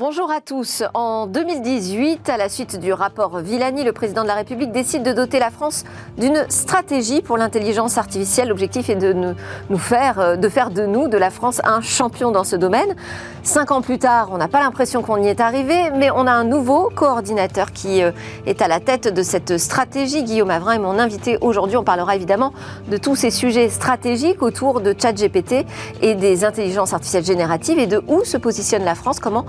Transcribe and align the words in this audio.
Bonjour 0.00 0.30
à 0.30 0.40
tous. 0.40 0.82
En 0.94 1.26
2018, 1.26 2.30
à 2.30 2.38
la 2.38 2.48
suite 2.48 2.80
du 2.80 2.90
rapport 2.90 3.36
Villani, 3.40 3.84
le 3.84 3.92
président 3.92 4.22
de 4.22 4.28
la 4.28 4.34
République 4.34 4.72
décide 4.72 5.02
de 5.02 5.12
doter 5.12 5.38
la 5.38 5.50
France 5.50 5.84
d'une 6.16 6.46
stratégie 6.48 7.20
pour 7.20 7.36
l'intelligence 7.36 7.98
artificielle. 7.98 8.48
L'objectif 8.48 8.88
est 8.88 8.94
de 8.94 9.12
nous 9.12 9.78
faire, 9.78 10.18
euh, 10.18 10.36
de 10.36 10.48
faire 10.48 10.70
de 10.70 10.86
nous, 10.86 11.08
de 11.08 11.18
la 11.18 11.28
France, 11.28 11.60
un 11.64 11.82
champion 11.82 12.30
dans 12.30 12.44
ce 12.44 12.56
domaine. 12.56 12.96
Cinq 13.42 13.72
ans 13.72 13.82
plus 13.82 13.98
tard, 13.98 14.30
on 14.32 14.38
n'a 14.38 14.48
pas 14.48 14.60
l'impression 14.60 15.02
qu'on 15.02 15.22
y 15.22 15.28
est 15.28 15.38
arrivé, 15.38 15.90
mais 15.94 16.10
on 16.10 16.26
a 16.26 16.32
un 16.32 16.44
nouveau 16.44 16.88
coordinateur 16.94 17.70
qui 17.70 18.02
euh, 18.02 18.10
est 18.46 18.62
à 18.62 18.68
la 18.68 18.80
tête 18.80 19.12
de 19.12 19.22
cette 19.22 19.58
stratégie. 19.58 20.22
Guillaume 20.22 20.50
Avrin 20.50 20.72
est 20.72 20.78
mon 20.78 20.98
invité 20.98 21.36
aujourd'hui. 21.42 21.76
On 21.76 21.84
parlera 21.84 22.16
évidemment 22.16 22.54
de 22.90 22.96
tous 22.96 23.16
ces 23.16 23.30
sujets 23.30 23.68
stratégiques 23.68 24.42
autour 24.42 24.80
de 24.80 24.94
ChatGPT 24.98 25.66
et 26.00 26.14
des 26.14 26.46
intelligences 26.46 26.94
artificielles 26.94 27.26
génératives 27.26 27.78
et 27.78 27.86
de 27.86 28.02
où 28.08 28.24
se 28.24 28.38
positionne 28.38 28.84
la 28.84 28.94
France, 28.94 29.20
comment 29.20 29.44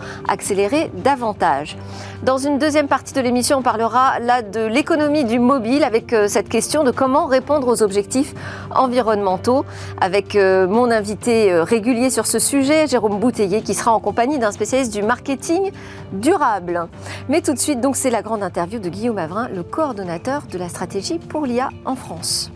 davantage. 0.94 1.77
Dans 2.23 2.38
une 2.38 2.58
deuxième 2.58 2.88
partie 2.88 3.13
de 3.13 3.22
l'émission, 3.22 3.59
on 3.59 3.62
parlera 3.62 4.20
là 4.20 4.41
de 4.41 4.66
l'économie 4.66 5.23
du 5.23 5.40
mobile 5.40 5.84
avec 5.84 6.14
euh, 6.14 6.27
cette 6.27 6.50
question 6.50 6.84
de 6.84 6.91
comment 6.91 7.26
répondre 7.26 7.67
aux 7.67 7.84
objectifs 7.84 8.34
environnementaux 8.73 9.66
avec 10.00 10.36
euh, 10.36 10.67
mon 10.67 10.91
invité 10.91 11.52
euh, 11.52 11.64
régulier 11.64 12.09
sur 12.09 12.27
ce 12.27 12.40
sujet, 12.40 12.88
Jérôme 12.88 13.20
Bouteiller, 13.20 13.62
qui 13.62 13.73
sera 13.73 13.91
en 13.91 14.00
compagnie 14.00 14.40
d'un 14.40 14.52
spécialiste 14.52 14.94
du 14.94 15.04
marketing 15.04 15.72
durable. 16.12 16.88
Mais 17.30 17.42
tout 17.42 17.53
de 17.53 17.59
suite, 17.59 17.81
donc, 17.81 17.95
c'est 17.95 18.12
la 18.12 18.22
grande 18.22 18.44
interview 18.44 18.80
de 18.80 18.89
Guillaume 18.89 19.17
Avrin, 19.17 19.48
le 19.50 19.64
coordonnateur 19.64 20.44
de 20.52 20.58
la 20.58 20.70
stratégie 20.70 21.20
pour 21.20 21.45
l'IA 21.45 21.70
en 21.86 21.95
France. 21.95 22.52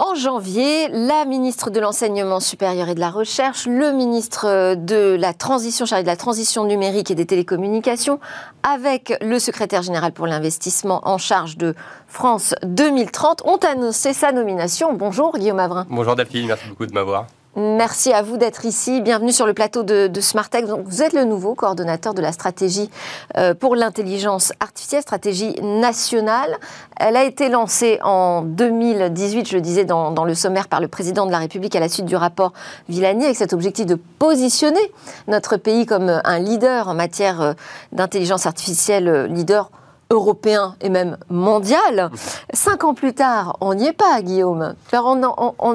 En 0.00 0.14
janvier, 0.14 0.86
la 0.92 1.24
ministre 1.24 1.70
de 1.70 1.80
l'Enseignement 1.80 2.38
supérieur 2.38 2.88
et 2.88 2.94
de 2.94 3.00
la 3.00 3.10
Recherche, 3.10 3.66
le 3.66 3.90
ministre 3.90 4.76
de 4.76 5.16
la 5.18 5.34
Transition, 5.34 5.86
chargé 5.86 6.04
de 6.04 6.08
la 6.08 6.14
transition 6.14 6.64
numérique 6.64 7.10
et 7.10 7.16
des 7.16 7.26
télécommunications, 7.26 8.20
avec 8.62 9.12
le 9.20 9.40
secrétaire 9.40 9.82
général 9.82 10.12
pour 10.12 10.28
l'investissement 10.28 11.00
en 11.02 11.18
charge 11.18 11.56
de 11.56 11.74
France 12.06 12.54
2030, 12.62 13.42
ont 13.44 13.56
annoncé 13.56 14.12
sa 14.12 14.30
nomination. 14.30 14.92
Bonjour 14.92 15.36
Guillaume 15.36 15.58
Avrin. 15.58 15.84
Bonjour 15.90 16.14
Delphine, 16.14 16.46
merci 16.46 16.68
beaucoup 16.68 16.86
de 16.86 16.92
m'avoir. 16.92 17.26
Merci 17.56 18.12
à 18.12 18.22
vous 18.22 18.36
d'être 18.36 18.66
ici. 18.66 19.00
Bienvenue 19.00 19.32
sur 19.32 19.46
le 19.46 19.54
plateau 19.54 19.82
de, 19.82 20.06
de 20.06 20.20
Smartech. 20.20 20.64
vous 20.66 21.02
êtes 21.02 21.14
le 21.14 21.24
nouveau 21.24 21.54
coordonnateur 21.54 22.12
de 22.12 22.20
la 22.20 22.30
stratégie 22.30 22.90
euh, 23.36 23.54
pour 23.54 23.74
l'intelligence 23.74 24.52
artificielle, 24.60 25.02
stratégie 25.02 25.54
nationale. 25.62 26.56
Elle 27.00 27.16
a 27.16 27.24
été 27.24 27.48
lancée 27.48 27.98
en 28.04 28.42
2018, 28.42 29.48
je 29.48 29.54
le 29.54 29.60
disais 29.62 29.84
dans, 29.84 30.24
le 30.24 30.34
sommaire, 30.34 30.68
par 30.68 30.80
le 30.80 30.88
président 30.88 31.26
de 31.26 31.32
la 31.32 31.38
République 31.38 31.74
à 31.74 31.80
la 31.80 31.88
suite 31.88 32.04
du 32.04 32.16
rapport 32.16 32.52
Villani, 32.88 33.24
avec 33.24 33.36
cet 33.36 33.52
objectif 33.54 33.86
de 33.86 33.94
positionner 33.94 34.92
notre 35.26 35.56
pays 35.56 35.86
comme 35.86 36.20
un 36.22 36.38
leader 36.38 36.88
en 36.88 36.94
matière 36.94 37.40
euh, 37.40 37.52
d'intelligence 37.92 38.46
artificielle, 38.46 39.08
euh, 39.08 39.26
leader 39.26 39.70
européen 40.10 40.74
et 40.80 40.88
même 40.88 41.16
mondial. 41.28 42.10
Cinq 42.52 42.84
ans 42.84 42.94
plus 42.94 43.14
tard, 43.14 43.56
on 43.60 43.74
n'y 43.74 43.88
est 43.88 43.92
pas, 43.92 44.20
Guillaume. 44.22 44.74
on, 44.92 45.22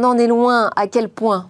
en, 0.04 0.18
est 0.18 0.28
loin. 0.28 0.70
À 0.76 0.88
quel 0.88 1.10
point? 1.10 1.48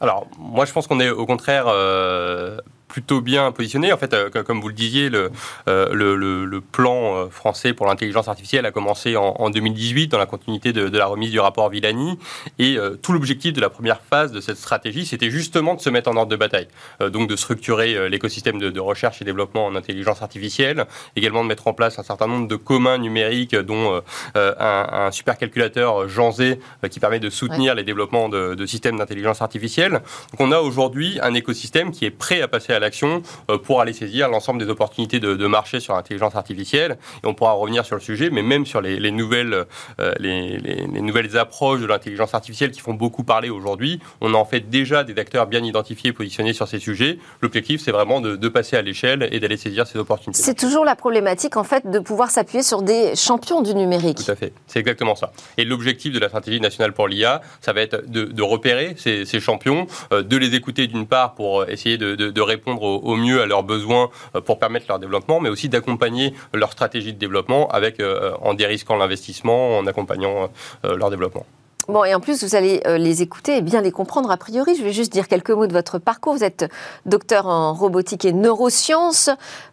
Alors, 0.00 0.26
moi, 0.38 0.64
je 0.64 0.72
pense 0.72 0.86
qu'on 0.86 1.00
est 1.00 1.10
au 1.10 1.26
contraire 1.26 1.64
euh, 1.68 2.58
plutôt 2.88 3.20
bien 3.20 3.52
positionné. 3.52 3.92
En 3.92 3.98
fait, 3.98 4.14
euh, 4.14 4.30
comme 4.30 4.60
vous 4.60 4.68
le 4.68 4.74
disiez, 4.74 5.10
le, 5.10 5.30
euh, 5.68 5.92
le, 5.92 6.60
plan 6.60 7.16
euh, 7.16 7.28
français 7.28 7.72
pour 7.72 7.86
l'intelligence 7.86 8.28
artificielle 8.28 8.66
a 8.66 8.72
commencé 8.72 9.16
en, 9.16 9.50
2018 9.50 10.08
dans 10.08 10.18
la 10.18 10.26
continuité 10.26 10.72
de, 10.72 10.98
la 10.98 11.06
remise 11.06 11.30
du 11.30 11.38
rapport 11.38 11.68
Villani. 11.68 12.18
Et 12.58 12.78
tout 13.02 13.12
l'objectif 13.12 13.52
de 13.52 13.60
la 13.60 13.68
première 13.70 14.00
phase 14.00 14.32
de 14.32 14.40
cette 14.40 14.56
stratégie, 14.56 15.06
c'était 15.06 15.30
justement 15.30 15.74
de 15.74 15.80
se 15.80 15.90
mettre 15.90 16.10
en 16.10 16.16
ordre 16.16 16.30
de 16.30 16.36
bataille. 16.36 16.68
donc 17.00 17.28
de 17.28 17.36
structurer 17.36 18.08
l'écosystème 18.08 18.58
de, 18.58 18.80
recherche 18.80 19.20
et 19.20 19.24
développement 19.24 19.66
en 19.66 19.76
intelligence 19.76 20.22
artificielle, 20.22 20.86
également 21.16 21.42
de 21.42 21.48
mettre 21.48 21.68
en 21.68 21.74
place 21.74 21.98
un 21.98 22.02
certain 22.02 22.26
nombre 22.26 22.48
de 22.48 22.56
communs 22.56 22.98
numériques, 22.98 23.54
dont 23.54 24.00
un, 24.34 24.52
un 24.58 25.10
supercalculateur 25.10 26.08
Jean 26.08 26.32
Z 26.32 26.56
qui 26.90 27.00
permet 27.00 27.20
de 27.20 27.30
soutenir 27.30 27.74
les 27.74 27.84
développements 27.84 28.28
de, 28.28 28.54
de 28.54 28.66
systèmes 28.66 28.98
d'intelligence 28.98 29.42
artificielle. 29.42 29.92
Donc 29.92 30.40
on 30.40 30.52
a 30.52 30.58
aujourd'hui 30.58 31.18
un 31.22 31.34
écosystème 31.34 31.90
qui 31.90 32.04
est 32.04 32.10
prêt 32.10 32.40
à 32.40 32.48
passer 32.48 32.72
à 32.72 32.77
l'action 32.78 33.22
euh, 33.50 33.58
pour 33.58 33.80
aller 33.80 33.92
saisir 33.92 34.28
l'ensemble 34.28 34.64
des 34.64 34.70
opportunités 34.70 35.20
de, 35.20 35.46
marché 35.46 35.80
sur 35.80 35.94
l'intelligence 35.94 36.36
artificielle. 36.36 36.98
Et 37.24 37.26
on 37.26 37.34
pourra 37.34 37.52
revenir 37.52 37.84
sur 37.84 37.96
le 37.96 38.02
sujet, 38.02 38.28
mais 38.30 38.42
même 38.42 38.66
sur 38.66 38.80
les, 38.80 39.10
nouvelles, 39.10 39.64
euh, 40.00 40.12
les, 40.18 40.86
nouvelles 40.86 41.38
approches 41.38 41.80
de 41.80 41.86
l'intelligence 41.86 42.34
artificielle 42.34 42.70
qui 42.70 42.80
font 42.80 42.94
beaucoup 42.94 43.24
parler 43.24 43.48
aujourd'hui, 43.50 44.00
on 44.20 44.34
a 44.34 44.36
en 44.36 44.44
fait 44.44 44.68
déjà 44.68 45.04
des 45.04 45.18
acteurs 45.18 45.46
bien 45.46 45.64
identifiés, 45.64 46.12
positionnés 46.12 46.52
sur 46.52 46.68
ces 46.68 46.78
sujets. 46.78 47.18
L'objectif, 47.40 47.80
c'est 47.82 47.92
vraiment 47.92 48.20
de, 48.20 48.48
passer 48.48 48.76
à 48.76 48.82
l'échelle 48.82 49.28
et 49.30 49.40
d'aller 49.40 49.58
saisir 49.58 49.86
ces 49.86 49.98
opportunités. 49.98 50.42
C'est 50.42 50.54
toujours 50.54 50.84
la 50.84 50.96
problématique, 50.96 51.56
en 51.56 51.64
fait, 51.64 51.88
de 51.90 51.98
pouvoir 51.98 52.30
s'appuyer 52.30 52.62
sur 52.62 52.80
des 52.80 53.14
champions 53.14 53.60
du 53.60 53.74
numérique. 53.74 54.24
Tout 54.24 54.30
à 54.30 54.36
fait, 54.36 54.52
c'est 54.66 54.80
exactement 54.80 55.14
ça. 55.14 55.32
Et 55.58 55.64
l'objectif 55.64 56.12
de 56.12 56.18
la 56.18 56.28
stratégie 56.28 56.60
nationale 56.60 56.92
pour 56.92 57.08
l'IA, 57.08 57.42
ça 57.60 57.72
va 57.74 57.82
être 57.82 58.10
de, 58.10 58.42
repérer 58.42 58.94
ces, 58.96 59.40
champions, 59.40 59.86
euh, 60.12 60.22
de 60.22 60.36
les 60.36 60.54
écouter 60.54 60.86
d'une 60.86 61.06
part 61.06 61.34
pour 61.34 61.68
essayer 61.68 61.98
de 61.98 62.40
répondre 62.40 62.67
au, 62.76 63.16
mieux 63.16 63.40
à 63.40 63.46
leurs 63.46 63.62
besoins 63.62 64.10
euh, 64.34 64.40
pour 64.40 64.58
permettre 64.58 64.86
leur 64.88 64.98
développement, 64.98 65.40
mais 65.40 65.48
aussi 65.48 65.68
d'accompagner 65.68 66.34
leur 66.52 66.72
stratégie 66.72 67.12
de 67.12 67.18
développement 67.18 67.68
avec, 67.68 68.00
euh, 68.00 68.32
en 68.42 68.54
dérisquant 68.54 68.96
l'investissement, 68.96 69.78
en 69.78 69.86
accompagnant 69.86 70.50
euh, 70.84 70.96
leur 70.96 71.10
développement. 71.10 71.46
Bon, 71.88 72.04
et 72.04 72.14
en 72.14 72.20
plus, 72.20 72.44
vous 72.44 72.54
allez 72.54 72.82
les 72.98 73.22
écouter 73.22 73.56
et 73.56 73.62
bien 73.62 73.80
les 73.80 73.92
comprendre 73.92 74.30
a 74.30 74.36
priori. 74.36 74.74
Je 74.74 74.82
vais 74.82 74.92
juste 74.92 75.10
dire 75.10 75.26
quelques 75.26 75.52
mots 75.52 75.66
de 75.66 75.72
votre 75.72 75.98
parcours. 75.98 76.34
Vous 76.34 76.44
êtes 76.44 76.70
docteur 77.06 77.46
en 77.46 77.72
robotique 77.72 78.26
et 78.26 78.34
neurosciences, 78.34 79.30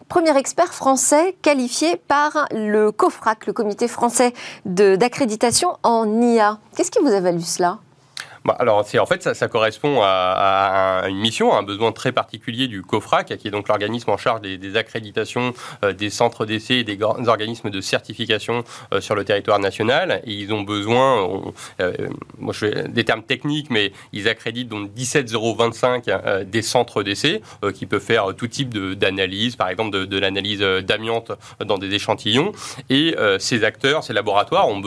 premier 0.07 0.37
expert 0.37 0.73
français 0.73 1.35
qualifié 1.41 1.97
par 1.97 2.47
le 2.51 2.93
COFRAC, 2.93 3.47
le 3.47 3.51
comité 3.51 3.89
français 3.89 4.31
d'accréditation 4.63 5.75
en 5.83 6.21
IA. 6.21 6.59
Qu'est-ce 6.77 6.91
qui 6.91 6.99
vous 6.99 7.11
a 7.11 7.19
valu 7.19 7.41
cela? 7.41 7.79
Bah, 8.45 8.55
alors, 8.59 8.85
c'est 8.85 8.99
en 8.99 9.07
fait, 9.07 9.33
ça, 9.33 9.47
correspond 9.47 10.01
à, 10.03 11.05
une 11.07 11.17
mission, 11.17 11.53
à 11.53 11.57
un 11.57 11.63
besoin 11.63 11.91
très 11.91 12.11
particulier 12.11 12.67
du 12.67 12.83
COFRAC, 12.83 13.37
qui 13.37 13.47
est 13.47 13.51
donc 13.51 13.67
l'organisme 13.67 14.11
en 14.11 14.17
charge 14.17 14.41
des, 14.41 14.75
accréditations 14.75 15.53
euh, 15.83 15.93
des 15.93 16.09
centres 16.09 16.45
d'essai 16.45 16.75
et 16.75 16.83
des 16.83 17.01
organismes 17.01 17.69
de 17.71 17.81
certification 17.81 18.63
euh, 18.93 19.01
sur 19.01 19.15
le 19.15 19.25
territoire 19.25 19.57
national. 19.57 20.21
Et 20.25 20.33
ils 20.33 20.53
ont 20.53 20.61
besoin, 20.61 21.41
euh, 21.79 21.93
moi 22.37 22.53
je 22.53 22.59
fais 22.59 22.87
des 22.87 23.03
termes 23.03 23.23
techniques, 23.23 23.71
mais 23.71 23.91
ils 24.13 24.27
accréditent 24.27 24.69
donc 24.69 24.93
17025 24.93 26.05
des 26.45 26.61
centres 26.61 27.01
d'essai 27.01 27.41
qui 27.73 27.85
peuvent 27.85 28.01
faire 28.01 28.35
tout 28.35 28.47
type 28.47 28.69
d'analyse, 28.69 29.55
par 29.55 29.69
exemple 29.69 30.05
de, 30.05 30.19
l'analyse 30.19 30.59
d'amiante 30.59 31.31
dans 31.63 31.77
des 31.77 31.93
échantillons. 31.93 32.51
Et 32.89 33.15
ces 33.39 33.63
acteurs, 33.63 34.03
ces 34.03 34.13
laboratoires, 34.13 34.67
on 34.67 34.81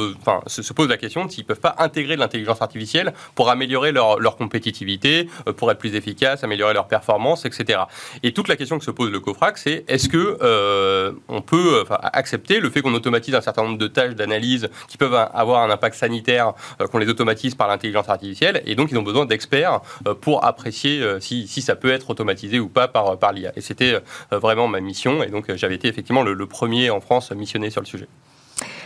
se, 0.46 0.62
se 0.62 0.72
posent 0.72 0.88
la 0.88 0.96
question 0.96 1.28
s'ils 1.28 1.44
ne 1.44 1.48
peuvent 1.48 1.60
pas 1.60 1.74
intégrer 1.78 2.16
l'intelligence 2.16 2.62
artificielle 2.62 3.12
pour 3.34 3.47
améliorer 3.50 3.92
leur, 3.92 4.18
leur 4.18 4.36
compétitivité, 4.36 5.28
euh, 5.46 5.52
pour 5.52 5.70
être 5.70 5.78
plus 5.78 5.94
efficace, 5.94 6.44
améliorer 6.44 6.74
leur 6.74 6.88
performance, 6.88 7.44
etc. 7.44 7.80
Et 8.22 8.32
toute 8.32 8.48
la 8.48 8.56
question 8.56 8.78
que 8.78 8.84
se 8.84 8.90
pose 8.90 9.10
le 9.10 9.20
COFRAC, 9.20 9.58
c'est 9.58 9.84
est-ce 9.88 10.08
que 10.08 10.38
euh, 10.42 11.12
on 11.28 11.42
peut 11.42 11.84
accepter 12.12 12.60
le 12.60 12.70
fait 12.70 12.82
qu'on 12.82 12.94
automatise 12.94 13.34
un 13.34 13.40
certain 13.40 13.64
nombre 13.64 13.78
de 13.78 13.86
tâches 13.86 14.14
d'analyse 14.14 14.68
qui 14.88 14.96
peuvent 14.96 15.14
avoir 15.14 15.62
un 15.62 15.70
impact 15.70 15.96
sanitaire, 15.96 16.52
euh, 16.80 16.86
qu'on 16.86 16.98
les 16.98 17.08
automatise 17.08 17.54
par 17.54 17.68
l'intelligence 17.68 18.08
artificielle, 18.08 18.62
et 18.66 18.74
donc 18.74 18.90
ils 18.90 18.98
ont 18.98 19.02
besoin 19.02 19.26
d'experts 19.26 19.80
pour 20.20 20.44
apprécier 20.44 21.02
si, 21.20 21.46
si, 21.46 21.62
ça 21.62 21.76
peut 21.76 21.90
être 21.90 22.10
automatisé 22.10 22.60
ou 22.60 22.68
pas 22.68 22.88
par, 22.88 23.18
par 23.18 23.32
l'IA. 23.32 23.52
Et 23.56 23.60
c'était 23.60 23.98
vraiment 24.30 24.68
ma 24.68 24.80
mission, 24.80 25.22
et 25.22 25.28
donc 25.28 25.54
j'avais 25.54 25.74
été 25.74 25.88
effectivement 25.88 26.22
le 26.22 26.46
premier 26.46 26.90
en 26.90 27.00
France 27.00 27.30
missionné 27.32 27.70
sur 27.70 27.80
le 27.80 27.86
sujet. 27.86 28.08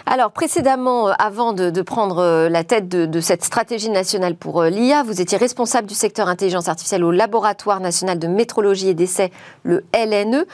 Alors, 0.07 0.33
précédemment, 0.33 1.09
euh, 1.09 1.13
avant 1.19 1.53
de, 1.53 1.83
prendre 1.83 2.19
euh, 2.19 2.49
la 2.49 2.65
tête 2.65 2.89
de, 2.89 3.21
cette 3.21 3.45
stratégie 3.45 3.91
nationale 3.91 4.35
pour 4.35 4.63
euh, 4.63 4.69
l'IA, 4.69 5.03
vous 5.03 5.21
étiez 5.21 5.39
responsable 5.39 5.87
du 5.87 5.95
secteur 5.95 6.29
intelligence 6.29 6.69
artificielle 6.69 7.05
au 7.05 7.13
Laboratoire 7.13 7.81
national 7.81 8.19
de 8.19 8.27
métrologie 8.27 8.89
et 8.89 8.95
d'essai, 8.95 9.31
le 9.63 9.85
LNE, 9.95 10.45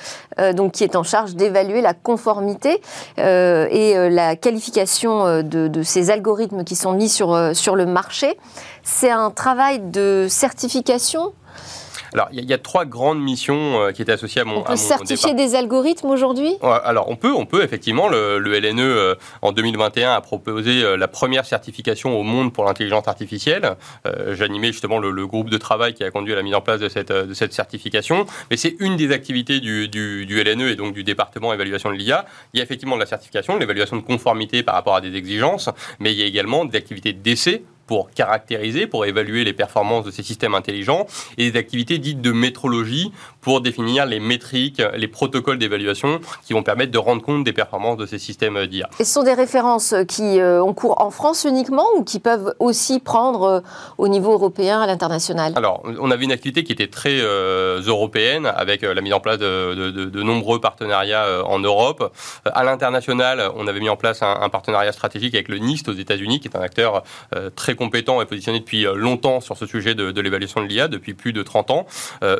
qui 0.70 0.84
est 0.84 0.96
en 0.96 1.02
charge 1.02 1.34
d'évaluer 1.34 1.80
la 1.80 1.94
conformité 1.94 2.80
et 3.16 4.10
la 4.10 4.36
qualification 4.36 5.42
de, 5.42 5.82
ces 5.82 6.10
algorithmes 6.10 6.64
qui 6.64 6.76
sont 6.76 6.92
mis 6.92 7.08
sur, 7.08 7.54
sur 7.54 7.76
le 7.76 7.86
marché. 7.86 8.38
C'est 8.82 9.10
un 9.10 9.30
travail 9.30 9.80
de 9.80 10.26
certification 10.28 11.32
alors, 12.12 12.28
il 12.32 12.44
y, 12.44 12.52
a 12.52 12.58
trois 12.58 12.84
grandes 12.84 13.20
missions 13.20 13.80
euh, 13.80 13.92
qui 13.92 14.02
étaient 14.02 14.12
associées 14.12 14.40
à 14.40 14.44
mon. 14.44 14.58
On 14.58 14.62
peut 14.62 14.76
certifier 14.76 15.34
des 15.34 15.54
algorithmes 15.54 16.08
aujourd'hui? 16.08 16.56
Alors, 16.62 17.08
on 17.08 17.16
peut, 17.16 17.32
on 17.32 17.46
peut 17.46 17.62
effectivement. 17.62 18.08
Le, 18.08 18.38
LNE 18.38 18.80
euh, 18.80 19.14
en 19.42 19.52
2021 19.52 20.12
a 20.12 20.20
proposé 20.20 20.82
euh, 20.82 20.96
la 20.96 21.08
première 21.08 21.44
certification 21.44 22.18
au 22.18 22.22
monde 22.22 22.52
pour 22.52 22.64
l'intelligence 22.64 23.08
artificielle. 23.08 23.76
J'animais 24.30 24.68
justement 24.68 24.98
le, 24.98 25.26
groupe 25.26 25.50
de 25.50 25.58
travail 25.58 25.92
qui 25.94 26.04
a 26.04 26.10
conduit 26.10 26.32
à 26.32 26.36
la 26.36 26.42
mise 26.42 26.54
en 26.54 26.60
place 26.60 26.80
de 26.80 26.88
cette, 26.88 27.12
de 27.12 27.34
cette 27.34 27.52
certification. 27.52 28.26
Mais 28.50 28.56
c'est 28.56 28.76
une 28.80 28.96
des 28.96 29.12
activités 29.12 29.60
du, 29.60 29.88
du, 29.88 30.24
du, 30.24 30.42
LNE 30.42 30.68
et 30.68 30.76
donc 30.76 30.94
du 30.94 31.04
département 31.04 31.52
évaluation 31.52 31.90
de 31.90 31.96
l'IA. 31.96 32.24
Il 32.54 32.58
y 32.58 32.60
a 32.60 32.64
effectivement 32.64 32.94
de 32.94 33.00
la 33.00 33.06
certification, 33.06 33.58
l'évaluation 33.58 33.96
de 33.96 34.02
conformité 34.02 34.62
par 34.62 34.74
rapport 34.74 34.96
à 34.96 35.00
des 35.00 35.14
exigences, 35.14 35.68
mais 35.98 36.12
il 36.12 36.18
y 36.18 36.22
a 36.22 36.26
également 36.26 36.64
des 36.64 36.78
activités 36.78 37.12
d'essai 37.12 37.64
pour 37.88 38.10
caractériser, 38.10 38.86
pour 38.86 39.04
évaluer 39.06 39.42
les 39.42 39.54
performances 39.54 40.04
de 40.04 40.12
ces 40.12 40.22
systèmes 40.22 40.54
intelligents, 40.54 41.06
et 41.38 41.50
des 41.50 41.58
activités 41.58 41.98
dites 41.98 42.20
de 42.20 42.30
métrologie 42.30 43.10
pour 43.40 43.60
définir 43.60 44.06
les 44.06 44.20
métriques, 44.20 44.82
les 44.94 45.08
protocoles 45.08 45.58
d'évaluation 45.58 46.20
qui 46.46 46.52
vont 46.52 46.62
permettre 46.62 46.92
de 46.92 46.98
rendre 46.98 47.22
compte 47.22 47.44
des 47.44 47.54
performances 47.54 47.96
de 47.96 48.06
ces 48.06 48.18
systèmes 48.18 48.66
d'IA. 48.66 48.88
Et 49.00 49.04
ce 49.04 49.12
sont 49.12 49.22
des 49.22 49.32
références 49.32 49.94
qui 50.06 50.38
euh, 50.38 50.62
ont 50.62 50.74
cours 50.74 51.00
en 51.00 51.10
France 51.10 51.46
uniquement 51.48 51.86
ou 51.96 52.04
qui 52.04 52.20
peuvent 52.20 52.54
aussi 52.58 53.00
prendre 53.00 53.42
euh, 53.42 53.60
au 53.96 54.08
niveau 54.08 54.32
européen, 54.32 54.82
à 54.82 54.86
l'international? 54.86 55.54
Alors, 55.56 55.82
on 55.98 56.10
avait 56.10 56.24
une 56.24 56.32
activité 56.32 56.62
qui 56.62 56.72
était 56.72 56.88
très 56.88 57.20
euh, 57.20 57.80
européenne 57.80 58.46
avec 58.54 58.82
la 58.82 59.00
mise 59.00 59.14
en 59.14 59.20
place 59.20 59.38
de, 59.38 60.22
nombreux 60.22 60.60
partenariats 60.60 61.42
en 61.46 61.58
Europe. 61.58 62.12
À 62.44 62.64
l'international, 62.64 63.50
on 63.56 63.66
avait 63.66 63.80
mis 63.80 63.88
en 63.88 63.96
place 63.96 64.22
un, 64.22 64.40
un, 64.42 64.48
partenariat 64.50 64.92
stratégique 64.92 65.34
avec 65.34 65.48
le 65.48 65.58
NIST 65.58 65.88
aux 65.88 65.92
États-Unis, 65.92 66.40
qui 66.40 66.48
est 66.48 66.56
un 66.56 66.60
acteur 66.60 67.02
très 67.54 67.74
compétent 67.78 68.20
et 68.20 68.26
positionné 68.26 68.60
depuis 68.60 68.86
longtemps 68.94 69.40
sur 69.40 69.56
ce 69.56 69.66
sujet 69.66 69.94
de, 69.94 70.20
l'évaluation 70.20 70.60
de 70.60 70.66
l'IA, 70.66 70.88
depuis 70.88 71.14
plus 71.14 71.32
de 71.32 71.42
30 71.42 71.70
ans. 71.70 71.86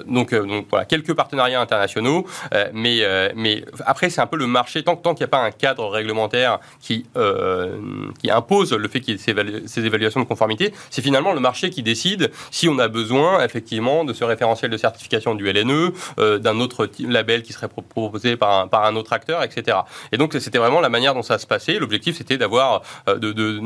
donc, 0.06 0.34
donc 0.34 0.66
voilà, 0.70 0.84
quelques 0.84 1.14
partenariats 1.14 1.60
internationaux, 1.60 2.26
mais, 2.72 3.02
mais 3.34 3.64
après, 3.86 4.10
c'est 4.10 4.20
un 4.20 4.26
peu 4.26 4.36
le 4.36 4.46
marché, 4.46 4.82
tant, 4.82 4.96
tant 4.96 5.14
qu'il 5.14 5.24
n'y 5.24 5.28
a 5.28 5.28
pas 5.28 5.42
un 5.42 5.50
cadre 5.50 5.88
réglementaire 5.88 6.58
qui, 6.80 7.06
euh, 7.16 7.76
qui 8.18 8.30
impose 8.30 8.72
le 8.72 8.88
fait 8.88 9.00
qu'il 9.00 9.14
y 9.14 9.16
ait 9.16 9.66
ces, 9.66 9.86
évaluations 9.86 10.20
de 10.20 10.26
conformité, 10.26 10.72
c'est 10.90 11.02
finalement 11.02 11.32
le 11.32 11.40
marché 11.40 11.70
qui 11.70 11.82
décide 11.82 12.30
si 12.50 12.68
on 12.68 12.78
a 12.78 12.88
besoin 12.88 13.44
effectivement 13.44 14.04
de 14.04 14.12
ce 14.12 14.24
référentiel 14.24 14.70
de 14.70 14.76
certification 14.76 15.34
du 15.34 15.50
LNE, 15.50 15.92
euh, 16.18 16.38
d'un 16.38 16.60
autre 16.60 16.88
label 17.00 17.42
qui 17.42 17.52
serait 17.52 17.68
proposé 17.68 18.36
par 18.36 18.60
un, 18.60 18.68
par 18.68 18.84
un 18.84 18.96
autre 18.96 19.12
acteur, 19.12 19.42
etc. 19.42 19.78
Et 20.12 20.16
donc 20.16 20.34
c'était 20.38 20.58
vraiment 20.58 20.80
la 20.80 20.88
manière 20.88 21.14
dont 21.14 21.22
ça 21.22 21.38
se 21.38 21.46
passait. 21.46 21.78
L'objectif 21.78 22.16
c'était 22.16 22.38
d'avoir 22.38 22.82
euh, 23.08 23.18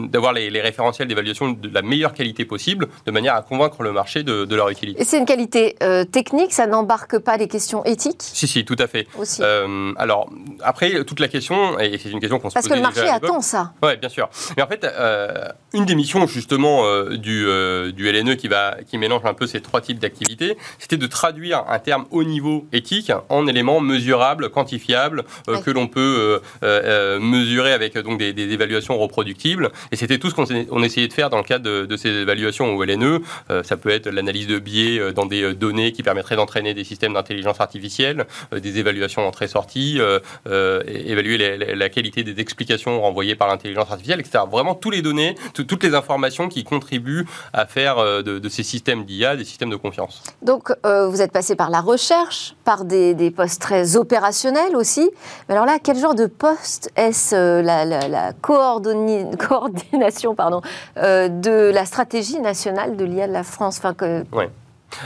d'avoir 0.09 0.33
les, 0.33 0.63
référentiels 0.63 1.09
d'évaluation 1.09 1.51
de 1.63 1.73
la 1.73 1.83
meilleure 1.83 2.15
qualité 2.15 2.45
possible, 2.45 2.89
de 3.07 3.11
manière 3.11 3.35
à 3.35 3.43
convaincre 3.43 3.83
le 3.83 3.93
marché 3.93 4.23
de, 4.23 4.45
de 4.45 4.57
leur 4.57 4.69
utilité. 4.69 5.01
Et 5.01 5.05
c'est 5.05 5.19
une 5.19 5.27
qualité 5.27 5.77
technique, 6.11 6.53
ça 6.53 6.67
n'embarque 6.67 7.19
pas 7.19 7.37
les 7.37 7.49
questions 7.49 7.85
éthiques? 7.85 8.23
Si, 8.23 8.47
si, 8.47 8.65
tout 8.65 8.77
à 8.79 8.87
fait. 8.87 9.07
Aussi. 9.19 9.43
alors 9.97 10.31
après, 10.63 11.05
toute 11.05 11.21
la 11.21 11.29
question, 11.29 11.79
et 11.79 11.99
c'est 11.99 12.11
une 12.11 12.21
question 12.21 12.39
qu'on 12.39 12.51
se 12.51 12.55
Parce 12.55 12.69
que 12.69 12.75
le 12.75 12.81
marché 12.81 13.09
attend 13.09 13.41
ça. 13.41 13.73
Oui, 13.83 13.97
bien 13.97 14.09
sûr. 14.09 14.29
Mais 14.57 14.63
en 14.63 14.67
fait, 14.67 14.85
euh, 14.85 15.49
une 15.73 15.85
des 15.85 15.95
missions 15.95 16.27
justement 16.27 16.85
euh, 16.85 17.17
du, 17.17 17.47
euh, 17.47 17.93
du, 17.93 18.11
LNE 18.11 18.37
qui, 18.37 18.49
va, 18.49 18.77
qui 18.87 18.99
mélange 18.99 19.23
un 19.25 19.35
peu 19.35 19.47
ces 19.47 19.61
trois 19.61 19.81
types 19.81 19.99
d'activités, 19.99 20.57
c'était 20.79 20.97
de 20.97 21.07
traduire 21.07 21.65
un 21.69 21.79
terme 21.79 22.07
haut 22.11 22.25
niveau 22.25 22.67
éthique 22.73 23.13
en 23.29 23.47
éléments 23.47 23.81
mesurables, 23.81 24.51
quantifiables, 24.51 25.25
que 25.65 25.71
l'on 25.71 25.87
peut 25.87 26.41
mesurer 27.21 27.73
avec 27.73 27.97
donc 27.99 28.19
des, 28.19 28.33
évaluations 28.53 28.99
reproductibles. 28.99 29.71
Et 29.91 29.97
c'était 29.97 30.19
tout 30.19 30.31
ce 30.31 30.35
qu'on 30.35 30.83
essayait 30.83 31.09
de 31.09 31.13
faire 31.13 31.31
dans 31.31 31.37
le 31.37 31.43
de, 31.59 31.97
ces 31.97 32.09
évaluations 32.09 32.75
au 32.75 32.85
LNE. 32.85 33.21
ça 33.63 33.77
peut 33.77 33.91
être 33.91 34.09
l'analyse 34.09 34.47
de 34.47 34.59
biais 34.59 35.13
dans 35.13 35.27
des 35.27 35.55
données 35.55 35.93
qui 35.93 36.03
permettraient 36.03 36.37
d'entraîner 36.37 36.75
des 36.75 36.85
systèmes 36.85 37.15
d'intelligence 37.15 37.61
artificielle, 37.61 38.27
des 38.53 38.79
évaluations 38.79 39.27
entrée-sortie, 39.27 40.01
évaluer 40.47 41.75
la 41.75 41.89
qualité 41.89 42.25
des 42.25 42.41
explications 42.41 43.01
renvoyées 43.01 43.35
par 43.35 43.49
l'intelligence 43.49 43.91
artificielle, 43.91 44.21
etc. 44.21 44.45
Vraiment, 44.51 44.75
tous 44.75 44.91
les 44.91 45.03
données, 45.03 45.35
toutes 45.55 45.83
les 45.83 45.95
informations 45.95 46.49
qui 46.49 46.65
contribuent 46.65 47.27
à 47.53 47.67
faire 47.67 47.99
euh, 47.99 48.23
de, 48.23 48.49
ces 48.49 48.63
systèmes 48.63 49.05
d'IA 49.05 49.37
des 49.37 49.45
systèmes 49.45 49.71
de 49.71 49.77
confiance. 49.77 50.23
Donc, 50.43 50.73
euh, 50.85 51.09
vous 51.09 51.23
êtes 51.23 51.33
passé 51.33 51.57
par 51.57 51.71
la 51.71 51.81
recherche, 51.81 52.55
par 52.65 52.85
des, 52.85 53.33
postes 53.35 53.63
très 53.63 53.97
opérationnels 53.97 54.77
aussi. 54.77 55.11
Mais 55.49 55.55
alors 55.55 55.67
là, 55.67 55.79
quel 55.83 55.97
genre 55.97 56.15
de 56.15 56.27
poste 56.27 56.91
est-ce 56.97 57.35
euh, 57.35 57.63
la, 57.63 58.33
coordination 58.35 60.35
pardon, 60.35 60.61
de 61.43 61.71
la 61.73 61.85
stratégie 61.85 62.41
nationale 62.41 62.97
de 62.97 63.05
l'IA 63.05 63.27
de 63.27 63.33
la 63.33 63.45
France 63.45 63.79
enfin, 63.79 63.95
que... 63.95 64.25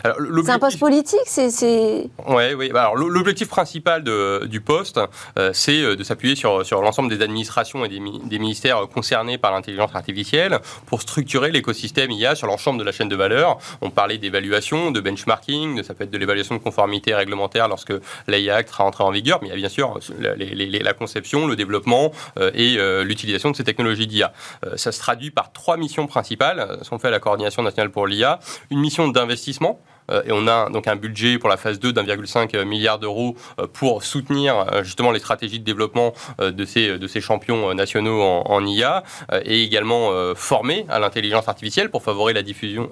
C'est 0.04 0.50
un 0.50 0.58
poste 0.58 0.78
politique 0.78 1.20
c'est, 1.26 2.10
Oui, 2.26 2.54
oui. 2.56 2.70
Bah, 2.72 2.82
alors, 2.82 2.96
l'objectif 2.96 3.48
principal 3.48 4.02
de, 4.02 4.46
du 4.46 4.60
poste, 4.60 5.00
euh, 5.38 5.50
c'est 5.52 5.80
euh, 5.80 5.96
de 5.96 6.04
s'appuyer 6.04 6.36
sur, 6.36 6.64
sur 6.64 6.82
l'ensemble 6.82 7.08
des 7.08 7.22
administrations 7.22 7.84
et 7.84 7.88
des, 7.88 8.00
des, 8.24 8.38
ministères 8.38 8.86
concernés 8.88 9.38
par 9.38 9.52
l'intelligence 9.52 9.94
artificielle 9.94 10.58
pour 10.86 11.02
structurer 11.02 11.50
l'écosystème 11.50 12.10
IA 12.10 12.34
sur 12.34 12.46
l'ensemble 12.46 12.78
de 12.78 12.84
la 12.84 12.92
chaîne 12.92 13.08
de 13.08 13.16
valeur. 13.16 13.58
On 13.80 13.90
parlait 13.90 14.18
d'évaluation, 14.18 14.90
de 14.90 15.00
benchmarking, 15.00 15.76
de, 15.76 15.82
ça 15.82 15.94
peut 15.94 16.04
être 16.04 16.10
de 16.10 16.18
l'évaluation 16.18 16.56
de 16.56 16.60
conformité 16.60 17.14
réglementaire 17.14 17.68
lorsque 17.68 17.94
l'AI 18.26 18.50
Act 18.50 18.70
sera 18.70 18.84
entré 18.84 19.04
en 19.04 19.10
vigueur, 19.10 19.38
mais 19.42 19.48
il 19.48 19.50
y 19.50 19.54
a 19.54 19.56
bien 19.56 19.68
sûr 19.68 19.98
la 20.18 20.92
conception, 20.92 21.46
le 21.46 21.56
développement 21.56 22.12
euh, 22.38 22.50
et 22.54 22.76
l'utilisation 23.04 23.50
de 23.50 23.56
ces 23.56 23.64
technologies 23.64 24.06
d'IA. 24.06 24.32
ça 24.76 24.92
se 24.92 24.98
traduit 24.98 25.30
par 25.30 25.52
trois 25.52 25.76
missions 25.76 26.06
principales, 26.06 26.78
ce 26.82 26.90
qu'on 26.90 26.98
fait 26.98 27.08
à 27.08 27.10
la 27.10 27.20
coordination 27.20 27.62
nationale 27.62 27.90
pour 27.90 28.06
l'IA. 28.06 28.38
Une 28.70 28.80
mission 28.80 29.08
d'investissement 29.08 29.56
euh, 29.56 29.75
et 30.10 30.32
on 30.32 30.46
a 30.46 30.70
donc 30.70 30.88
un 30.88 30.96
budget 30.96 31.38
pour 31.38 31.48
la 31.48 31.56
phase 31.56 31.78
2 31.80 31.92
d'1,5 31.92 32.64
milliard 32.64 32.98
d'euros 32.98 33.36
euh, 33.58 33.66
pour 33.72 34.02
soutenir 34.02 34.56
euh, 34.56 34.84
justement 34.84 35.10
les 35.10 35.18
stratégies 35.18 35.60
de 35.60 35.64
développement 35.64 36.12
de 36.38 36.64
ces, 36.64 36.98
de 36.98 37.06
ces 37.06 37.20
champions 37.20 37.74
nationaux 37.74 38.22
en, 38.22 38.66
IA 38.66 39.02
et 39.44 39.62
également 39.62 40.10
former 40.34 40.86
à 40.88 40.98
l'intelligence 40.98 41.48
artificielle 41.48 41.90
pour 41.90 42.02
favoriser 42.02 42.34
la, 42.34 42.42
diffusion, 42.42 42.90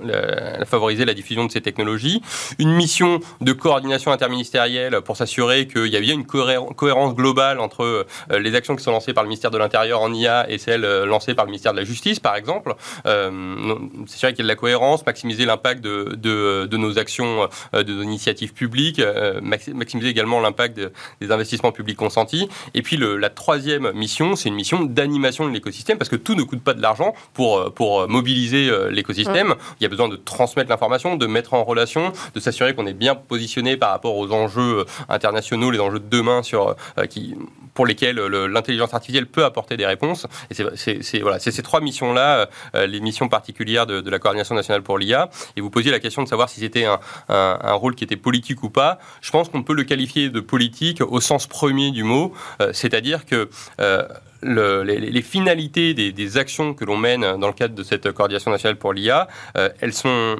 favoriser 0.65 1.05
la 1.05 1.15
diffusion 1.15 1.45
de 1.45 1.51
ces 1.51 1.61
technologies. 1.61 2.23
Une 2.59 2.73
mission 2.73 3.21
de 3.41 3.53
coordination 3.53 4.13
interministérielle 4.13 5.01
pour 5.03 5.17
s'assurer 5.17 5.67
qu'il 5.67 5.87
y 5.87 5.97
a 5.97 6.01
bien 6.01 6.15
une 6.15 6.27
cohérence 6.27 7.15
globale 7.15 7.61
entre 7.61 8.07
les 8.31 8.55
actions 8.55 8.77
qui 8.77 8.85
sont 8.85 8.93
lancées 8.93 9.15
par 9.15 9.25
le 9.25 9.29
ministère 9.29 9.51
de 9.51 9.59
l'Intérieur 9.59 10.01
en 10.01 10.13
IA 10.13 10.49
et 10.51 10.59
celles 10.59 11.05
lancées 11.05 11.35
par 11.35 11.45
le 11.45 11.51
ministère 11.51 11.73
de 11.73 11.79
la 11.79 11.85
Justice, 11.85 12.21
par 12.21 12.37
exemple. 12.37 12.75
C'est 13.05 14.19
sûr 14.19 14.29
qu'il 14.29 14.39
y 14.39 14.43
a 14.43 14.45
de 14.45 14.49
la 14.49 14.57
cohérence, 14.57 15.05
maximiser 15.07 15.45
l'impact 15.45 15.81
de, 15.81 16.15
de, 16.17 16.67
de 16.67 16.77
nos 16.77 16.99
actions 16.99 17.04
actions 17.05 17.49
euh, 17.75 17.83
de 17.83 18.03
initiatives 18.03 18.55
publiques, 18.55 18.99
euh, 18.99 19.41
maximiser 19.43 20.09
également 20.09 20.41
l'impact 20.41 20.81
des 21.21 21.31
investissements 21.31 21.73
publics 21.73 21.99
consentis. 21.99 22.49
Et 22.73 22.83
puis 22.83 22.97
la 22.97 23.31
troisième 23.31 23.93
mission, 23.93 24.37
c'est 24.37 24.49
une 24.49 24.55
mission 24.55 24.83
d'animation 24.83 25.47
de 25.47 25.53
l'écosystème, 25.53 25.99
parce 25.99 26.09
que 26.09 26.17
tout 26.17 26.35
ne 26.35 26.43
coûte 26.43 26.63
pas 26.63 26.75
de 26.75 26.81
l'argent 26.81 27.15
pour, 27.35 27.59
euh, 27.59 27.71
pour 27.71 28.09
mobiliser 28.09 28.71
l'écosystème. 28.91 29.49
Mmh. 29.49 29.57
Il 29.81 29.83
y 29.85 29.87
a 29.87 29.89
besoin 29.89 30.09
de 30.09 30.17
transmettre 30.17 30.71
l'information, 30.71 31.17
de 31.17 31.27
mettre 31.27 31.53
en 31.55 31.65
relation, 31.65 32.13
de 32.35 32.41
s'assurer 32.41 32.75
qu'on 32.75 32.87
est 32.87 32.99
bien 33.07 33.15
positionné 33.15 33.77
par 33.77 33.91
rapport 33.91 34.17
aux 34.17 34.31
enjeux 34.33 34.87
internationaux, 35.09 35.71
les 35.71 35.81
enjeux 35.81 36.01
de 36.01 36.09
demain 36.09 36.43
sur, 36.43 36.75
qui, 37.11 37.35
pour 37.75 37.87
lesquels 37.87 38.17
l'intelligence 38.17 38.95
artificielle 38.95 39.27
peut 39.27 39.45
apporter 39.45 39.77
des 39.77 39.87
réponses. 39.87 40.27
Et 40.51 40.55
c'est 40.77 41.21
voilà, 41.21 41.39
ces 41.39 41.63
trois 41.63 41.81
missions-là, 41.81 42.49
les 42.75 43.01
missions 43.01 43.29
particulières 43.29 43.87
de, 43.87 44.01
de, 44.01 44.11
la 44.11 44.19
coordination 44.19 44.55
nationale 44.55 44.83
pour 44.83 44.99
l'IA. 44.99 45.29
Et 45.57 45.61
vous 45.61 45.71
posiez 45.71 45.91
la 45.91 46.01
question 46.01 46.23
de 46.23 46.29
savoir 46.29 46.49
si 46.49 46.61
c'était 46.61 46.85
un, 46.85 46.94
un, 47.29 47.73
rôle 47.75 47.95
qui 47.95 48.05
était 48.05 48.17
politique 48.17 48.63
ou 48.63 48.71
pas, 48.71 48.99
je 49.21 49.31
pense 49.31 49.49
qu'on 49.49 49.63
peut 49.63 49.75
le 49.75 49.85
qualifier 49.85 50.29
de 50.29 50.41
politique 50.41 51.01
au 51.01 51.21
sens 51.21 51.47
premier 51.47 51.91
du 51.91 52.05
mot, 52.05 52.33
euh, 52.61 52.71
c'est-à-dire 52.73 53.27
que 53.27 53.49
euh, 53.81 54.05
les, 54.43 55.23
finalités 55.23 55.95
des, 55.95 56.37
actions 56.37 56.75
que 56.75 56.85
l'on 56.85 56.97
mène 56.97 57.23
dans 57.39 57.47
le 57.47 57.53
cadre 57.53 57.75
de 57.75 57.83
cette 57.83 58.13
coordination 58.13 58.51
nationale 58.51 58.77
pour 58.77 58.93
l'IA, 58.93 59.29
euh, 59.57 59.69
elles 59.81 59.95
sont 59.95 60.37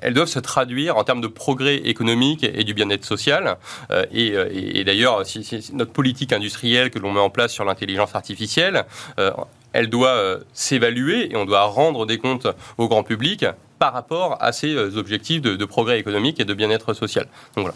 elles 0.00 0.14
doivent 0.14 0.28
se 0.28 0.38
traduire 0.38 0.96
en 0.96 1.02
termes 1.02 1.20
de 1.20 1.26
progrès 1.26 1.74
économique 1.74 2.44
et 2.44 2.62
du 2.62 2.72
bien-être 2.72 3.04
social. 3.04 3.56
et, 4.12 4.84
d'ailleurs, 4.84 5.26
si, 5.26 5.70
notre 5.72 5.90
politique 5.90 6.32
industrielle 6.32 6.90
que 6.90 7.00
l'on 7.00 7.10
met 7.10 7.18
en 7.18 7.30
place 7.30 7.52
sur 7.52 7.64
l'intelligence 7.64 8.14
artificielle, 8.14 8.84
elle 9.72 9.90
doit 9.90 10.38
s'évaluer 10.52 11.32
et 11.32 11.36
on 11.36 11.46
doit 11.46 11.64
rendre 11.64 12.06
des 12.06 12.18
comptes 12.18 12.46
au 12.76 12.86
grand 12.86 13.02
public 13.02 13.44
par 13.78 13.92
rapport 13.92 14.36
à 14.40 14.52
ces 14.52 14.74
euh, 14.74 14.96
objectifs 14.96 15.40
de, 15.40 15.64
progrès 15.64 15.98
économique 15.98 16.40
et 16.40 16.44
de 16.44 16.54
bien-être 16.54 16.94
social. 16.94 17.26
Donc 17.56 17.66
voilà. 17.66 17.74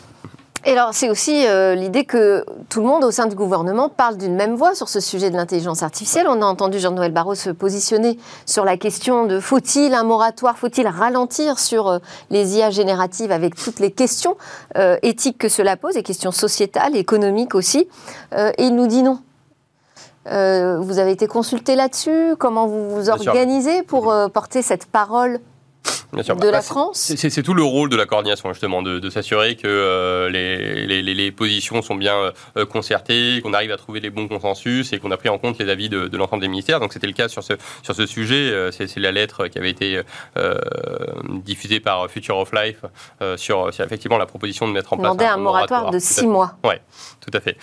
Et 0.64 0.72
alors, 0.72 0.94
c'est 0.94 1.10
aussi 1.10 1.44
euh, 1.44 1.74
l'idée 1.74 2.04
que 2.04 2.44
tout 2.68 2.80
le 2.80 2.86
monde 2.86 3.02
au 3.02 3.10
sein 3.10 3.26
du 3.26 3.34
gouvernement 3.34 3.88
parle 3.88 4.16
d'une 4.16 4.36
même 4.36 4.54
voix 4.54 4.76
sur 4.76 4.88
ce 4.88 5.00
sujet 5.00 5.28
de 5.28 5.36
l'intelligence 5.36 5.82
artificielle. 5.82 6.26
On 6.28 6.40
a 6.40 6.44
entendu 6.44 6.78
Jean-Noël 6.78 7.10
Barrot 7.10 7.34
se 7.34 7.50
positionner 7.50 8.16
sur 8.46 8.64
la 8.64 8.76
question 8.76 9.26
de 9.26 9.40
faut-il 9.40 9.92
un 9.92 10.04
moratoire, 10.04 10.56
faut-il 10.56 10.86
ralentir 10.86 11.58
sur 11.58 11.88
euh, 11.88 11.98
les 12.30 12.56
IA 12.56 12.70
génératives 12.70 13.32
avec 13.32 13.56
toutes 13.56 13.80
les 13.80 13.90
questions 13.90 14.36
éthiques 15.02 15.38
que 15.38 15.48
cela 15.48 15.76
pose, 15.76 15.96
et 15.96 16.04
questions 16.04 16.30
sociétales, 16.30 16.96
économiques 16.96 17.54
aussi. 17.54 17.88
et 18.32 18.64
il 18.64 18.74
nous 18.74 18.86
dit 18.86 19.02
non. 19.02 19.18
vous 20.26 20.98
avez 20.98 21.10
été 21.10 21.26
consulté 21.26 21.74
là-dessus? 21.74 22.36
Comment 22.38 22.66
vous 22.66 22.90
vous 22.90 23.10
organisez 23.10 23.82
pour 23.82 24.14
porter 24.32 24.62
cette 24.62 24.86
parole 24.86 25.40
de 26.12 26.44
la 26.46 26.52
bah, 26.52 26.62
France 26.62 27.14
C'est 27.16 27.42
tout 27.42 27.54
le 27.54 27.62
rôle 27.62 27.88
de 27.88 27.96
la 27.96 28.04
coordination, 28.04 28.52
justement, 28.52 28.82
de, 28.82 29.10
s'assurer 29.10 29.56
que 29.56 29.66
euh, 29.66 30.28
les, 30.28 31.32
positions 31.32 31.80
sont 31.82 31.94
bien 31.94 32.32
euh, 32.56 32.66
concertées, 32.66 33.40
qu'on 33.42 33.54
arrive 33.54 33.72
à 33.72 33.76
trouver 33.76 34.00
les 34.00 34.10
bons 34.10 34.28
consensus 34.28 34.92
et 34.92 34.98
qu'on 34.98 35.10
a 35.10 35.16
pris 35.16 35.28
en 35.28 35.38
compte 35.38 35.58
les 35.58 35.70
avis 35.70 35.88
de, 35.88 36.16
l'ensemble 36.16 36.42
des 36.42 36.48
ministères. 36.48 36.80
Donc 36.80 36.92
c'était 36.92 37.06
le 37.06 37.12
cas 37.12 37.28
sur 37.28 37.42
ce, 37.42 37.54
sur 37.82 37.94
ce 37.94 38.06
sujet. 38.06 38.50
Euh, 38.50 38.70
c'est 38.70 38.96
la 38.98 39.12
lettre 39.12 39.48
qui 39.48 39.58
avait 39.58 39.70
été 39.70 40.02
diffusée 41.44 41.80
par 41.80 42.08
Future 42.10 42.36
of 42.36 42.52
Life 42.52 42.84
sur, 43.36 43.68
effectivement 43.68 44.18
la 44.18 44.26
proposition 44.26 44.68
de 44.68 44.72
mettre 44.72 44.92
en 44.92 44.98
place 44.98 45.16
un, 45.18 45.34
un 45.34 45.36
moratoire, 45.38 45.90
de 45.90 45.98
six 45.98 46.26
mois. 46.26 46.56
Oui, 46.64 46.74
tout 47.20 47.30
à 47.36 47.40
fait. 47.40 47.56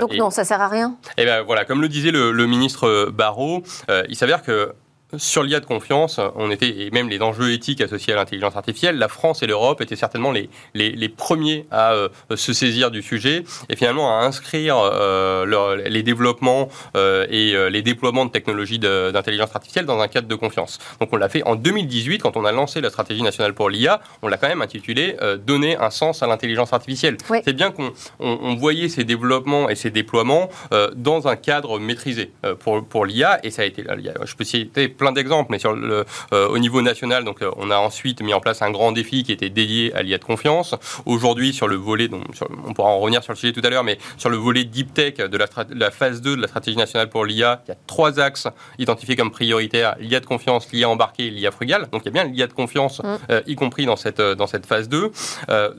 Donc 0.00 0.14
non, 0.14 0.30
ça 0.30 0.44
sert 0.44 0.60
à 0.60 0.68
rien 0.68 0.96
Et 1.16 1.24
ben 1.24 1.42
voilà, 1.42 1.64
comme 1.64 1.80
le 1.80 1.88
disait 1.88 2.10
le, 2.10 2.32
le 2.32 2.46
ministre 2.46 3.10
Barrot, 3.10 3.62
il 4.08 4.16
s'avère 4.16 4.42
que 4.42 4.74
sur 5.18 5.42
l'IA 5.42 5.60
de 5.60 5.66
confiance, 5.66 6.20
on 6.36 6.50
était, 6.50 6.68
et 6.68 6.90
même 6.90 7.08
les 7.08 7.20
enjeux 7.20 7.52
éthiques 7.52 7.80
associés 7.80 8.12
à 8.12 8.16
l'intelligence 8.16 8.56
artificielle, 8.56 8.98
la 8.98 9.08
France 9.08 9.42
et 9.42 9.46
l'Europe 9.46 9.80
étaient 9.80 9.96
certainement 9.96 10.32
les, 10.32 10.48
les, 10.74 11.08
premiers 11.08 11.66
à 11.70 11.92
euh, 11.92 12.08
se 12.34 12.52
saisir 12.52 12.90
du 12.90 13.02
sujet 13.02 13.44
et 13.68 13.76
finalement 13.76 14.18
à 14.18 14.24
inscrire 14.24 14.76
euh, 14.78 15.76
les 15.88 16.02
développements 16.02 16.68
euh, 16.96 17.26
et 17.30 17.54
les 17.70 17.82
déploiements 17.82 18.24
de 18.24 18.30
technologies 18.30 18.78
d'intelligence 18.78 19.54
artificielle 19.54 19.86
dans 19.86 20.00
un 20.00 20.08
cadre 20.08 20.28
de 20.28 20.34
confiance. 20.34 20.78
Donc 21.00 21.10
on 21.12 21.16
l'a 21.16 21.28
fait 21.28 21.42
en 21.44 21.56
2018 21.56 22.22
quand 22.22 22.36
on 22.36 22.44
a 22.44 22.52
lancé 22.52 22.80
la 22.80 22.90
stratégie 22.90 23.22
nationale 23.22 23.54
pour 23.54 23.70
l'IA, 23.70 24.00
on 24.22 24.28
l'a 24.28 24.36
quand 24.36 24.48
même 24.48 24.62
intitulé 24.62 25.16
Donner 25.46 25.76
un 25.76 25.90
sens 25.90 26.22
à 26.22 26.26
l'intelligence 26.26 26.72
artificielle. 26.72 27.16
C'est 27.44 27.52
bien 27.52 27.70
qu'on 27.70 27.92
on, 28.18 28.54
voyait 28.54 28.88
ces 28.88 29.04
développements 29.04 29.68
et 29.68 29.74
ces 29.74 29.90
déploiements 29.90 30.48
dans 30.96 31.28
un 31.28 31.36
cadre 31.36 31.78
maîtrisé 31.78 32.30
pour, 32.60 32.84
pour 32.84 33.06
l'IA 33.06 33.40
et 33.44 33.50
ça 33.50 33.62
a 33.62 33.64
été, 33.64 33.84
je 34.24 34.34
peux 34.34 34.44
citer 34.44 34.88
plein 34.88 35.03
d'exemples, 35.12 35.50
mais 35.50 35.58
sur 35.58 35.72
le, 35.72 36.04
euh, 36.32 36.48
au 36.48 36.58
niveau 36.58 36.82
national, 36.82 37.24
donc, 37.24 37.42
euh, 37.42 37.50
on 37.56 37.70
a 37.70 37.76
ensuite 37.76 38.22
mis 38.22 38.34
en 38.34 38.40
place 38.40 38.62
un 38.62 38.70
grand 38.70 38.92
défi 38.92 39.22
qui 39.22 39.32
était 39.32 39.50
dédié 39.50 39.94
à 39.94 40.02
l'IA 40.02 40.18
de 40.18 40.24
confiance. 40.24 40.74
Aujourd'hui, 41.06 41.52
sur 41.52 41.68
le 41.68 41.76
volet, 41.76 42.08
donc, 42.08 42.24
on 42.66 42.72
pourra 42.72 42.90
en 42.90 42.98
revenir 42.98 43.22
sur 43.22 43.32
le 43.32 43.38
sujet 43.38 43.52
tout 43.52 43.62
à 43.64 43.70
l'heure, 43.70 43.84
mais 43.84 43.98
sur 44.16 44.30
le 44.30 44.36
volet 44.36 44.64
deep 44.64 44.94
tech 44.94 45.16
de 45.16 45.36
la, 45.36 45.46
la, 45.70 45.90
phase 45.90 46.20
2 46.20 46.36
de 46.36 46.42
la 46.42 46.48
stratégie 46.48 46.76
nationale 46.76 47.08
pour 47.08 47.24
l'IA, 47.24 47.62
il 47.66 47.70
y 47.70 47.72
a 47.72 47.76
trois 47.86 48.20
axes 48.20 48.48
identifiés 48.78 49.16
comme 49.16 49.30
prioritaires 49.30 49.96
l'IA 49.98 50.20
de 50.20 50.26
confiance, 50.26 50.70
l'IA 50.72 50.88
embarquée, 50.88 51.30
l'IA 51.30 51.50
frugale. 51.50 51.88
Donc 51.92 52.02
il 52.02 52.06
y 52.06 52.08
a 52.08 52.12
bien 52.12 52.24
l'IA 52.24 52.46
de 52.46 52.52
confiance, 52.52 53.00
mm. 53.02 53.16
euh, 53.30 53.42
y 53.46 53.54
compris 53.54 53.86
dans 53.86 53.96
cette, 53.96 54.20
dans 54.20 54.46
cette 54.46 54.66
phase 54.66 54.88
2. 54.88 55.10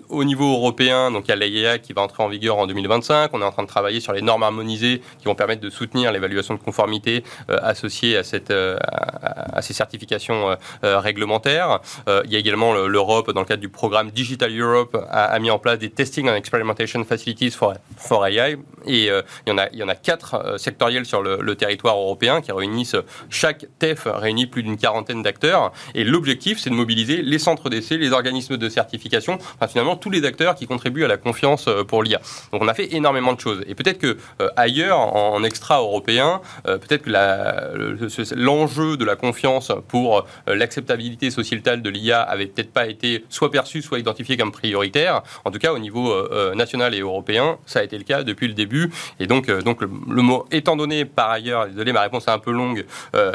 au 0.09 0.23
niveau 0.23 0.53
européen, 0.53 1.11
donc 1.11 1.25
il 1.27 1.29
y 1.29 1.33
a 1.33 1.35
l'IA 1.35 1.79
qui 1.79 1.93
va 1.93 2.01
entrer 2.01 2.23
en 2.23 2.29
vigueur 2.29 2.57
en 2.57 2.67
2025. 2.67 3.31
On 3.33 3.41
est 3.41 3.45
en 3.45 3.51
train 3.51 3.63
de 3.63 3.67
travailler 3.67 3.99
sur 3.99 4.13
les 4.13 4.21
normes 4.21 4.43
harmonisées 4.43 5.01
qui 5.19 5.25
vont 5.25 5.35
permettre 5.35 5.61
de 5.61 5.69
soutenir 5.69 6.11
l'évaluation 6.11 6.53
de 6.53 6.59
conformité 6.59 7.23
associée 7.47 8.17
à 8.17 8.23
cette, 8.23 8.51
à, 8.51 9.14
ces 9.61 9.73
certifications 9.73 10.51
euh, 10.51 10.55
euh, 10.83 10.99
réglementaires. 10.99 11.79
Euh, 12.07 12.21
il 12.25 12.31
y 12.31 12.35
a 12.35 12.39
également 12.39 12.73
l'Europe, 12.73 13.31
dans 13.31 13.41
le 13.41 13.45
cadre 13.45 13.61
du 13.61 13.69
programme 13.69 14.11
Digital 14.11 14.57
Europe, 14.57 14.97
a, 15.09 15.37
mis 15.39 15.51
en 15.51 15.59
place 15.59 15.79
des 15.79 15.89
Testing 15.89 16.29
and 16.29 16.35
Experimentation 16.35 17.03
Facilities 17.03 17.51
for, 17.51 18.25
AI. 18.25 18.57
Et 18.85 19.07
il, 19.07 19.23
y 19.47 19.83
en 19.83 19.87
a, 19.87 19.95
quatre 19.95 20.57
sectoriels 20.57 21.05
sur 21.05 21.21
le, 21.21 21.55
territoire 21.55 21.97
européen 21.97 22.41
qui 22.41 22.51
réunissent, 22.51 22.97
chaque 23.29 23.65
TEF 23.79 24.07
réunit 24.11 24.45
plus 24.45 24.63
d'une 24.63 24.77
quarantaine 24.77 25.23
d'acteurs. 25.23 25.71
Et 25.93 26.03
l'objectif, 26.03 26.59
c'est 26.59 26.69
de 26.69 26.75
mobiliser 26.75 27.21
les 27.21 27.39
centres 27.39 27.69
d'essai, 27.69 27.97
les 27.97 28.11
organismes 28.11 28.57
de 28.57 28.69
certification, 28.69 29.37
enfin, 29.55 29.67
finalement 29.67 29.95
tous 29.95 30.09
les 30.09 30.25
acteurs 30.25 30.55
qui 30.55 30.67
contribuent 30.67 31.05
à 31.05 31.07
la 31.07 31.17
confiance 31.17 31.69
pour 31.87 32.03
l'IA. 32.03 32.19
Donc 32.51 32.61
on 32.61 32.67
a 32.67 32.73
fait 32.73 32.93
énormément 32.93 33.33
de 33.33 33.39
choses. 33.39 33.63
Et 33.67 33.75
peut-être 33.75 33.99
que 33.99 34.17
ailleurs, 34.55 34.99
en, 34.99 35.43
extra-européen, 35.43 36.41
peut-être 36.63 37.03
que 37.03 38.35
l'enjeu 38.35 38.94
de 38.97 39.05
la 39.05 39.15
confiance 39.15 39.71
pour 39.87 40.25
euh, 40.47 40.55
l'acceptabilité 40.55 41.31
sociétale 41.31 41.81
de 41.81 41.89
l'IA 41.89 42.21
avait 42.21 42.47
peut-être 42.47 42.71
pas 42.71 42.87
été 42.87 43.23
soit 43.29 43.51
perçu, 43.51 43.81
soit 43.81 43.99
identifié 43.99 44.37
comme 44.37 44.51
prioritaire. 44.51 45.21
En 45.43 45.51
tout 45.51 45.59
cas, 45.59 45.73
au 45.73 45.79
niveau 45.79 46.11
euh, 46.11 46.29
euh, 46.31 46.55
national 46.55 46.93
et 46.93 46.99
européen, 46.99 47.57
ça 47.65 47.79
a 47.79 47.83
été 47.83 47.97
le 47.97 48.03
cas 48.03 48.23
depuis 48.23 48.47
le 48.47 48.53
début. 48.53 48.91
Et 49.19 49.27
donc, 49.27 49.49
donc 49.63 49.81
le, 49.81 49.87
mot 50.21 50.45
étant 50.51 50.75
donné 50.75 51.05
par 51.05 51.29
ailleurs, 51.29 51.67
désolé, 51.67 51.93
ma 51.93 52.01
réponse 52.01 52.27
est 52.27 52.31
un 52.31 52.39
peu 52.39 52.51
longue, 52.51 52.85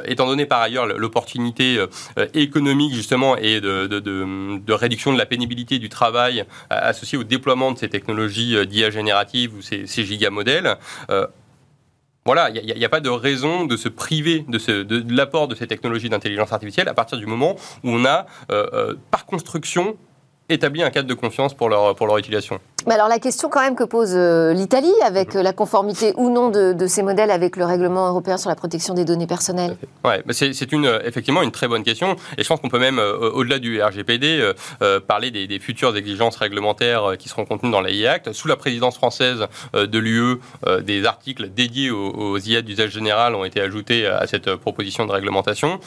étant 0.05 0.27
donné 0.27 0.47
par 0.47 0.61
ailleurs 0.61 0.87
l'opportunité 0.87 1.79
économique 2.35 2.95
justement 2.95 3.37
et 3.37 3.61
de, 3.61 4.73
réduction 4.73 5.13
de 5.13 5.19
la 5.19 5.27
pénibilité 5.27 5.79
du 5.79 5.89
travail 5.89 6.45
associé 6.71 7.19
au 7.19 7.25
déploiement 7.25 7.73
de 7.73 7.79
ces 7.79 7.89
technologies 7.89 8.67
d'IA 8.67 8.91
générative 8.91 9.55
ou 9.55 9.63
ces 9.63 10.05
gigamodèles, 10.05 10.77
voilà, 12.33 12.49
il 12.51 12.77
n'y 12.77 12.85
a, 12.85 12.89
pas 12.89 13.01
de 13.01 13.09
raison 13.09 13.65
de 13.65 13.77
se 13.77 13.89
priver 13.89 14.45
de, 14.47 15.13
l'apport 15.13 15.49
de 15.49 15.57
ces 15.57 15.67
technologies 15.67 16.09
d'intelligence 16.09 16.53
artificielle 16.53 16.89
à 16.89 16.95
partir 16.95 17.19
du 17.19 17.27
moment 17.27 17.57
où 17.83 17.91
on 17.91 18.05
a, 18.05 18.27
euh, 18.53 18.69
euh, 18.73 18.95
par 19.11 19.27
construction, 19.27 19.97
établi 20.51 20.83
un 20.83 20.91
cadre 20.91 21.09
de 21.09 21.15
confiance 21.15 21.55
pour 21.55 21.69
leur, 21.69 21.95
pour 21.95 22.07
leur 22.07 22.19
utilisation. 22.19 22.59
Mais 22.87 22.95
alors 22.95 23.09
la 23.09 23.19
question 23.19 23.49
quand 23.49 23.61
même 23.61 23.77
que 23.77 23.85
pose 23.85 24.13
euh, 24.15 24.55
l'Italie 24.55 24.93
avec 25.05 25.35
la 25.35 25.53
conformité 25.53 26.15
ou 26.17 26.31
non 26.31 26.49
de, 26.49 26.87
ces 26.87 27.03
modèles 27.03 27.31
avec 27.31 27.57
le 27.57 27.65
règlement 27.65 28.09
européen 28.09 28.37
sur 28.39 28.49
la 28.49 28.57
protection 28.57 28.95
des 28.95 29.05
données 29.05 29.27
personnelles. 29.27 29.77
Ouais, 30.05 30.23
c'est 30.31 30.73
une 30.73 30.87
effectivement 31.05 31.43
une 31.43 31.51
très 31.51 31.69
bonne 31.69 31.83
question 31.83 32.17
et 32.39 32.43
je 32.43 32.49
pense 32.49 32.61
qu'on 32.61 32.69
peut 32.69 32.79
même 32.79 32.99
au-delà 32.99 33.59
du 33.59 33.83
RGPD 33.83 34.53
parler 35.07 35.31
des, 35.31 35.59
futures 35.59 35.95
exigences 35.97 36.37
réglementaires 36.37 37.17
qui 37.19 37.29
seront 37.29 37.45
contenues 37.45 37.71
dans 37.71 37.83
l'AI 37.83 38.07
Act 38.07 38.33
sous 38.33 38.49
la 38.49 38.57
présidence 38.57 38.97
française 38.97 39.47
de 39.75 39.99
l'UE. 39.99 40.41
des 40.83 41.05
articles 41.05 41.51
dédiés 41.51 41.91
aux, 41.91 42.11
aux 42.11 42.39
IA 42.39 42.63
d'usage 42.63 42.91
général 42.91 43.35
ont 43.35 43.45
été 43.45 43.61
ajoutés 43.61 44.07
à 44.07 44.27
cette 44.27 44.55
proposition 44.57 45.07
de 45.07 45.13
réglementation 45.13 45.81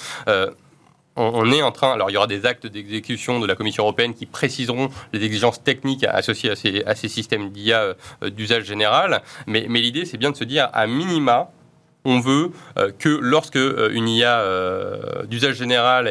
on, 1.16 1.52
est 1.52 1.62
en 1.62 1.72
train, 1.72 1.92
alors 1.92 2.10
il 2.10 2.14
y 2.14 2.18
aura 2.18 2.28
des 2.28 2.46
actes 2.46 2.68
d'exécution 2.68 3.40
de 3.40 3.48
la 3.48 3.56
Commission 3.56 3.84
européenne 3.84 4.14
qui 4.14 4.26
préciseront 4.26 4.90
les 5.12 5.24
exigences 5.24 5.62
techniques 5.64 6.04
associées 6.04 6.52
à 6.86 6.96
ces, 6.96 7.08
systèmes 7.08 7.50
d'IA 7.52 7.96
euh, 8.24 8.30
d'usage 8.30 8.66
général, 8.66 9.22
mais 9.48 9.68
l'idée 9.68 10.06
c'est 10.06 10.18
bien 10.18 10.32
de 10.32 10.38
se 10.38 10.44
dire 10.44 10.70
à 10.74 10.88
minima, 10.88 11.52
on 12.06 12.20
veut 12.20 12.52
euh, 12.78 12.92
que 12.98 13.10
lorsque 13.10 13.56
euh, 13.56 13.90
une 13.94 14.08
IA 14.08 14.40
euh, 14.40 15.24
d'usage 15.26 15.56
général 15.56 16.08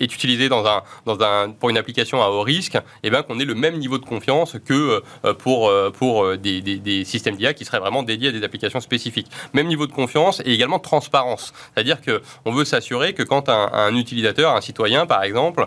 est 0.00 0.14
utilisée 0.14 0.48
dans 0.48 0.64
un, 0.66 1.50
pour 1.50 1.70
une 1.70 1.78
application 1.78 2.22
à 2.22 2.28
haut 2.28 2.42
risque, 2.42 2.78
eh 3.02 3.10
bien 3.10 3.22
qu'on 3.22 3.38
ait 3.38 3.44
le 3.44 3.54
même 3.54 3.78
niveau 3.78 3.98
de 3.98 4.04
confiance 4.04 4.56
que 4.64 5.02
pour, 5.38 5.72
pour 5.92 6.36
des, 6.36 6.60
des, 6.60 7.04
systèmes 7.04 7.36
d'IA 7.36 7.54
qui 7.54 7.64
seraient 7.64 7.78
vraiment 7.78 8.02
dédiés 8.02 8.28
à 8.28 8.32
des 8.32 8.42
applications 8.44 8.80
spécifiques. 8.80 9.28
Même 9.52 9.66
niveau 9.66 9.86
de 9.86 9.92
confiance 9.92 10.40
et 10.44 10.52
également 10.52 10.78
transparence. 10.78 11.52
C'est-à-dire 11.74 11.98
qu'on 12.00 12.52
veut 12.52 12.64
s'assurer 12.64 13.12
que 13.14 13.22
quand 13.22 13.48
un, 13.48 13.70
un, 13.72 13.94
utilisateur, 13.94 14.54
un 14.54 14.60
citoyen 14.60 15.06
par 15.06 15.22
exemple, 15.22 15.66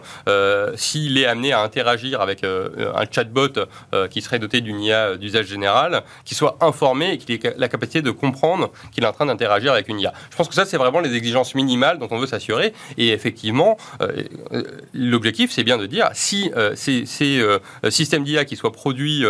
s'il 0.75 1.17
est 1.17 1.25
amené 1.25 1.53
à 1.53 1.61
interagir 1.61 2.21
avec 2.21 2.43
un 2.43 3.05
chatbot 3.09 3.65
qui 4.09 4.21
serait 4.21 4.39
doté 4.39 4.61
d'une 4.61 4.81
IA 4.81 5.15
d'usage 5.17 5.47
général, 5.47 6.03
qu'il 6.25 6.37
soit 6.37 6.57
informé 6.61 7.13
et 7.13 7.17
qu'il 7.17 7.35
ait 7.35 7.53
la 7.57 7.67
capacité 7.67 8.01
de 8.01 8.11
comprendre 8.11 8.71
qu'il 8.93 9.05
a 9.05 9.11
train 9.15 9.25
d'interagir 9.25 9.73
avec 9.73 9.87
une 9.87 9.99
IA. 9.99 10.13
Je 10.29 10.35
pense 10.35 10.47
que 10.47 10.53
ça, 10.53 10.65
c'est 10.65 10.77
vraiment 10.77 10.99
les 10.99 11.15
exigences 11.15 11.55
minimales 11.55 11.97
dont 11.97 12.07
on 12.11 12.17
veut 12.17 12.27
s'assurer. 12.27 12.73
Et 12.97 13.09
effectivement, 13.09 13.77
euh, 14.01 14.23
euh, 14.51 14.63
l'objectif, 14.93 15.51
c'est 15.51 15.63
bien 15.63 15.77
de 15.77 15.85
dire 15.85 16.09
si 16.13 16.51
euh, 16.55 16.73
ces, 16.75 17.05
ces 17.05 17.43
systèmes 17.89 18.23
d'IA 18.23 18.45
qui 18.45 18.55
soient 18.55 18.71
produits 18.71 19.25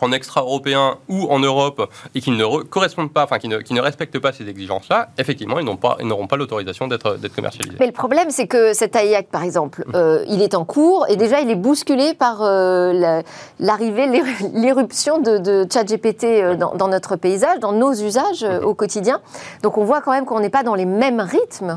en 0.00 0.12
extra-européen 0.12 0.98
ou 1.08 1.26
en 1.30 1.38
Europe 1.38 1.90
et 2.14 2.20
qui 2.20 2.30
ne 2.30 2.62
correspondent 2.62 3.12
pas, 3.12 3.24
enfin 3.24 3.38
qui 3.38 3.48
ne, 3.48 3.58
qui 3.58 3.74
ne 3.74 3.80
respectent 3.80 4.18
pas 4.18 4.32
ces 4.32 4.48
exigences-là, 4.48 5.08
effectivement, 5.18 5.58
ils 5.58 5.64
n'auront 5.64 5.76
pas, 5.76 5.98
pas 6.28 6.36
l'autorisation 6.36 6.86
d'être 6.88 7.18
commercialisés. 7.34 7.76
Mais 7.80 7.86
le 7.86 7.92
problème, 7.92 8.30
c'est 8.30 8.46
que 8.46 8.72
cet 8.72 8.96
AIAC, 8.96 9.28
par 9.28 9.42
exemple, 9.42 9.84
mmh. 9.86 9.92
euh, 9.94 10.24
il 10.28 10.42
est 10.42 10.54
en 10.54 10.64
cours 10.64 11.06
et 11.08 11.16
déjà 11.16 11.40
il 11.40 11.50
est 11.50 11.56
bousculé 11.56 12.14
par 12.14 12.42
euh, 12.42 13.22
l'arrivée, 13.58 14.06
l'éruption 14.54 15.20
de, 15.20 15.38
de 15.38 15.66
ChatGPT 15.70 16.24
euh, 16.24 16.56
dans, 16.56 16.74
dans, 16.74 16.88
notre 16.88 17.16
paysage, 17.16 17.58
dans 17.60 17.72
nos 17.72 17.92
usages 17.92 18.44
mmh. 18.44 18.64
au 18.64 18.74
quotidien. 18.74 19.20
Donc 19.62 19.78
on 19.78 19.84
voit 19.84 20.00
quand 20.00 20.12
même 20.12 20.24
qu'on 20.24 20.40
n'est 20.40 20.50
pas 20.50 20.62
dans 20.62 20.74
les 20.74 20.86
mêmes 20.86 21.20
rythmes. 21.20 21.76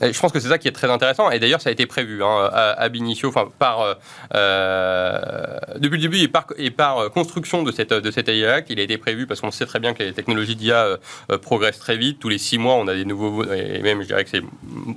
Je 0.00 0.20
pense 0.20 0.32
que 0.32 0.40
c'est 0.40 0.48
ça 0.48 0.58
qui 0.58 0.68
est 0.68 0.72
très 0.72 0.90
intéressant. 0.90 1.30
Et 1.30 1.38
d'ailleurs, 1.38 1.60
ça 1.60 1.70
a 1.70 1.72
été 1.72 1.86
prévu 1.86 2.22
hein, 2.22 2.50
à, 2.52 2.88
Binicio, 2.88 3.28
enfin, 3.28 3.48
par, 3.58 3.96
euh, 4.34 5.33
depuis 5.78 5.96
le 5.96 6.02
début 6.02 6.18
et 6.18 6.28
par, 6.28 6.46
par 6.76 7.10
construction 7.10 7.62
de 7.62 7.72
cette, 7.72 7.92
de 7.92 8.10
cette 8.10 8.28
AI 8.28 8.64
il 8.68 8.80
a 8.80 8.82
été 8.82 8.98
prévu 8.98 9.26
parce 9.26 9.40
qu'on 9.40 9.50
sait 9.50 9.66
très 9.66 9.80
bien 9.80 9.94
que 9.94 10.02
les 10.02 10.12
technologies 10.12 10.56
d'IA 10.56 10.98
euh, 11.30 11.38
progressent 11.38 11.78
très 11.78 11.96
vite. 11.96 12.18
Tous 12.18 12.28
les 12.28 12.38
six 12.38 12.58
mois, 12.58 12.74
on 12.74 12.88
a 12.88 12.94
des 12.94 13.04
nouveaux, 13.04 13.44
et 13.44 13.80
même 13.80 14.02
je 14.02 14.06
dirais 14.06 14.24
que 14.24 14.30
c'est 14.30 14.42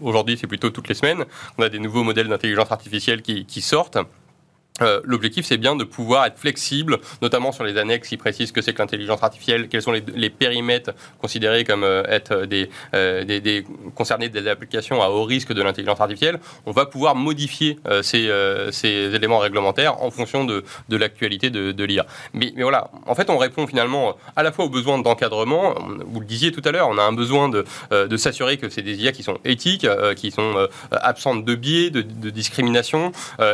aujourd'hui, 0.02 0.38
c'est 0.40 0.48
plutôt 0.48 0.70
toutes 0.70 0.88
les 0.88 0.96
semaines, 0.96 1.26
on 1.58 1.64
a 1.64 1.70
des 1.70 1.80
nouveaux 1.80 2.04
modèles 2.04 2.28
d'intelligence 2.28 2.72
artificielle 2.72 3.22
qui 3.22 3.62
sortent. 3.62 3.98
Euh, 4.82 5.02
l'objectif, 5.04 5.46
c'est 5.46 5.58
bien 5.58 5.76
de 5.76 5.84
pouvoir 5.84 6.26
être 6.26 6.38
flexible, 6.38 7.00
notamment 7.22 7.52
sur 7.52 7.64
les 7.64 7.78
annexes 7.78 8.10
qui 8.10 8.18
précisent 8.18 8.52
que 8.52 8.62
c'est 8.62 8.74
que 8.74 8.80
l'intelligence 8.80 9.24
artificielle, 9.24 9.70
quels 9.70 9.82
sont 9.82 9.92
les, 9.92 10.30
périmètres 10.30 10.92
considérés 11.20 11.64
comme 11.64 11.84
euh, 11.84 12.04
être 12.08 12.32
euh, 12.94 13.24
des, 13.24 13.42
des, 13.42 13.66
concernés 13.96 14.30
des 14.30 14.48
applications 14.48 15.02
à 15.02 15.10
haut 15.10 15.24
risque 15.24 15.54
de 15.54 15.62
l'intelligence 15.62 16.00
artificielle. 16.00 16.40
On 16.66 16.72
va 16.72 16.86
pouvoir 16.86 17.16
modifier 17.16 17.80
ces, 18.02 18.30
ces, 18.72 18.88
éléments 18.88 19.40
réglementaires 19.40 20.02
en 20.02 20.12
fonction 20.12 20.44
de, 20.44 20.64
de 20.90 20.98
l'actualité 20.98 21.50
de, 21.50 21.72
de 21.72 21.84
l'IA. 21.84 22.06
Mais, 22.34 22.52
mais, 22.56 22.64
voilà, 22.64 22.92
en 23.06 23.16
fait, 23.16 23.30
on 23.30 23.38
répond 23.38 23.66
finalement 23.68 24.16
à 24.36 24.44
la 24.44 24.52
fois 24.52 24.66
aux 24.66 24.70
besoins 24.70 25.00
d'encadrement. 25.00 25.76
Vous 26.06 26.20
le 26.20 26.26
disiez 26.26 26.52
tout 26.52 26.62
à 26.66 26.72
l'heure, 26.72 26.90
on 26.90 26.98
a 26.98 27.04
un 27.04 27.14
besoin 27.14 27.50
de, 27.50 27.66
de 27.92 28.18
s'assurer 28.18 28.58
que 28.58 28.70
c'est 28.70 28.82
des 28.82 29.02
IA 29.02 29.12
qui 29.12 29.24
sont 29.24 29.40
éthiques, 29.46 29.88
qui 30.16 30.32
sont 30.32 30.68
absentes 30.92 31.46
de 31.46 31.56
biais, 31.56 31.90
de, 31.90 32.02
de 32.02 32.30
discrimination, 32.30 33.12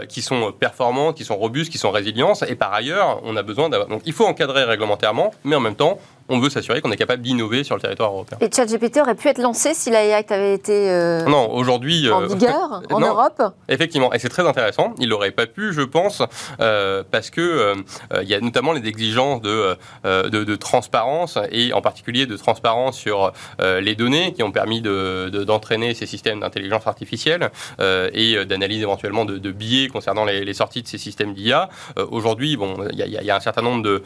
qui 0.10 0.22
sont 0.22 0.52
performantes 0.52 1.13
qui 1.14 1.24
sont 1.24 1.38
robustes, 1.38 1.72
qui 1.72 1.78
sont 1.78 1.92
résilients. 1.92 2.34
Et 2.48 2.56
par 2.56 2.74
ailleurs, 2.74 3.22
on 3.24 3.36
a 3.36 3.44
besoin 3.44 3.70
d'avoir. 3.70 3.90
Donc 3.90 4.02
il 4.06 4.14
faut 4.14 4.26
encadrer 4.26 4.64
réglementairement, 4.64 5.32
mais 5.44 5.56
en 5.56 5.60
même 5.60 5.76
temps, 5.76 6.00
on 6.30 6.40
veut 6.40 6.50
s'assurer 6.50 6.82
qu'on 6.82 6.92
est 6.92 6.98
capable 6.98 7.22
d'innover 7.22 7.64
sur 7.64 7.76
le 7.76 7.82
territoire 7.82 8.12
européen. 8.12 8.38
Et 8.42 8.50
ChatGPT 8.54 8.98
aurait 9.02 9.16
pu 9.16 9.28
être 9.28 9.42
lancé 9.42 9.74
si 9.74 9.90
l'AI 9.90 10.14
Act 10.14 10.32
avait 10.32 10.54
été 10.54 10.90
euh, 10.90 11.24
non, 11.26 11.52
aujourd'hui, 11.52 12.10
en 12.10 12.26
vigueur 12.26 12.82
en 12.90 13.00
Europe 13.00 13.42
Effectivement, 13.68 14.14
et 14.14 14.20
c'est 14.20 14.30
très 14.30 14.48
intéressant. 14.48 14.94
Il 15.00 15.10
n'aurait 15.10 15.32
pas 15.32 15.48
pu, 15.48 15.74
je 15.74 15.82
pense, 15.82 16.22
euh, 16.62 17.04
parce 17.10 17.30
que 17.30 17.42
euh, 17.42 17.76
il 18.22 18.28
y 18.28 18.34
a 18.34 18.40
notamment 18.40 18.72
les 18.72 18.88
exigences 18.88 19.42
de, 19.42 19.78
de, 20.04 20.56
transparence 20.56 21.38
et 21.52 21.74
en 21.74 21.82
particulier 21.82 22.26
de 22.26 22.38
transparence 22.38 22.98
sur 22.98 23.34
les 23.60 23.96
données 23.96 24.34
qui 24.34 24.44
ont 24.44 24.52
permis 24.52 24.82
d'entraîner 24.82 25.94
ces 25.94 26.06
systèmes 26.06 26.42
d'intelligence 26.42 26.88
artificielle 26.88 27.50
et 27.80 28.46
d'analyse 28.46 28.82
éventuellement 28.82 29.26
de, 29.26 29.52
biais 29.52 29.88
concernant 29.88 30.26
les, 30.26 30.54
sorties 30.54 30.84
de 30.84 30.88
ces 30.88 30.98
systèmes 30.98 31.34
d'IA. 31.34 31.70
aujourd'hui, 32.12 32.56
bon, 32.58 32.78
il 32.92 32.98
y, 33.00 33.32
a 33.32 33.36
un 33.36 33.40
certain 33.40 33.62
nombre 33.62 33.84
de, 33.84 34.04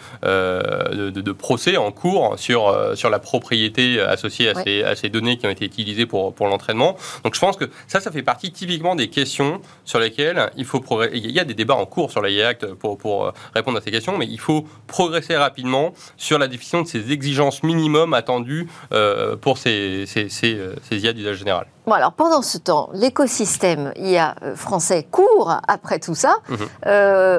de 1.09 1.31
procès 1.31 1.77
en 1.77 1.91
cours 1.91 2.06
sur, 2.37 2.67
euh, 2.67 2.95
sur 2.95 3.09
la 3.09 3.19
propriété 3.19 3.99
associée 3.99 4.49
à, 4.49 4.63
ces, 4.63 4.83
à, 4.83 4.95
ces, 4.95 5.09
données 5.09 5.37
qui 5.37 5.45
ont 5.45 5.49
été 5.49 5.65
utilisées 5.65 6.05
pour, 6.05 6.33
pour 6.33 6.47
l'entraînement. 6.47 6.95
Donc 7.23 7.35
je 7.35 7.39
pense 7.39 7.57
que 7.57 7.65
ça, 7.87 7.99
ça 7.99 8.11
fait 8.11 8.23
partie 8.23 8.51
typiquement 8.51 8.95
des 8.95 9.09
questions 9.09 9.61
sur 9.85 9.99
lesquelles 9.99 10.51
il 10.57 10.65
faut 10.65 10.79
progresser. 10.79 11.17
Il 11.17 11.31
y 11.31 11.39
a 11.39 11.43
des 11.45 11.53
débats 11.53 11.75
en 11.75 11.85
cours 11.85 12.11
sur 12.11 12.21
la 12.21 12.27
Act 12.47 12.73
pour, 12.73 12.97
pour 12.97 13.25
euh, 13.25 13.31
répondre 13.55 13.77
à 13.77 13.81
ces 13.81 13.91
questions, 13.91 14.17
mais 14.17 14.27
il 14.27 14.39
faut 14.39 14.65
progresser 14.85 15.35
rapidement 15.35 15.93
sur 16.17 16.37
la 16.37 16.47
définition 16.47 16.81
de 16.81 16.87
ces 16.87 17.11
exigences 17.11 17.63
minimum 17.63 18.13
attendues 18.13 18.67
euh, 18.91 19.35
pour 19.35 19.57
ces, 19.57 20.05
ces, 20.05 20.29
ces, 20.29 20.59
ces 20.81 20.97
IA 20.99 21.13
d'usage 21.13 21.37
général. 21.37 21.67
Bon, 21.87 21.93
alors 21.93 22.11
pendant 22.11 22.41
ce 22.41 22.57
temps, 22.57 22.89
l'écosystème 22.93 23.93
IA 23.95 24.35
français 24.55 25.07
court 25.09 25.61
après 25.67 25.99
tout 25.99 26.15
ça. 26.15 26.35
Mhm. 26.49 26.67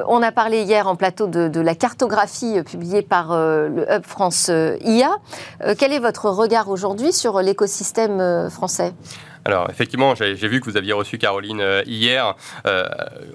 on 0.07 0.23
a 0.23 0.31
parlé 0.31 0.63
hier 0.63 0.87
en 0.87 0.95
plateau 0.95 1.27
de, 1.27 1.47
de 1.47 1.61
la 1.61 1.75
cartographie 1.75 2.61
publiée 2.63 3.03
par 3.03 3.29
le 3.29 3.85
Hub 3.89 4.05
France 4.05 4.49
IA. 4.49 5.11
Euh, 5.63 5.75
quel 5.77 5.93
est 5.93 5.99
votre 5.99 6.29
regard 6.29 6.69
aujourd'hui 6.69 7.13
sur 7.13 7.41
l'écosystème 7.41 8.19
euh, 8.19 8.49
français? 8.49 8.93
Alors, 9.45 9.69
effectivement, 9.69 10.15
j'ai 10.15 10.35
vu 10.35 10.59
que 10.59 10.69
vous 10.69 10.77
aviez 10.77 10.93
reçu 10.93 11.17
Caroline 11.17 11.61
euh, 11.61 11.81
hier. 11.85 12.35
Euh, 12.67 12.85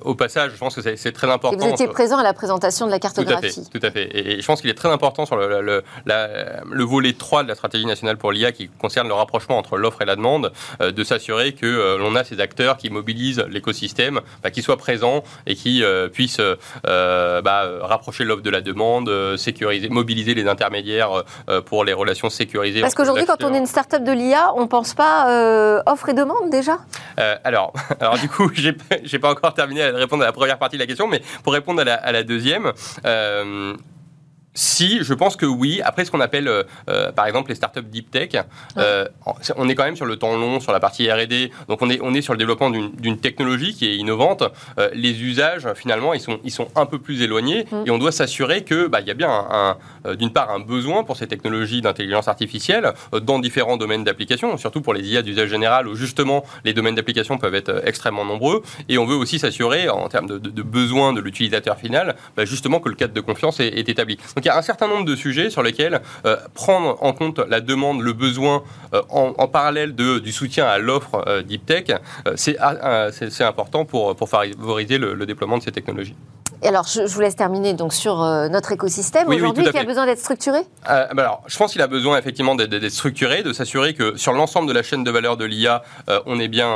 au 0.03 0.15
passage, 0.15 0.53
je 0.53 0.59
pense 0.59 0.75
que 0.75 0.97
c'est 0.97 1.13
très 1.13 1.31
important. 1.31 1.59
Et 1.59 1.69
vous 1.69 1.73
étiez 1.73 1.89
présent 1.89 2.19
à 2.19 2.23
la 2.23 2.33
présentation 2.33 2.87
de 2.87 2.91
la 2.91 2.99
cartographie. 2.99 3.69
Tout 3.73 3.81
à 3.83 3.91
fait. 3.91 4.09
Et, 4.15 4.41
je 4.41 4.47
pense 4.47 4.61
qu'il 4.61 4.71
est 4.71 4.75
très 4.75 4.91
important 4.91 5.27
sur 5.27 5.37
le, 5.37 5.61
le, 5.61 5.83
le, 6.05 6.85
volet 6.85 7.15
3 7.15 7.43
de 7.43 7.49
la 7.49 7.55
stratégie 7.55 7.87
nationale 7.87 8.17
pour 8.17 8.33
l'IA 8.33 8.53
qui 8.53 8.69
concerne 8.69 9.09
le 9.09 9.15
rapprochement 9.15 9.59
entre 9.59 9.77
l'offre 9.77 10.03
et 10.03 10.05
la 10.05 10.17
demande, 10.17 10.53
euh, 10.81 10.93
de 10.93 11.05
s'assurer 11.05 11.53
que 11.53 11.97
l'on 11.99 12.15
a 12.15 12.25
ces 12.25 12.41
acteurs 12.41 12.77
qui 12.77 12.91
mobilisent 12.91 13.45
l'écosystème, 13.49 14.21
bah, 14.43 14.51
qui 14.51 14.63
soient 14.63 14.77
présents 14.77 15.25
et 15.47 15.55
qui 15.55 15.83
puissent 16.13 16.41
bah, 16.85 17.69
rapprocher 17.83 18.25
l'offre 18.25 18.43
de 18.43 18.51
la 18.51 18.61
demande, 18.61 19.37
sécuriser, 19.37 19.89
mobiliser 19.89 20.35
les 20.35 20.47
intermédiaires 20.47 21.25
pour 21.67 21.85
les 21.85 21.93
relations 21.93 22.31
sécurisées. 22.31 22.81
Parce 22.81 22.95
qu'aujourd'hui, 22.95 23.27
quand 23.27 23.43
on 23.43 23.55
est 23.55 23.59
une 23.59 23.67
start-up 23.67 24.05
de 24.05 24.13
l'IA, 24.13 24.53
on 24.55 24.63
ne 24.63 24.67
pense 24.67 24.95
pas 24.95 25.83
offre 25.87 26.04
demande 26.13 26.51
déjà? 26.51 26.79
Euh, 27.19 27.37
alors, 27.45 27.73
alors, 28.01 28.19
du 28.19 28.29
coup, 28.29 28.51
j'ai 28.55 28.77
n'ai 29.13 29.19
pas 29.19 29.31
encore 29.31 29.55
terminé 29.55 29.83
à 29.83 29.93
répondre 29.93 30.23
à 30.23 30.27
la 30.27 30.33
première 30.33 30.59
partie 30.59 30.77
de 30.77 30.83
la 30.83 30.87
question, 30.87 31.07
mais 31.07 31.23
pour 31.43 31.53
répondre 31.53 31.81
à 31.81 31.85
la, 31.85 31.95
à 31.95 32.13
la 32.13 32.23
deuxième, 32.23 32.73
euh, 33.05 33.75
si, 34.55 35.03
je 35.03 35.13
pense 35.15 35.37
que 35.37 35.47
oui. 35.47 35.81
Après, 35.85 36.05
ce 36.05 36.13
qu'on 36.13 36.21
appelle, 36.21 36.47
euh, 36.47 36.63
euh, 36.89 37.11
par 37.11 37.27
exemple, 37.27 37.49
les 37.49 37.57
startups 37.57 37.83
deep 37.83 38.11
tech, 38.11 38.31
euh, 38.79 39.07
on 39.57 39.69
est 39.69 39.75
quand 39.75 39.85
même 39.85 39.97
sur 39.97 40.07
le 40.07 40.17
temps 40.17 40.37
long, 40.37 40.61
sur 40.61 40.73
la 40.73 40.79
partie 40.79 41.11
R&D. 41.11 41.51
Donc, 41.69 41.83
on 41.83 41.91
est, 41.91 41.99
on 42.01 42.15
est 42.15 42.23
sur 42.23 42.33
le 42.33 42.39
développement 42.39 42.71
d'une 42.71 43.19
technologie 43.19 43.75
qui 43.75 43.87
est 43.87 43.97
innovante. 43.97 44.45
les 44.93 45.23
usages, 45.23 45.69
finalement, 45.75 46.15
ils 46.15 46.21
sont, 46.21 46.39
ils 46.45 46.53
sont 46.53 46.69
un 46.77 46.87
peu 46.87 46.99
plus 46.99 47.23
éloignés 47.23 47.67
mm. 47.71 47.83
et 47.87 47.91
on 47.91 47.99
doit 47.99 48.13
s'assurer 48.13 48.63
que, 48.63 48.87
bah, 48.87 49.01
il 49.01 49.09
y 49.09 49.11
a 49.11 49.15
bien, 49.15 49.31
un, 49.31 49.77
d'une 50.15 50.31
part, 50.31 50.51
un 50.51 50.61
besoin 50.61 51.03
pour 51.03 51.17
ces 51.17 51.27
technologies 51.27 51.81
d'intelligence 51.81 52.29
artificielle 52.29 52.93
dans 53.23 53.41
différents 53.41 53.77
domaines 53.77 54.05
d'application, 54.05 54.57
surtout 54.57 54.81
pour 54.81 54.95
les 54.95 55.03
IA 55.09 55.23
d'usage 55.23 55.49
général 55.49 55.89
où 55.89 55.95
justement 55.97 56.45
les 56.65 56.73
domaines 56.73 56.95
d'application 56.95 57.39
peuvent 57.39 57.55
être 57.55 57.83
extrêmement 57.85 58.25
nombreux. 58.25 58.63
Et 58.89 58.99
on 58.99 59.05
veut 59.05 59.17
aussi 59.17 59.39
s'assurer, 59.39 59.89
en 59.89 60.09
termes 60.09 60.27
de, 60.27 60.39
de, 60.39 60.63
besoins 60.63 61.13
de 61.13 61.21
l'utilisateur 61.21 61.77
final, 61.77 62.15
bah, 62.37 62.45
justement 62.45 62.79
que 62.79 62.89
le 62.89 62.95
cadre 62.95 63.15
de 63.15 63.21
confiance 63.21 63.59
est, 63.61 63.69
est 63.69 63.89
établi 63.89 64.19
il 64.45 64.49
y 64.49 64.51
a 64.51 64.59
un 64.59 64.63
certain 64.63 64.89
nombre 64.89 65.05
de 65.05 65.17
sujets 65.17 65.51
sur 65.51 65.63
lesquels 65.63 66.01
euh, 66.27 66.37
prendre 66.53 67.03
en 67.03 67.13
compte 67.13 67.39
la 67.39 67.61
demande, 67.61 68.03
le 68.03 68.13
besoin 68.13 68.63
euh, 68.93 69.03
en, 69.09 69.49
parallèle 69.49 69.95
du 69.95 70.33
soutien 70.33 70.67
à 70.67 70.79
l'offre 70.79 71.25
euh, 71.27 71.43
Deep 71.43 71.67
Tech, 71.67 71.85
c'est 72.37 72.59
important 73.43 73.85
pour 73.85 74.17
favoriser 74.29 74.99
le 74.99 75.27
déploiement 75.27 75.59
de 75.59 75.63
ces 75.63 75.73
technologies. 75.73 76.15
Et 76.65 76.69
alors, 76.69 76.87
je, 76.89 77.03
vous 77.03 77.21
laisse 77.21 77.37
terminer 77.37 77.75
donc 77.75 77.93
sur 77.93 78.23
euh, 78.23 78.49
notre 78.49 78.73
écosystème 78.73 79.29
aujourd'hui 79.29 79.71
qui 79.71 79.77
a 79.77 79.85
besoin 79.85 80.07
d'être 80.07 80.19
structuré. 80.19 80.61
Euh, 80.89 81.07
bah 81.13 81.23
alors, 81.23 81.43
je 81.47 81.59
pense 81.59 81.73
qu'il 81.73 81.83
a 81.83 81.87
besoin 81.87 82.17
effectivement 82.17 82.55
d'être 82.55 82.89
structuré, 82.89 83.43
de 83.43 83.53
s'assurer 83.53 83.93
que 83.93 84.17
sur 84.17 84.33
l'ensemble 84.33 84.67
de 84.67 84.73
la 84.73 84.83
chaîne 84.83 85.05
de 85.05 85.11
valeur 85.11 85.37
de 85.37 85.45
l'IA, 85.45 85.83
euh, 86.09 86.21
on 86.25 86.41
est 86.41 86.49
bien, 86.49 86.75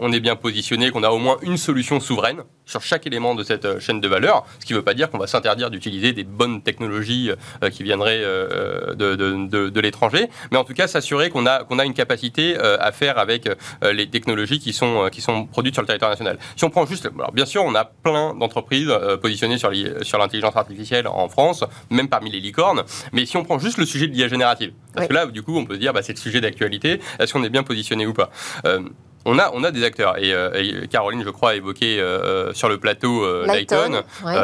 on 0.00 0.10
est 0.10 0.18
bien 0.18 0.34
positionné, 0.34 0.90
qu'on 0.90 1.04
a 1.04 1.10
au 1.10 1.18
moins 1.18 1.36
une 1.42 1.56
solution 1.56 2.00
souveraine 2.00 2.42
sur 2.66 2.82
chaque 2.82 3.06
élément 3.06 3.36
de 3.36 3.44
cette 3.44 3.78
chaîne 3.78 4.00
de 4.00 4.08
valeur. 4.08 4.44
Ce 4.58 4.66
qui 4.66 4.72
ne 4.72 4.78
veut 4.78 4.84
pas 4.84 4.94
dire 4.94 5.08
qu'on 5.08 5.18
va 5.18 5.28
s'interdire 5.28 5.70
d'utiliser 5.70 6.12
des 6.12 6.24
bonnes 6.24 6.60
technologies 6.60 7.30
qui 7.72 7.82
viendraient 7.82 8.20
de, 8.20 9.14
de, 9.14 9.68
de, 9.70 9.80
l'étranger, 9.80 10.28
mais 10.50 10.58
en 10.58 10.64
tout 10.64 10.74
cas 10.74 10.86
s'assurer 10.86 11.30
qu'on 11.30 11.46
a, 11.46 11.64
qu'on 11.64 11.78
a 11.78 11.84
une 11.84 11.94
capacité 11.94 12.58
à 12.58 12.92
faire 12.92 13.18
avec 13.18 13.48
les 13.82 14.10
technologies 14.10 14.58
qui 14.58 14.72
sont, 14.74 15.08
qui 15.10 15.22
sont 15.22 15.46
produites 15.46 15.74
sur 15.74 15.82
le 15.82 15.86
territoire 15.86 16.10
national. 16.10 16.38
Si 16.56 16.64
on 16.64 16.70
prend 16.70 16.84
juste, 16.84 17.08
alors 17.18 17.32
bien 17.32 17.46
sûr, 17.46 17.64
on 17.64 17.74
a 17.74 17.84
plein 17.84 18.34
d'entreprises 18.34 18.92
positionné 19.28 19.58
sur 19.58 20.18
l'intelligence 20.18 20.56
artificielle 20.56 21.06
en 21.06 21.28
France, 21.28 21.64
même 21.90 22.08
parmi 22.08 22.30
les 22.30 22.40
licornes. 22.40 22.84
Mais 23.12 23.26
si 23.26 23.36
on 23.36 23.44
prend 23.44 23.58
juste 23.58 23.78
le 23.78 23.84
sujet 23.84 24.06
de 24.08 24.14
l'IA 24.14 24.28
générative, 24.28 24.72
parce 24.94 25.06
que 25.06 25.12
là, 25.12 25.26
du 25.26 25.42
coup, 25.42 25.56
on 25.56 25.66
peut 25.66 25.74
se 25.74 25.80
dire, 25.80 25.92
bah, 25.92 26.02
c'est 26.02 26.14
le 26.14 26.18
sujet 26.18 26.40
d'actualité, 26.40 27.00
est-ce 27.18 27.32
qu'on 27.32 27.44
est 27.44 27.50
bien 27.50 27.62
positionné 27.62 28.06
ou 28.06 28.14
pas? 28.14 28.30
Euh, 28.64 28.80
on 29.28 29.38
a, 29.38 29.50
on 29.52 29.62
a 29.62 29.70
des 29.70 29.84
acteurs. 29.84 30.18
Et, 30.18 30.32
euh, 30.32 30.86
Caroline, 30.90 31.22
je 31.22 31.28
crois, 31.28 31.50
a 31.50 31.54
évoqué 31.54 32.00
euh, 32.00 32.54
sur 32.54 32.68
le 32.68 32.78
plateau 32.78 33.24
euh, 33.24 33.46
Lighton. 33.46 34.02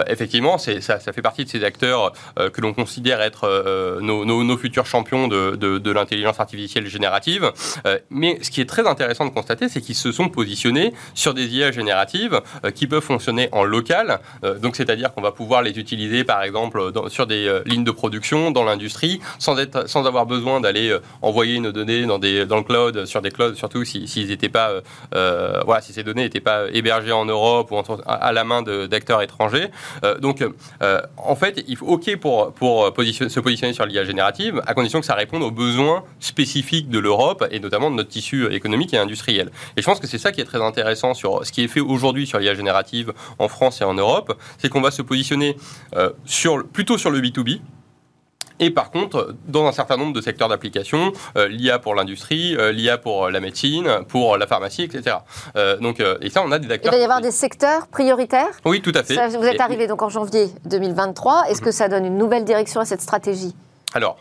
effectivement, 0.08 0.58
ça, 0.58 1.00
ça 1.00 1.12
fait 1.12 1.22
partie 1.22 1.44
de 1.44 1.48
ces 1.48 1.64
acteurs 1.64 2.12
que 2.36 2.60
l'on 2.60 2.74
considère 2.74 3.22
être 3.22 3.98
nos, 4.00 4.24
nos, 4.24 4.56
futurs 4.58 4.86
champions 4.86 5.26
de, 5.26 5.56
de, 5.56 5.78
de 5.78 5.90
l'intelligence 5.90 6.38
artificielle 6.38 6.86
générative. 6.86 7.50
mais 8.10 8.38
ce 8.42 8.50
qui 8.50 8.60
est 8.60 8.68
très 8.68 8.86
intéressant 8.86 9.24
de 9.24 9.30
constater, 9.30 9.68
c'est 9.68 9.80
qu'ils 9.80 9.94
se 9.94 10.12
sont 10.12 10.28
positionnés 10.28 10.92
sur 11.14 11.32
des 11.32 11.46
IA 11.46 11.72
génératives 11.72 12.40
qui 12.74 12.86
peuvent 12.86 13.02
fonctionner 13.02 13.48
en 13.52 13.64
local. 13.64 14.20
donc, 14.60 14.76
c'est-à-dire 14.76 15.12
qu'on 15.14 15.22
va 15.22 15.32
pouvoir 15.32 15.62
les 15.62 15.78
utiliser, 15.78 16.24
par 16.24 16.42
exemple, 16.42 16.92
dans, 16.92 17.08
sur 17.08 17.26
des 17.26 17.60
lignes 17.66 17.84
de 17.84 17.90
production, 17.90 18.50
dans 18.50 18.64
l'industrie, 18.64 19.20
sans, 19.38 19.58
être, 19.58 19.88
sans 19.88 20.06
avoir 20.06 20.26
besoin 20.26 20.60
d'aller 20.60 20.96
envoyer 21.22 21.58
nos 21.60 21.72
données 21.72 22.04
dans, 22.04 22.18
des, 22.18 22.44
dans 22.44 22.58
le 22.58 22.64
cloud, 22.64 23.06
sur 23.06 23.22
des 23.22 23.30
clouds, 23.30 23.54
surtout 23.54 23.84
s'ils 23.84 24.28
n'étaient 24.28 24.48
pas 24.48 24.73
euh, 24.74 24.80
euh, 25.14 25.60
voilà, 25.64 25.80
si 25.80 25.92
ces 25.92 26.02
données 26.02 26.22
n'étaient 26.22 26.40
pas 26.40 26.66
hébergées 26.72 27.12
en 27.12 27.24
Europe 27.24 27.70
ou 27.70 27.80
à 28.06 28.32
la 28.32 28.44
main 28.44 28.62
d'acteurs 28.62 29.22
étrangers. 29.22 29.68
Euh, 30.04 30.18
donc, 30.18 30.44
en 31.16 31.36
fait, 31.36 31.64
il 31.66 31.76
faut 31.76 31.86
OK 31.86 32.16
pour, 32.16 32.52
se 32.56 33.40
positionner 33.40 33.72
sur 33.72 33.86
l'IA 33.86 34.04
générative, 34.04 34.62
à 34.66 34.74
condition 34.74 35.00
que 35.00 35.06
ça 35.06 35.14
réponde 35.14 35.42
aux 35.42 35.50
besoins 35.50 36.04
spécifiques 36.20 36.88
de 36.88 36.98
l'Europe 36.98 37.44
et 37.50 37.60
notamment 37.60 37.90
de 37.90 37.96
notre 37.96 38.10
tissu 38.10 38.52
économique 38.52 38.92
et 38.94 38.98
industriel. 38.98 39.50
Et 39.76 39.82
je 39.82 39.86
pense 39.86 40.00
que 40.00 40.06
c'est 40.06 40.18
ça 40.18 40.32
qui 40.32 40.40
est 40.40 40.44
très 40.44 40.62
intéressant 40.62 41.14
sur 41.14 41.46
ce 41.46 41.52
qui 41.52 41.64
est 41.64 41.68
fait 41.68 41.80
aujourd'hui 41.80 42.26
sur 42.26 42.38
l'IA 42.38 42.54
générative 42.54 43.12
en 43.38 43.48
France 43.48 43.80
et 43.80 43.84
en 43.84 43.94
Europe, 43.94 44.38
c'est 44.58 44.68
qu'on 44.68 44.80
va 44.80 44.90
se 44.90 45.02
positionner 45.02 45.56
plutôt 46.72 46.98
sur 46.98 47.10
le 47.10 47.20
B2B, 47.20 47.60
et 48.60 48.70
par 48.70 48.90
contre, 48.90 49.34
dans 49.46 49.66
un 49.66 49.72
certain 49.72 49.96
nombre 49.96 50.12
de 50.12 50.20
secteurs 50.20 50.48
d'application, 50.48 51.12
euh, 51.36 51.48
l'IA 51.48 51.78
pour 51.78 51.94
l'industrie, 51.94 52.56
euh, 52.56 52.70
l'IA 52.72 52.98
pour 52.98 53.30
la 53.30 53.40
médecine, 53.40 53.88
pour 54.08 54.36
la 54.36 54.46
pharmacie, 54.46 54.82
etc. 54.82 55.16
Euh, 55.56 55.76
donc, 55.78 56.00
et 56.20 56.30
ça, 56.30 56.42
on 56.44 56.52
a 56.52 56.58
des 56.58 56.70
acteurs. 56.70 56.92
Il 56.92 56.96
va 56.96 57.00
y 57.00 57.04
avoir 57.04 57.20
des 57.20 57.30
secteurs 57.30 57.88
prioritaires? 57.88 58.50
Oui, 58.64 58.80
tout 58.80 58.92
à 58.94 59.02
fait. 59.02 59.14
vous 59.28 59.44
êtes 59.44 59.60
arrivé 59.60 59.86
donc 59.86 60.02
en 60.02 60.08
janvier 60.08 60.48
2023. 60.66 61.44
Est-ce 61.48 61.60
que 61.60 61.70
ça 61.70 61.88
donne 61.88 62.04
une 62.04 62.18
nouvelle 62.18 62.44
direction 62.44 62.80
à 62.80 62.84
cette 62.84 63.00
stratégie? 63.00 63.54
Alors, 63.96 64.18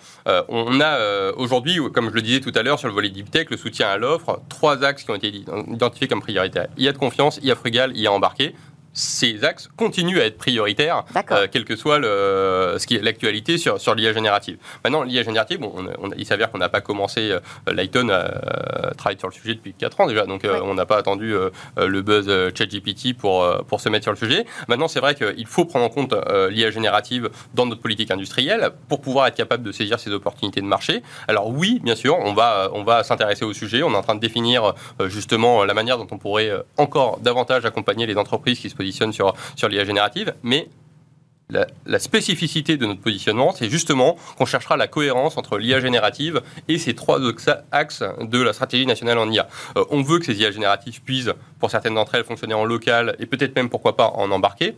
on 0.50 0.80
a 0.82 1.32
aujourd'hui, 1.36 1.80
comme 1.94 2.10
je 2.10 2.14
le 2.14 2.22
disais 2.22 2.40
tout 2.42 2.52
à 2.56 2.62
l'heure 2.62 2.78
sur 2.78 2.88
le 2.88 2.94
volet 2.94 3.10
Deep 3.10 3.32
Tech, 3.32 3.48
le 3.50 3.58
soutien 3.58 3.88
à 3.88 3.98
l'offre, 3.98 4.40
trois 4.50 4.84
axes 4.84 5.04
qui 5.04 5.12
ont 5.12 5.16
été 5.16 5.30
identifiés 5.68 6.08
comme 6.08 6.22
prioritaires. 6.22 6.68
IA 6.78 6.92
de 6.92 6.98
confiance, 6.98 7.40
IA 7.42 7.56
frugal, 7.56 7.96
IA 7.98 8.12
embarqué 8.12 8.56
ces 8.94 9.44
axes 9.44 9.70
continuent 9.76 10.20
à 10.20 10.26
être 10.26 10.38
prioritaires, 10.38 11.04
euh, 11.32 11.48
quel 11.52 11.66
que 11.66 11.76
soit 11.76 12.00
le, 12.00 12.76
ce 12.78 12.88
qui 12.88 12.96
est 12.96 13.02
l'actualité 13.02 13.58
sur, 13.58 13.80
sur 13.80 13.96
l'IA 13.96 14.14
générative. 14.14 14.58
Maintenant, 14.84 15.04
l'IA 15.04 15.24
générative, 15.24 15.60
bon, 15.60 15.74
il 16.18 16.26
s'avère 16.26 16.52
qu'on 16.52 16.60
n'a 16.60 16.70
pas 16.70 16.82
commencé, 16.82 17.32
euh, 17.32 17.40
Lighton 17.68 18.10
à, 18.10 18.94
travailler 18.98 19.20
sur 19.20 19.28
le 19.28 19.34
sujet 19.34 19.56
depuis 19.56 19.74
4 19.74 20.02
ans 20.02 20.08
déjà, 20.08 20.26
donc 20.26 20.46
euh, 20.46 20.60
on 20.64 20.74
n'a 20.76 20.86
pas 20.86 20.98
attendu 20.98 21.34
euh, 21.34 21.50
le 21.78 22.02
buzz 22.02 22.28
ChatGPT 22.56 23.18
pour, 23.18 23.46
pour 23.68 23.82
se 23.82 23.90
mettre 23.90 24.04
sur 24.04 24.12
le 24.12 24.18
sujet. 24.18 24.46
Maintenant, 24.68 24.88
c'est 24.88 25.00
vrai 25.00 25.16
qu'il 25.16 25.48
faut 25.48 25.66
prendre 25.66 25.86
en 25.86 25.90
compte 25.90 26.14
l'IA 26.50 26.72
générative 26.72 27.30
dans 27.54 27.66
notre 27.66 27.82
politique 27.82 28.12
industrielle 28.12 28.72
pour 28.88 29.02
pouvoir 29.02 29.28
être 29.28 29.36
capable 29.36 29.64
de 29.64 29.72
saisir 29.72 30.00
ces 30.00 30.12
opportunités 30.12 30.62
de 30.62 30.66
marché. 30.66 31.02
Alors 31.28 31.50
oui, 31.50 31.80
bien 31.84 31.96
sûr, 31.96 32.18
on 32.20 32.34
va, 32.34 32.70
on 32.74 32.84
va 32.84 33.04
s'intéresser 33.04 33.46
au 33.46 33.54
sujet, 33.54 33.84
on 33.84 33.92
est 33.92 33.96
en 33.96 34.02
train 34.02 34.16
de 34.16 34.20
définir 34.20 34.74
justement 35.06 35.64
la 35.64 35.74
manière 35.74 35.98
dont 35.98 36.08
on 36.12 36.18
pourrait 36.18 36.52
encore 36.78 37.20
davantage 37.20 37.66
accompagner 37.66 38.06
les 38.06 38.18
entreprises 38.18 38.60
qui 38.60 38.70
se 38.70 38.76
sur, 38.92 39.34
sur 39.56 39.68
l'IA 39.70 39.86
générative, 39.86 40.34
mais 40.44 40.68
la, 41.86 42.00
spécificité 42.00 42.78
de 42.78 42.86
notre 42.86 43.02
positionnement, 43.02 43.54
c'est 43.54 43.70
justement 43.70 44.18
qu'on 44.38 44.46
cherchera 44.46 44.78
la 44.78 44.88
cohérence 44.88 45.38
entre 45.38 45.58
l'IA 45.58 45.80
générative 45.80 46.42
et 46.68 46.78
ces 46.78 46.96
trois 46.96 47.20
axes 47.72 48.04
de 48.22 48.42
la 48.42 48.54
stratégie 48.54 48.86
nationale 48.86 49.18
en 49.18 49.30
IA. 49.30 49.48
Euh, 49.78 49.86
on 49.90 50.02
veut 50.02 50.20
que 50.20 50.26
ces 50.26 50.36
IA 50.36 50.52
génératives 50.52 51.02
puissent, 51.02 51.32
pour 51.60 51.70
certaines 51.70 51.96
d'entre 51.96 52.16
elles, 52.16 52.24
fonctionner 52.24 52.54
en 52.54 52.66
local 52.66 53.16
et 53.20 53.26
peut-être 53.26 53.56
même, 53.56 53.70
pourquoi 53.70 53.96
pas, 53.96 54.08
en 54.08 54.32
embarquer. 54.32 54.76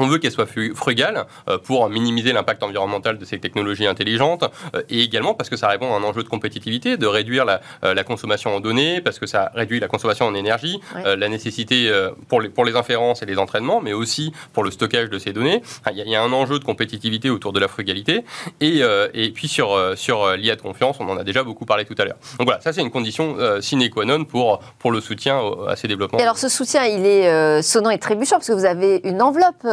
On 0.00 0.06
veut 0.06 0.16
qu'elle 0.16 0.32
soit 0.32 0.48
frugale 0.74 1.26
euh, 1.48 1.58
pour 1.58 1.88
minimiser 1.90 2.32
l'impact 2.32 2.62
environnemental 2.62 3.18
de 3.18 3.24
ces 3.26 3.38
technologies 3.38 3.86
intelligentes 3.86 4.44
euh, 4.74 4.82
et 4.88 5.02
également 5.02 5.34
parce 5.34 5.50
que 5.50 5.56
ça 5.56 5.68
répond 5.68 5.92
à 5.92 5.98
un 5.98 6.02
enjeu 6.02 6.22
de 6.22 6.28
compétitivité, 6.28 6.96
de 6.96 7.06
réduire 7.06 7.44
la, 7.44 7.60
euh, 7.84 7.94
consommation 8.02 8.56
en 8.56 8.60
données, 8.60 9.02
parce 9.02 9.18
que 9.18 9.26
ça 9.26 9.52
réduit 9.54 9.78
la 9.78 9.88
consommation 9.88 10.24
en 10.24 10.34
énergie, 10.34 10.80
la 11.04 11.28
nécessité 11.28 11.92
pour 12.28 12.40
les, 12.40 12.48
pour 12.48 12.64
les 12.64 12.74
inférences 12.76 13.22
et 13.22 13.26
les 13.26 13.36
entraînements, 13.36 13.82
mais 13.82 13.92
aussi 13.92 14.32
pour 14.54 14.64
le 14.64 14.70
stockage 14.70 15.10
de 15.10 15.18
ces 15.18 15.34
données. 15.34 15.62
Il 15.92 16.08
y, 16.08 16.16
a, 16.16 16.22
un 16.22 16.32
enjeu 16.32 16.58
de 16.58 16.64
compétitivité 16.64 17.28
autour 17.28 17.52
de 17.52 17.60
la 17.60 17.68
frugalité. 17.68 18.24
Et, 18.62 18.80
et 19.12 19.30
puis 19.30 19.48
sur, 19.48 19.78
sur 19.96 20.34
l'IA 20.36 20.56
de 20.56 20.62
confiance, 20.62 20.96
on 20.98 21.08
en 21.10 21.18
a 21.18 21.24
déjà 21.24 21.42
beaucoup 21.42 21.66
parlé 21.66 21.84
tout 21.84 21.94
à 21.98 22.06
l'heure. 22.06 22.16
Donc 22.38 22.46
voilà, 22.46 22.60
ça 22.62 22.72
c'est 22.72 22.80
une 22.80 22.90
condition 22.90 23.36
sine 23.60 23.88
qua 23.90 24.06
non 24.06 24.24
pour, 24.24 24.60
pour 24.78 24.92
le 24.92 25.00
soutien 25.00 25.40
à 25.68 25.76
ces 25.76 25.86
développements. 25.86 26.18
Et 26.18 26.22
alors 26.22 26.38
ce 26.38 26.48
soutien, 26.48 26.86
il 26.86 27.04
est 27.04 27.62
sonnant 27.62 27.90
et 27.90 27.98
trébuchant 27.98 28.36
parce 28.36 28.48
que 28.48 28.54
vous 28.54 28.64
avez 28.64 29.02
une 29.04 29.20
enveloppe 29.20 29.66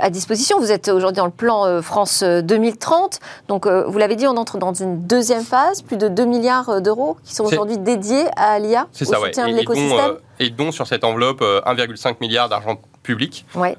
à 0.00 0.10
disposition. 0.10 0.58
Vous 0.58 0.72
êtes 0.72 0.88
aujourd'hui 0.88 1.18
dans 1.18 1.26
le 1.26 1.30
plan 1.32 1.66
euh, 1.66 1.82
France 1.82 2.22
2030. 2.22 3.20
Donc, 3.48 3.66
euh, 3.66 3.84
vous 3.86 3.98
l'avez 3.98 4.16
dit, 4.16 4.26
on 4.26 4.36
entre 4.36 4.58
dans 4.58 4.72
une 4.72 5.06
deuxième 5.06 5.44
phase, 5.44 5.82
plus 5.82 5.96
de 5.96 6.08
2 6.08 6.24
milliards 6.24 6.80
d'euros 6.80 7.16
qui 7.24 7.34
sont 7.34 7.44
aujourd'hui 7.44 7.78
dédiés 7.78 8.26
à 8.36 8.58
l'IA, 8.58 8.86
au 8.92 9.04
ça, 9.04 9.18
soutien 9.18 9.48
de 9.48 9.54
l'écosystème. 9.54 10.16
Et 10.40 10.50
dont 10.50 10.70
sur 10.70 10.86
cette 10.86 11.04
enveloppe 11.04 11.42
1,5 11.42 12.16
milliard 12.20 12.48
d'argent 12.48 12.80
public. 13.02 13.44
Ouais. 13.54 13.76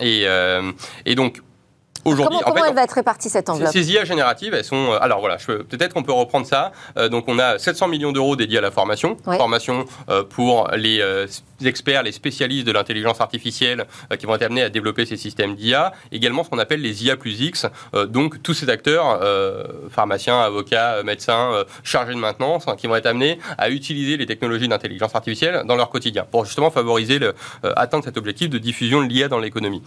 et, 0.00 0.26
et 1.06 1.14
donc, 1.14 1.42
Comment, 2.04 2.40
comment 2.44 2.64
elle 2.64 2.74
va 2.74 2.84
être 2.84 2.92
répartie 2.92 3.28
cette 3.28 3.48
enveloppe 3.48 3.72
Ces 3.72 3.92
IA 3.92 4.04
génératives, 4.04 4.54
elles 4.54 4.64
sont. 4.64 4.92
Euh, 4.92 4.98
alors 5.00 5.20
voilà, 5.20 5.36
peut-être 5.36 5.94
qu'on 5.94 6.02
peut 6.02 6.12
reprendre 6.12 6.46
ça. 6.46 6.72
Euh, 6.96 7.08
donc 7.08 7.24
on 7.28 7.38
a 7.38 7.58
700 7.58 7.88
millions 7.88 8.12
d'euros 8.12 8.36
dédiés 8.36 8.58
à 8.58 8.62
la 8.62 8.70
formation, 8.70 9.16
formation 9.24 9.84
euh, 10.08 10.22
pour 10.24 10.68
les 10.76 11.02
experts, 11.64 12.02
les 12.02 12.12
spécialistes 12.12 12.66
de 12.66 12.72
l'intelligence 12.72 13.20
artificielle 13.20 13.86
qui 14.18 14.26
vont 14.26 14.34
être 14.34 14.42
amenés 14.42 14.62
à 14.62 14.68
développer 14.68 15.06
ces 15.06 15.16
systèmes 15.16 15.54
d'IA. 15.54 15.92
Également 16.12 16.44
ce 16.44 16.50
qu'on 16.50 16.58
appelle 16.58 16.80
les 16.80 17.04
IA 17.04 17.16
plus 17.16 17.40
X, 17.40 17.66
donc 18.08 18.42
tous 18.42 18.54
ces 18.54 18.70
acteurs, 18.70 19.20
pharmaciens, 19.90 20.40
avocats, 20.40 21.02
médecins, 21.02 21.64
chargés 21.82 22.14
de 22.14 22.18
maintenance, 22.18 22.64
hein, 22.68 22.76
qui 22.76 22.86
vont 22.86 22.96
être 22.96 23.06
amenés 23.06 23.38
à 23.56 23.70
utiliser 23.70 24.16
les 24.16 24.26
technologies 24.26 24.68
d'intelligence 24.68 25.14
artificielle 25.14 25.62
dans 25.66 25.76
leur 25.76 25.90
quotidien 25.90 26.26
pour 26.30 26.44
justement 26.44 26.70
favoriser 26.70 27.18
le, 27.18 27.34
atteindre 27.76 28.04
cet 28.04 28.16
objectif 28.16 28.50
de 28.50 28.58
diffusion 28.58 29.02
de 29.02 29.08
l'IA 29.08 29.28
dans 29.28 29.38
l'économie. 29.38 29.82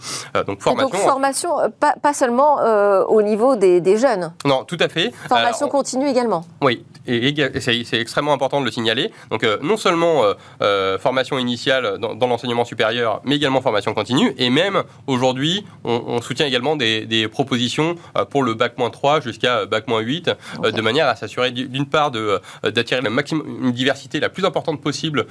donc 0.46 0.60
formation. 0.60 0.88
donc 0.88 0.96
formation, 0.96 1.50
pas 1.80 1.94
pas 2.02 2.12
seulement 2.12 2.60
euh, 2.60 3.04
au 3.04 3.22
niveau 3.22 3.56
des, 3.56 3.96
jeunes. 3.96 4.32
Non, 4.44 4.64
tout 4.64 4.76
à 4.80 4.88
fait. 4.88 5.12
Formation 5.28 5.68
continue 5.68 6.08
également. 6.08 6.44
Oui, 6.60 6.84
et, 7.06 7.34
c'est 7.60 8.00
extrêmement 8.00 8.32
important 8.32 8.60
de 8.60 8.64
le 8.64 8.70
signaler. 8.70 9.12
Donc, 9.30 9.44
euh, 9.44 9.58
non 9.62 9.76
seulement 9.76 10.22
euh, 10.62 10.98
formation 10.98 11.38
initiale 11.38 11.61
dans, 11.68 12.26
l'enseignement 12.26 12.64
supérieur, 12.64 13.20
mais 13.24 13.36
également 13.36 13.60
formation 13.60 13.94
continue. 13.94 14.34
Et 14.38 14.50
même 14.50 14.82
aujourd'hui, 15.06 15.64
on, 15.84 16.20
soutient 16.20 16.46
également 16.46 16.76
des, 16.76 17.28
propositions 17.30 17.96
pour 18.30 18.42
le 18.42 18.54
bac 18.54 18.74
3 18.76 19.20
jusqu'à 19.20 19.66
bac 19.66 19.84
8, 19.88 20.30
de 20.62 20.80
manière 20.80 21.08
à 21.08 21.16
s'assurer 21.16 21.50
d'une 21.50 21.86
part 21.86 22.10
d'attirer 22.10 23.00
une 23.02 23.72
diversité 23.72 24.20
la 24.20 24.28
plus 24.28 24.44
importante 24.44 24.80
possible 24.80 25.26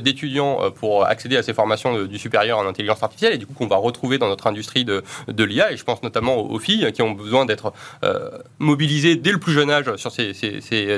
d'étudiants 0.00 0.70
pour 0.74 1.04
accéder 1.06 1.36
à 1.36 1.42
ces 1.42 1.54
formations 1.54 2.04
du 2.04 2.18
supérieur 2.18 2.58
en 2.58 2.66
intelligence 2.66 3.02
artificielle, 3.02 3.34
et 3.34 3.38
du 3.38 3.46
coup 3.46 3.54
qu'on 3.54 3.66
va 3.66 3.76
retrouver 3.76 4.18
dans 4.18 4.28
notre 4.28 4.46
industrie 4.46 4.84
de, 4.84 5.02
de 5.28 5.44
l'IA. 5.44 5.72
Et 5.72 5.76
je 5.76 5.84
pense 5.84 6.02
notamment 6.02 6.38
aux, 6.38 6.58
filles 6.58 6.92
qui 6.92 7.02
ont 7.02 7.12
besoin 7.12 7.44
d'être 7.44 7.72
euh, 8.04 8.30
mobilisées 8.58 9.16
dès 9.16 9.32
le 9.32 9.38
plus 9.38 9.52
jeune 9.52 9.70
âge 9.70 9.96
sur 9.96 10.12
ces, 10.12 10.32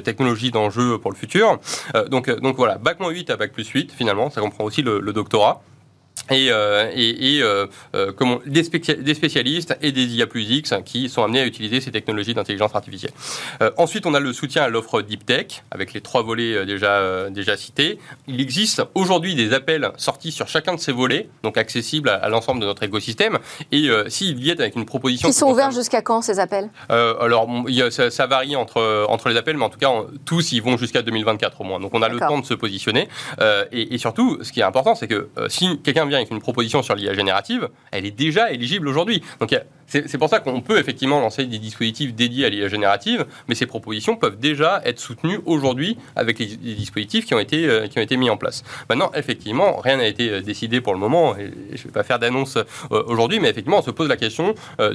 technologies 0.04 0.50
d'enjeu 0.50 0.98
pour 0.98 1.10
le 1.10 1.16
futur. 1.16 1.58
Euh, 1.94 2.06
donc, 2.08 2.30
donc 2.40 2.56
voilà, 2.56 2.76
Bac 2.78 2.98
8 3.00 3.30
à 3.30 3.36
Bac 3.36 3.52
plus 3.52 3.68
8, 3.68 3.92
finalement, 3.92 4.30
ça 4.30 4.40
comprend 4.40 4.64
aussi 4.64 4.73
le 4.82 5.12
doctorat 5.12 5.62
et, 6.30 6.50
euh, 6.50 6.90
et, 6.94 7.36
et 7.36 7.42
euh, 7.42 7.66
euh 7.94 8.12
comment, 8.16 8.40
des, 8.46 8.64
spécialistes 8.64 9.76
et 9.82 9.92
des 9.92 10.06
IA 10.06 10.26
plus 10.26 10.42
X 10.42 10.74
qui 10.84 11.08
sont 11.08 11.22
amenés 11.22 11.40
à 11.40 11.46
utiliser 11.46 11.80
ces 11.80 11.90
technologies 11.90 12.34
d'intelligence 12.34 12.74
artificielle. 12.74 13.12
Ensuite, 13.76 14.06
on 14.06 14.14
a 14.14 14.20
le 14.20 14.32
soutien 14.32 14.62
à 14.62 14.68
l'offre 14.68 15.02
Deep 15.02 15.26
Tech, 15.26 15.62
avec 15.70 15.92
les 15.92 16.00
trois 16.00 16.22
volets 16.22 16.64
déjà, 16.66 17.30
déjà 17.30 17.56
cités. 17.56 17.98
Il 18.26 18.40
existe 18.40 18.82
aujourd'hui 18.94 19.34
des 19.34 19.52
appels 19.52 19.90
sortis 19.96 20.32
sur 20.32 20.48
chacun 20.48 20.74
de 20.74 20.80
ces 20.80 20.92
volets, 20.92 21.28
donc 21.42 21.58
accessibles 21.58 22.08
à, 22.08 22.28
l'ensemble 22.28 22.60
de 22.60 22.66
notre 22.66 22.82
écosystème. 22.82 23.38
Et 23.72 23.88
s'ils 24.08 24.36
viennent 24.36 24.60
avec 24.60 24.76
une 24.76 24.86
proposition... 24.86 25.28
Qui 25.28 25.34
sont 25.34 25.50
ouverts 25.50 25.70
jusqu'à 25.70 26.02
quand, 26.02 26.22
ces 26.22 26.38
appels? 26.38 26.70
Alors, 26.88 27.48
il 27.68 27.74
y 27.74 27.82
a, 27.82 27.90
ça, 27.90 28.10
ça, 28.10 28.26
varie 28.26 28.56
entre, 28.56 29.06
entre 29.08 29.28
les 29.28 29.36
appels, 29.36 29.56
mais 29.56 29.64
en 29.64 29.70
tout 29.70 29.78
cas, 29.78 29.90
tous, 30.24 30.52
ils 30.52 30.62
vont 30.62 30.76
jusqu'à 30.76 31.02
2024 31.02 31.60
au 31.60 31.64
moins. 31.64 31.80
Donc, 31.80 31.92
on 31.94 32.02
a 32.02 32.08
le 32.08 32.18
temps 32.18 32.38
de 32.38 32.46
se 32.46 32.54
positionner. 32.54 33.08
Et, 33.72 33.94
et, 33.94 33.98
surtout, 33.98 34.38
ce 34.42 34.52
qui 34.52 34.60
est 34.60 34.64
important, 34.64 34.94
c'est 34.94 35.08
que 35.08 35.28
si 35.48 35.78
quelqu'un 35.82 36.06
vient 36.06 36.13
avec 36.16 36.30
une 36.30 36.40
proposition 36.40 36.82
sur 36.82 36.94
l'IA 36.94 37.14
générative, 37.14 37.68
elle 37.90 38.06
est 38.06 38.10
déjà 38.10 38.52
éligible 38.52 38.88
aujourd'hui. 38.88 39.22
Donc 39.40 39.54
c'est 39.86 40.18
pour 40.18 40.28
ça 40.28 40.40
qu'on 40.40 40.60
peut 40.60 40.78
effectivement 40.78 41.20
lancer 41.20 41.44
des 41.44 41.58
dispositifs 41.58 42.14
dédiés 42.14 42.46
à 42.46 42.48
l'IA 42.48 42.68
générative, 42.68 43.26
mais 43.48 43.54
ces 43.54 43.66
propositions 43.66 44.16
peuvent 44.16 44.38
déjà 44.38 44.80
être 44.84 44.98
soutenues 44.98 45.40
aujourd'hui 45.46 45.96
avec 46.16 46.38
les, 46.38 46.46
dispositifs 46.46 47.26
qui 47.26 47.34
ont, 47.34 47.38
été, 47.38 47.66
euh, 47.66 47.86
qui 47.86 47.98
ont 47.98 48.02
été 48.02 48.16
mis 48.16 48.30
en 48.30 48.36
place. 48.36 48.62
Maintenant, 48.88 49.10
effectivement, 49.14 49.76
rien 49.76 49.96
n'a 49.96 50.06
été 50.06 50.30
euh, 50.30 50.40
décidé 50.40 50.80
pour 50.80 50.92
le 50.92 50.98
moment, 50.98 51.34
je 51.34 51.42
ne 51.42 51.84
vais 51.84 51.90
pas 51.92 52.02
faire 52.02 52.18
d'annonce 52.18 52.56
euh, 52.56 53.02
aujourd'hui, 53.06 53.40
mais 53.40 53.50
effectivement, 53.50 53.78
on 53.78 53.82
se 53.82 53.90
pose 53.90 54.08
la 54.08 54.16
question 54.16 54.54
de, 54.78 54.94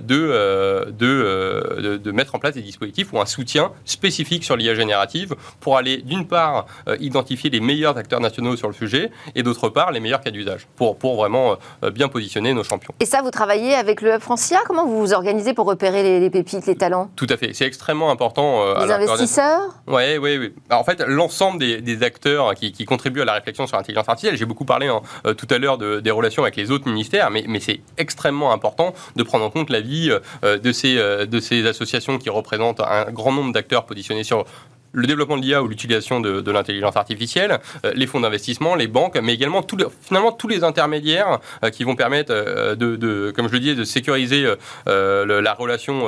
de, 0.92 1.98
de, 1.98 2.12
mettre 2.12 2.36
en 2.36 2.40
place 2.40 2.56
des 2.56 2.62
dispositifs 2.62 3.14
ou 3.14 3.20
un 3.20 3.26
soutien 3.26 3.72
spécifique 3.86 4.44
sur 4.44 4.56
l'IA 4.56 4.76
générative 4.76 5.36
pour 5.60 5.78
aller, 5.78 5.98
d'une 5.98 6.28
part, 6.28 6.66
identifier 7.00 7.50
les 7.50 7.60
meilleurs 7.60 7.98
acteurs 7.98 8.20
nationaux 8.20 8.56
sur 8.56 8.68
le 8.68 8.74
sujet, 8.74 9.12
et 9.36 9.44
d'autre 9.44 9.70
part, 9.70 9.92
les 9.92 10.00
meilleurs 10.00 10.22
cas 10.22 10.32
d'usage, 10.32 10.68
pour, 10.76 10.98
pour 10.98 11.16
vraiment 11.16 11.58
bien 11.94 12.08
positionner 12.08 12.54
nos 12.54 12.64
champions. 12.64 12.94
Et 13.00 13.06
ça, 13.06 13.22
vous 13.22 13.32
travaillez 13.32 13.74
avec 13.74 14.02
le 14.02 14.20
Francia 14.20 14.60
Comment 14.66 14.86
vous 14.90 15.00
vous 15.00 15.14
organisez 15.14 15.54
pour 15.54 15.66
repérer 15.66 16.20
les, 16.20 16.30
pépites, 16.30 16.66
les 16.66 16.76
talents? 16.76 17.10
Tout 17.16 17.28
à 17.30 17.38
fait, 17.38 17.54
c'est 17.54 17.66
extrêmement 17.66 18.12
important. 18.12 18.62
Euh, 18.64 18.86
les 18.86 18.92
investisseurs? 18.92 19.62
Oui, 19.88 20.18
oui, 20.18 20.38
oui. 20.38 20.54
En 20.72 20.84
fait, 20.84 21.02
l'ensemble 21.06 21.60
des, 21.60 22.04
acteurs 22.04 22.56
qui, 22.56 22.86
contribuent 22.86 23.22
à 23.22 23.26
la 23.26 23.34
réflexion 23.34 23.68
sur 23.68 23.78
l'intelligence 23.78 24.08
artificielle, 24.08 24.38
j'ai 24.38 24.46
beaucoup 24.46 24.66
parlé 24.66 24.88
hein, 24.88 25.02
euh, 25.26 25.34
tout 25.34 25.48
à 25.50 25.58
l'heure 25.58 25.78
des 25.78 26.12
relations 26.12 26.44
avec 26.44 26.56
les 26.56 26.72
autres 26.72 26.88
ministères, 26.88 27.30
mais, 27.30 27.44
mais 27.48 27.60
c'est 27.60 27.82
extrêmement 27.98 28.52
important 28.52 28.94
de 29.16 29.24
prendre 29.24 29.46
en 29.46 29.50
compte 29.50 29.70
l'avis 29.70 30.12
euh, 30.44 30.58
de, 30.58 30.72
ces, 30.72 30.96
de 30.96 31.40
ces 31.40 31.66
associations 31.66 32.18
qui 32.18 32.30
représentent 32.30 32.80
un 32.82 33.12
grand 33.12 33.32
nombre 33.32 33.54
d'acteurs 33.54 33.86
positionnés 33.86 34.24
sur 34.24 34.46
le 34.92 35.08
développement 35.08 35.38
de 35.38 35.42
l'IA 35.42 35.62
ou 35.62 35.68
l'utilisation 35.68 36.20
de, 36.20 36.52
l'intelligence 36.52 36.96
artificielle, 36.96 37.60
euh, 37.86 37.92
les 37.96 38.08
fonds 38.08 38.20
d'investissement, 38.20 38.76
les 38.76 38.88
banques, 38.88 39.18
mais 39.22 39.34
également 39.34 39.62
finalement 40.02 40.32
tous 40.32 40.48
les 40.48 40.64
intermédiaires 40.64 41.40
euh, 41.64 41.70
qui 41.70 41.84
vont 41.84 41.96
permettre 41.96 42.32
euh, 42.34 42.76
de, 42.76 43.32
comme 43.36 43.48
je 43.48 43.54
le 43.54 43.60
disais, 43.60 43.76
de 43.76 43.84
sécuriser 43.84 44.46
la 44.86 45.54
relation 45.54 46.08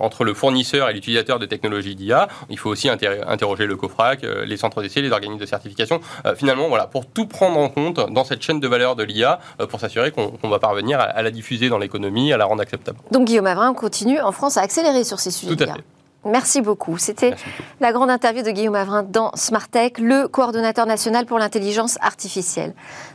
entre 0.00 0.24
le 0.24 0.34
fournisseur 0.34 0.88
et 0.88 0.92
l'utilisateur 0.92 1.38
de 1.38 1.46
technologies 1.46 1.94
d'IA. 1.94 2.28
Il 2.50 2.58
faut 2.58 2.70
aussi 2.70 2.88
interroger 2.88 3.66
le 3.66 3.76
COFRAC, 3.76 4.22
les 4.44 4.56
centres 4.56 4.82
d'essai, 4.82 5.00
les 5.00 5.10
organismes 5.10 5.40
de 5.40 5.46
certification. 5.46 6.00
finalement, 6.36 6.68
voilà, 6.68 6.86
pour 6.86 7.06
tout 7.06 7.26
prendre 7.26 7.58
en 7.58 7.68
compte 7.68 8.12
dans 8.12 8.24
cette 8.24 8.42
chaîne 8.42 8.60
de 8.60 8.68
valeur 8.68 8.96
de 8.96 9.02
l'IA, 9.02 9.40
pour 9.68 9.80
s'assurer 9.80 10.10
qu'on 10.10 10.48
va 10.48 10.58
parvenir 10.58 11.00
à, 11.00 11.22
la 11.22 11.30
diffuser 11.30 11.68
dans 11.68 11.78
l'économie, 11.78 12.32
à 12.32 12.36
la 12.36 12.44
rendre 12.44 12.62
acceptable. 12.62 12.98
Donc 13.10 13.26
Guillaume 13.26 13.46
Avrin 13.46 13.74
continue 13.74 14.20
en 14.20 14.32
France 14.32 14.56
à 14.56 14.62
accélérer 14.62 15.04
sur 15.04 15.20
ces 15.20 15.30
sujets. 15.30 15.56
Tout 15.56 15.64
à 15.64 15.74
fait. 15.74 15.84
Merci 16.24 16.60
beaucoup. 16.60 16.98
C'était 16.98 17.34
la 17.80 17.92
grande 17.92 18.10
interview 18.10 18.42
de 18.42 18.50
Guillaume 18.50 18.76
Avrin 18.76 19.02
dans 19.02 19.32
Smartech, 19.34 19.98
le 19.98 20.28
coordonnateur 20.28 20.86
national 20.86 21.26
pour 21.26 21.38
l'intelligence 21.38 21.98
artificielle. 22.00 22.74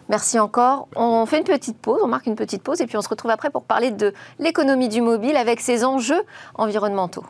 Merci 0.09 0.39
encore. 0.39 0.89
On 0.95 1.25
fait 1.25 1.37
une 1.37 1.45
petite 1.45 1.77
pause, 1.77 2.01
on 2.03 2.07
marque 2.07 2.25
une 2.25 2.35
petite 2.35 2.63
pause 2.63 2.81
et 2.81 2.85
puis 2.85 2.97
on 2.97 3.01
se 3.01 3.09
retrouve 3.09 3.31
après 3.31 3.49
pour 3.49 3.63
parler 3.63 3.91
de 3.91 4.13
l'économie 4.39 4.89
du 4.89 5.01
mobile 5.01 5.37
avec 5.37 5.61
ses 5.61 5.85
enjeux 5.85 6.21
environnementaux. 6.55 7.23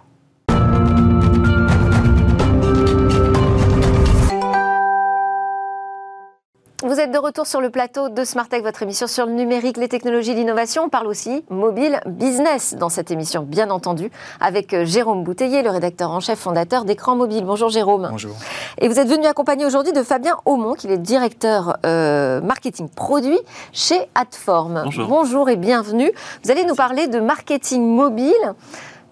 Vous 6.83 6.99
êtes 6.99 7.11
de 7.11 7.17
retour 7.17 7.47
sur 7.47 7.59
le 7.59 7.71
plateau 7.71 8.09
de 8.09 8.23
Smart 8.23 8.47
votre 8.61 8.83
émission 8.83 9.07
sur 9.07 9.25
le 9.25 9.31
numérique, 9.31 9.77
les 9.77 9.87
technologies, 9.87 10.35
l'innovation. 10.35 10.83
On 10.83 10.89
parle 10.89 11.07
aussi 11.07 11.43
mobile 11.49 11.99
business 12.05 12.75
dans 12.75 12.89
cette 12.89 13.09
émission, 13.09 13.41
bien 13.41 13.71
entendu, 13.71 14.11
avec 14.39 14.75
euh, 14.75 14.85
Jérôme 14.85 15.23
Bouteiller, 15.23 15.63
le 15.63 15.71
rédacteur 15.71 16.11
en 16.11 16.19
chef 16.19 16.37
fondateur 16.37 16.85
d'Écran 16.85 17.15
Mobile. 17.15 17.45
Bonjour 17.45 17.69
Jérôme. 17.69 18.07
Bonjour. 18.11 18.35
Et 18.77 18.87
vous 18.89 18.99
êtes 18.99 19.07
venu 19.07 19.25
accompagné 19.25 19.65
aujourd'hui 19.65 19.91
de 19.91 20.03
Fabien 20.03 20.37
Aumont, 20.45 20.75
qui 20.75 20.87
est 20.87 20.99
directeur 20.99 21.77
euh, 21.83 22.41
marketing 22.41 22.89
produit 22.89 23.39
chez 23.73 23.99
Adform. 24.13 24.83
Bonjour. 24.83 25.07
Bonjour 25.07 25.49
et 25.49 25.55
bienvenue. 25.55 26.11
Vous 26.43 26.51
allez 26.51 26.63
nous 26.63 26.75
parler 26.75 27.07
de 27.07 27.19
marketing 27.19 27.87
mobile 27.87 28.53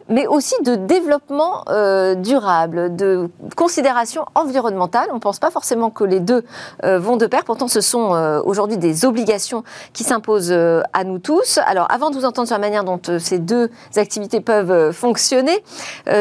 mais 0.10 0.28
aussi 0.28 0.56
de 0.64 0.76
développement 0.76 1.64
euh, 1.70 2.16
durable, 2.16 2.96
de 2.96 3.30
considération 3.56 4.26
environnementale. 4.36 5.08
On 5.12 5.16
ne 5.16 5.20
pense 5.20 5.40
pas 5.40 5.52
forcément 5.52 5.90
que 5.90 6.04
les 6.04 6.20
deux 6.20 6.44
euh, 6.84 7.00
vont 7.00 7.18
de 7.18 7.26
pair, 7.26 7.44
pourtant 7.44 7.68
ce 7.68 7.82
sont 7.82 8.14
euh, 8.14 8.42
aujourd'hui 8.44 8.78
des 8.78 9.06
obligations 9.06 9.64
qui 9.94 10.04
s'imposent 10.04 10.52
à 10.52 11.04
nous 11.04 11.20
tous. 11.20 11.60
Alors 11.66 11.88
avant 11.92 12.10
de 12.10 12.16
vous 12.16 12.26
entendre 12.26 12.48
sur 12.48 12.56
la 12.56 12.62
manière 12.62 12.84
dont 12.84 13.00
ces 13.20 13.40
deux 13.40 13.70
activités 13.96 14.42
peuvent 14.42 14.92
fonctionner, 14.92 15.64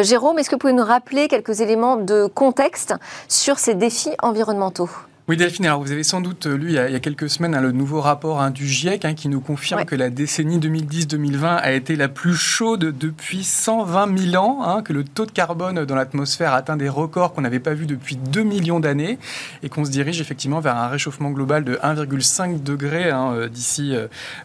Jérôme, 0.03 0.38
est-ce 0.38 0.49
que 0.49 0.55
vous 0.55 0.61
pouvez 0.61 0.73
nous 0.73 0.85
rappeler 0.85 1.29
quelques 1.29 1.61
éléments 1.61 1.97
de 1.97 2.27
contexte 2.27 2.94
sur 3.29 3.59
ces 3.59 3.75
défis 3.75 4.12
environnementaux? 4.23 4.90
Oui, 5.27 5.39
Delphine, 5.39 5.65
alors 5.65 5.81
vous 5.81 5.91
avez 5.91 6.03
sans 6.03 6.21
doute 6.21 6.45
lu 6.45 6.69
il 6.69 6.75
y 6.75 6.79
a, 6.79 7.01
quelques 7.01 7.31
semaines 7.31 7.55
hein, 7.55 7.63
le 7.63 7.73
nouveau 7.73 8.03
rapport 8.03 8.43
hein, 8.43 8.51
du 8.51 8.67
GIEC 8.69 9.07
hein, 9.07 9.15
qui 9.15 9.31
nous 9.31 9.41
confirme 9.41 9.87
que 9.87 9.95
la 9.95 10.11
décennie 10.11 10.59
2010-2020 10.59 11.47
a 11.47 11.73
été 11.73 11.97
la 11.97 12.09
plus 12.09 12.37
chaude 12.37 12.95
depuis 12.99 13.43
120 13.43 14.19
000 14.19 14.37
ans, 14.37 14.83
que 14.83 14.93
le 14.93 15.03
taux 15.03 15.25
de 15.25 15.31
carbone 15.31 15.87
dans 15.87 15.95
l'atmosphère 15.95 16.53
atteint 16.53 16.77
des 16.77 16.91
records 16.91 17.33
qu'on 17.33 17.41
n'avait 17.41 17.59
pas 17.59 17.73
vus 17.73 17.87
depuis 17.87 18.17
2 18.17 18.43
millions 18.43 18.81
d'années 18.81 19.19
et 19.63 19.71
qu'on 19.71 19.87
se 19.87 19.91
dirige 19.91 20.21
effectivement 20.21 20.61
vers 20.61 20.77
un 20.77 20.89
réchauffement 20.89 21.31
global 21.31 21.65
de 21.65 21.77
1,5 21.77 22.63
degré 22.63 23.11
euh, 23.11 23.49
d'ici 23.49 23.95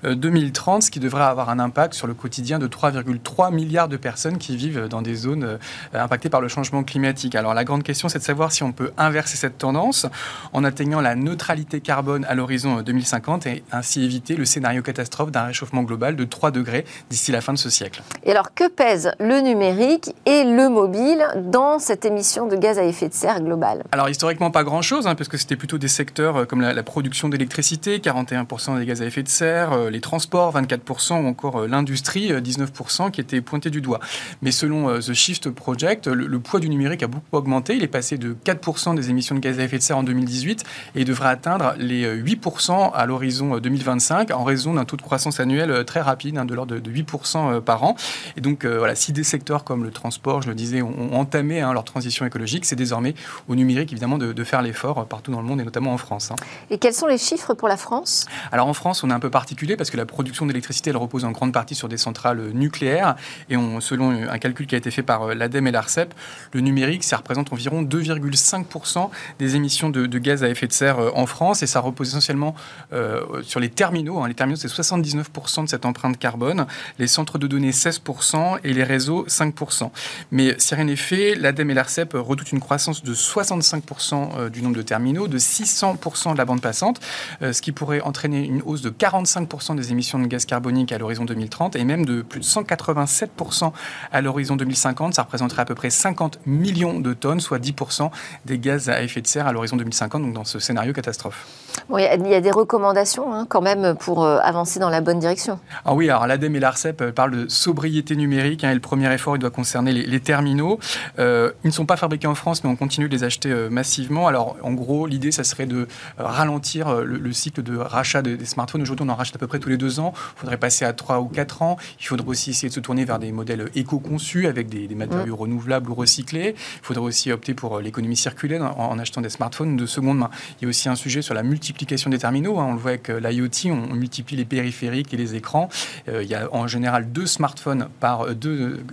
2030, 0.05 0.77
euh, 0.77 0.85
ce 0.85 0.91
qui 0.91 1.01
devrait 1.01 1.25
avoir 1.25 1.49
un 1.49 1.59
impact 1.59 1.93
sur 1.93 2.07
le 2.07 2.13
quotidien 2.13 2.57
de 2.57 2.69
3,3 2.69 3.53
milliards 3.53 3.89
de 3.89 3.97
personnes 3.97 4.37
qui 4.37 4.55
vivent 4.55 4.87
dans 4.87 5.01
des 5.01 5.15
zones 5.15 5.43
euh, 5.43 5.57
impactées 5.91 6.29
par 6.29 6.39
le 6.39 6.47
changement 6.47 6.85
climatique. 6.85 7.35
Alors 7.35 7.53
la 7.53 7.65
grande 7.65 7.83
question, 7.83 8.07
c'est 8.07 8.19
de 8.19 8.23
savoir 8.23 8.53
si 8.53 8.63
on 8.63 8.71
peut 8.71 8.91
inverser 8.97 9.35
cette 9.35 9.57
tendance 9.57 10.05
en 10.53 10.68
atteignant 10.69 11.01
la 11.01 11.15
neutralité 11.15 11.81
carbone 11.81 12.25
à 12.29 12.35
l'horizon 12.35 12.81
2050 12.81 13.47
et 13.47 13.63
ainsi 13.71 14.03
éviter 14.03 14.35
le 14.35 14.45
scénario 14.45 14.81
catastrophe 14.81 15.31
d'un 15.31 15.43
réchauffement 15.43 15.83
global 15.83 16.15
de 16.15 16.23
3 16.23 16.51
degrés 16.51 16.85
d'ici 17.09 17.31
la 17.31 17.41
fin 17.41 17.53
de 17.53 17.57
ce 17.57 17.69
siècle. 17.69 18.01
Et 18.23 18.31
alors, 18.31 18.53
que 18.53 18.69
pèse 18.69 19.11
le 19.19 19.41
numérique 19.41 20.13
et 20.25 20.43
le 20.43 20.69
mobile 20.69 21.25
dans 21.35 21.79
cette 21.79 22.05
émission 22.05 22.47
de 22.47 22.55
gaz 22.55 22.79
à 22.79 22.83
effet 22.83 23.09
de 23.09 23.13
serre 23.13 23.41
globale? 23.41 23.83
Alors, 23.91 24.09
historiquement, 24.09 24.51
pas 24.51 24.63
grand-chose, 24.63 25.07
hein, 25.07 25.15
parce 25.15 25.27
que 25.27 25.37
c'était 25.37 25.55
plutôt 25.55 25.77
des 25.77 25.87
secteurs 25.87 26.37
euh, 26.37 26.45
comme 26.45 26.61
la, 26.61 26.83
production 26.83 27.29
d'électricité, 27.29 27.97
41% 27.99 28.79
des 28.79 28.85
gaz 28.85 29.01
à 29.01 29.05
effet 29.05 29.23
de 29.23 29.27
serre, 29.27 29.73
euh, 29.73 29.89
les 29.89 30.01
transports, 30.01 30.55
24%, 30.55 31.23
ou 31.23 31.27
encore 31.27 31.61
euh, 31.61 31.67
l'industrie, 31.67 32.31
19%, 32.31 33.11
qui 33.11 33.21
étaient 33.21 33.41
pointés 33.41 33.69
du 33.69 33.81
doigt. 33.81 33.99
Mais 34.41 34.51
selon 34.51 34.99
The 34.99 35.13
Shift 35.13 35.49
Project, 35.49 36.07
le, 36.07 36.27
le 36.27 36.39
poids 36.39 36.59
du 36.59 36.69
numérique 36.69 37.03
a 37.03 37.07
beaucoup 37.07 37.35
augmenté. 37.35 37.75
Il 37.75 37.83
est 37.83 37.87
passé 37.87 38.17
de 38.17 38.35
4% 38.45 38.95
des 38.95 39.09
émissions 39.09 39.35
de 39.35 39.39
gaz 39.39 39.59
à 39.59 39.63
effet 39.63 39.77
de 39.77 39.83
serre 39.83 39.97
en 39.97 40.03
2018 40.03 40.58
et 40.95 41.05
devrait 41.05 41.29
atteindre 41.29 41.73
les 41.77 42.05
8% 42.05 42.91
à 42.93 43.05
l'horizon 43.05 43.57
2025 43.57 44.31
en 44.31 44.43
raison 44.43 44.73
d'un 44.73 44.85
taux 44.85 44.97
de 44.97 45.01
croissance 45.01 45.39
annuel 45.39 45.85
très 45.85 46.01
rapide, 46.01 46.37
hein, 46.37 46.45
de 46.45 46.53
l'ordre 46.53 46.77
de 46.77 46.91
8% 46.91 47.53
euh, 47.55 47.61
par 47.61 47.83
an. 47.83 47.95
Et 48.37 48.41
donc, 48.41 48.65
euh, 48.65 48.77
voilà, 48.77 48.95
si 48.95 49.13
des 49.13 49.23
secteurs 49.23 49.63
comme 49.63 49.83
le 49.83 49.91
transport, 49.91 50.41
je 50.41 50.49
le 50.49 50.55
disais, 50.55 50.81
ont, 50.81 51.17
entamé 51.17 51.61
hein, 51.61 51.73
leur 51.73 51.83
transition 51.83 52.25
écologique, 52.25 52.65
c'est 52.65 52.75
désormais 52.75 53.15
au 53.47 53.55
numérique, 53.55 53.91
évidemment, 53.91 54.17
de, 54.17 54.43
faire 54.43 54.61
l'effort 54.61 55.05
partout 55.05 55.31
dans 55.31 55.41
le 55.41 55.47
monde 55.47 55.59
et 55.59 55.63
notamment 55.63 55.93
en 55.93 55.97
France. 55.97 56.31
Hein. 56.31 56.35
Et 56.69 56.77
quels 56.77 56.93
sont 56.93 57.07
les 57.07 57.17
chiffres 57.17 57.53
pour 57.53 57.67
la 57.67 57.77
France? 57.77 58.25
Alors, 58.51 58.67
en 58.67 58.73
France, 58.73 59.03
on 59.03 59.09
est 59.09 59.13
un 59.13 59.19
peu 59.19 59.29
particulier 59.29 59.75
parce 59.75 59.89
que 59.89 59.97
la 59.97 60.05
production 60.05 60.45
d'électricité, 60.45 60.89
elle 60.91 60.97
repose 60.97 61.25
en 61.25 61.31
grande 61.31 61.51
partie 61.51 61.75
sur 61.75 61.89
des 61.89 61.97
centrales 61.97 62.51
nucléaires. 62.53 63.15
Et 63.49 63.57
on, 63.57 63.81
selon 63.81 64.11
un 64.11 64.37
calcul 64.39 64.65
qui 64.65 64.75
a 64.75 64.77
été 64.77 64.91
fait 64.91 65.03
par 65.03 65.23
euh, 65.23 65.33
l'ADEME 65.33 65.67
et 65.67 65.71
l'ARCEP, 65.71 66.13
le 66.53 66.61
numérique, 66.61 67.03
ça 67.03 67.17
représente 67.17 67.51
environ 67.51 67.83
2,5% 67.83 69.09
des 69.39 69.55
émissions 69.55 69.89
de, 69.89 70.05
de 70.05 70.19
gaz 70.19 70.43
à 70.43 70.48
effet 70.49 70.67
de 70.67 70.73
serre 70.73 70.99
euh, 70.99 71.11
en 71.15 71.25
France 71.25 71.63
et 71.63 71.67
ça 71.67 71.79
repose 71.79 72.09
essentiellement 72.09 72.55
euh, 72.93 73.41
sur 73.43 73.59
les 73.59 73.69
terminaux. 73.69 74.21
Hein. 74.21 74.27
Les 74.27 74.33
terminaux, 74.33 74.57
c'est 74.57 74.67
79% 74.67 75.63
de 75.63 75.69
cette 75.69 75.85
empreinte 75.85 76.17
carbone, 76.17 76.65
les 76.97 77.07
centres 77.07 77.37
de 77.37 77.47
données 77.47 77.71
16% 77.71 78.59
et 78.63 78.73
les 78.73 78.83
réseaux 78.83 79.25
5%. 79.27 79.91
Mais 80.31 80.55
si 80.57 80.75
rien 80.75 80.85
n'est 80.85 80.95
fait, 80.95 81.35
l'ADEME 81.35 81.71
et 81.71 81.73
l'ARCEP 81.73 82.13
redoutent 82.13 82.51
une 82.51 82.59
croissance 82.59 83.03
de 83.03 83.13
65% 83.13 84.29
euh, 84.37 84.49
du 84.49 84.61
nombre 84.61 84.75
de 84.75 84.81
terminaux, 84.81 85.27
de 85.27 85.37
600% 85.37 86.33
de 86.33 86.37
la 86.37 86.45
bande 86.45 86.61
passante, 86.61 86.99
ce 87.41 87.61
qui 87.61 87.71
pourrait 87.71 88.01
entraîner 88.01 88.45
une 88.45 88.61
hausse 88.63 88.81
de 88.81 88.89
45% 88.89 89.75
des 89.75 89.91
émissions 89.91 90.19
de 90.19 90.27
gaz 90.27 90.45
carbonique 90.45 90.91
à 90.91 90.97
l'horizon 90.97 91.25
2030 91.25 91.75
et 91.75 91.83
même 91.83 92.05
de 92.05 92.21
plus 92.21 92.39
de 92.39 92.45
187% 92.45 93.71
à 94.11 94.21
l'horizon 94.21 94.55
2050. 94.55 95.13
Ça 95.13 95.23
représenterait 95.23 95.61
à 95.61 95.65
peu 95.65 95.75
près 95.75 95.89
50 95.89 96.39
millions 96.45 96.99
de 96.99 97.13
tonnes, 97.13 97.39
soit 97.39 97.59
10% 97.59 98.09
des 98.45 98.59
gaz 98.59 98.89
à 98.89 99.01
effet 99.01 99.21
de 99.21 99.27
serre 99.27 99.47
à 99.47 99.53
l'horizon 99.53 99.77
2050. 99.77 100.21
Donc 100.21 100.33
dans 100.39 100.45
ce 100.45 100.59
scénario 100.59 100.93
catastrophe. 100.93 101.45
il 101.91 101.99
y, 101.99 102.33
a 102.33 102.39
des 102.39 102.51
recommandations 102.51 103.33
hein, 103.33 103.45
quand 103.49 103.61
même 103.61 103.95
pour 103.95 104.23
euh, 104.23 104.39
avancer 104.41 104.79
dans 104.79 104.89
la 104.89 105.01
bonne 105.01 105.19
direction. 105.19 105.59
Ah 105.83 105.93
oui, 105.93 106.09
alors 106.09 106.27
l'ADEME 106.27 106.55
et 106.55 106.59
l'ARCEP 106.61 107.01
euh, 107.01 107.11
parlent 107.11 107.31
de 107.31 107.49
sobriété 107.49 108.15
numérique 108.15 108.63
hein, 108.63 108.71
et 108.71 108.73
le 108.73 108.79
premier 108.79 109.13
effort 109.13 109.35
il 109.35 109.39
doit 109.39 109.49
concerner 109.49 109.91
les, 109.91 110.19
terminaux. 110.21 110.79
Euh, 111.17 111.51
ils 111.65 111.67
ne 111.67 111.73
sont 111.73 111.85
pas 111.85 111.97
fabriqués 111.97 112.27
en 112.27 112.35
France, 112.35 112.63
mais 112.63 112.69
on 112.69 112.77
continue 112.77 113.09
de 113.09 113.13
les 113.13 113.25
acheter 113.25 113.53
massivement. 113.69 114.27
Alors 114.27 114.55
en 114.63 114.71
gros, 114.71 115.07
l'idée, 115.07 115.31
ça 115.31 115.43
serait 115.43 115.65
de 115.65 115.87
ralentir 116.17 117.01
le, 117.01 117.33
cycle 117.33 117.61
de 117.61 117.77
rachat 117.77 118.21
des 118.21 118.45
smartphones. 118.45 118.81
Aujourd'hui, 118.81 119.05
on 119.05 119.09
en 119.09 119.15
rachète 119.15 119.35
à 119.35 119.39
peu 119.39 119.47
près 119.47 119.59
tous 119.59 119.69
les 119.69 119.77
deux 119.77 119.99
ans. 119.99 120.13
Il 120.37 120.39
faudrait 120.39 120.57
passer 120.57 120.85
à 120.85 120.93
trois 120.93 121.19
ou 121.19 121.27
quatre 121.27 121.61
ans. 121.61 121.75
Il 121.99 122.05
faudrait 122.05 122.27
aussi 122.29 122.51
essayer 122.51 122.69
de 122.69 122.73
se 122.73 122.79
tourner 122.79 123.03
vers 123.03 123.19
des 123.19 123.31
modèles 123.33 123.69
éco-conçus 123.75 124.47
avec 124.47 124.69
des, 124.69 124.87
matériaux 124.95 125.35
mmh. 125.35 125.39
renouvelables 125.39 125.89
ou 125.89 125.95
recyclés. 125.95 126.55
Il 126.55 126.85
faudrait 126.85 127.03
aussi 127.03 127.31
opter 127.31 127.53
pour 127.53 127.79
l'économie 127.79 128.17
circulaire 128.17 128.61
en, 128.77 128.91
en, 128.91 128.99
achetant 128.99 129.21
des 129.21 129.29
smartphones 129.29 129.75
de 129.75 129.85
seconde 129.85 130.19
main. 130.19 130.28
Il 130.59 130.63
y 130.63 130.65
a 130.65 130.69
aussi 130.69 130.89
un 130.89 130.95
sujet 130.95 131.21
sur 131.21 131.33
la 131.33 131.43
multiplication 131.43 132.09
des 132.09 132.19
terminaux. 132.19 132.59
Hein. 132.59 132.67
On 132.69 132.73
le 132.73 132.79
voit 132.79 132.91
avec 132.91 133.09
euh, 133.09 133.19
l'IoT, 133.19 133.71
on, 133.71 133.93
multiplie 133.95 134.37
les 134.37 134.45
périphériques 134.45 135.13
et 135.13 135.17
les 135.17 135.35
écrans. 135.35 135.69
Euh, 136.07 136.23
il 136.23 136.29
y 136.29 136.35
a 136.35 136.47
en 136.53 136.67
général 136.67 137.11
deux 137.11 137.27
smartphones 137.27 137.89
euh, 138.03 138.33
deux 138.33 138.83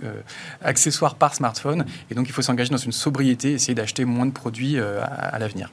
accessoires 0.63 1.15
par 1.15 1.35
smartphone. 1.35 1.85
Et 2.11 2.15
donc 2.15 2.27
il 2.27 2.31
faut 2.31 2.41
s'engager 2.41 2.69
dans 2.69 2.77
une 2.77 2.91
sobriété, 2.91 3.53
essayer 3.53 3.75
d'acheter 3.75 4.05
moins 4.05 4.25
de 4.25 4.31
produits 4.31 4.77
à 4.79 5.37
l'avenir 5.39 5.69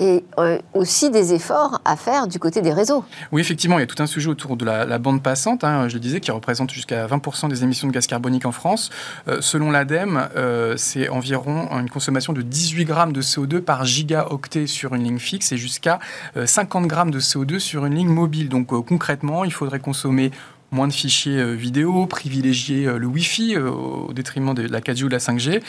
et 0.00 0.24
euh, 0.38 0.58
aussi 0.74 1.10
des 1.10 1.34
efforts 1.34 1.80
à 1.84 1.94
faire 1.94 2.26
du 2.26 2.38
côté 2.38 2.62
des 2.62 2.72
réseaux. 2.72 3.04
Oui, 3.32 3.40
effectivement, 3.40 3.78
il 3.78 3.82
y 3.82 3.84
a 3.84 3.86
tout 3.86 4.02
un 4.02 4.06
sujet 4.06 4.28
autour 4.28 4.56
de 4.56 4.64
la, 4.64 4.98
bande 4.98 5.22
passante, 5.22 5.62
hein, 5.62 5.88
je 5.88 5.94
le 5.94 6.00
disais, 6.00 6.20
qui 6.20 6.30
représente 6.30 6.70
jusqu'à 6.70 7.06
20% 7.06 7.48
des 7.48 7.62
émissions 7.62 7.86
de 7.86 7.92
gaz 7.92 8.06
carbonique 8.06 8.46
en 8.46 8.52
France. 8.52 8.90
Euh, 9.28 9.38
selon 9.40 9.70
l'ADEME, 9.70 10.28
euh, 10.36 10.74
c'est 10.76 11.10
environ 11.10 11.68
une 11.78 11.90
consommation 11.90 12.32
de 12.32 12.42
18 12.42 12.84
grammes 12.86 13.12
de 13.12 13.20
CO2 13.20 13.60
par 13.60 13.84
gigaoctet 13.84 14.66
sur 14.66 14.94
une 14.94 15.04
ligne 15.04 15.18
fixe 15.18 15.52
et 15.52 15.58
jusqu'à 15.58 15.98
50 16.42 16.86
grammes 16.86 17.10
de 17.10 17.20
CO2 17.20 17.58
sur 17.58 17.84
une 17.84 17.94
ligne 17.94 18.08
mobile. 18.08 18.48
Donc 18.48 18.68
concrètement, 18.86 19.44
il 19.44 19.52
faudrait 19.52 19.80
consommer 19.80 20.30
moins 20.72 20.88
de 20.88 20.92
fichiers 20.92 21.38
euh, 21.38 21.52
vidéo, 21.52 22.06
privilégier 22.06 22.86
euh, 22.86 22.98
le 22.98 23.06
Wi-Fi 23.06 23.56
euh, 23.56 23.70
au 23.70 24.12
détriment 24.12 24.54
de 24.54 24.62
la 24.62 24.80
4G 24.80 25.04
ou 25.04 25.08
de 25.08 25.12
la 25.12 25.18
5G, 25.18 25.60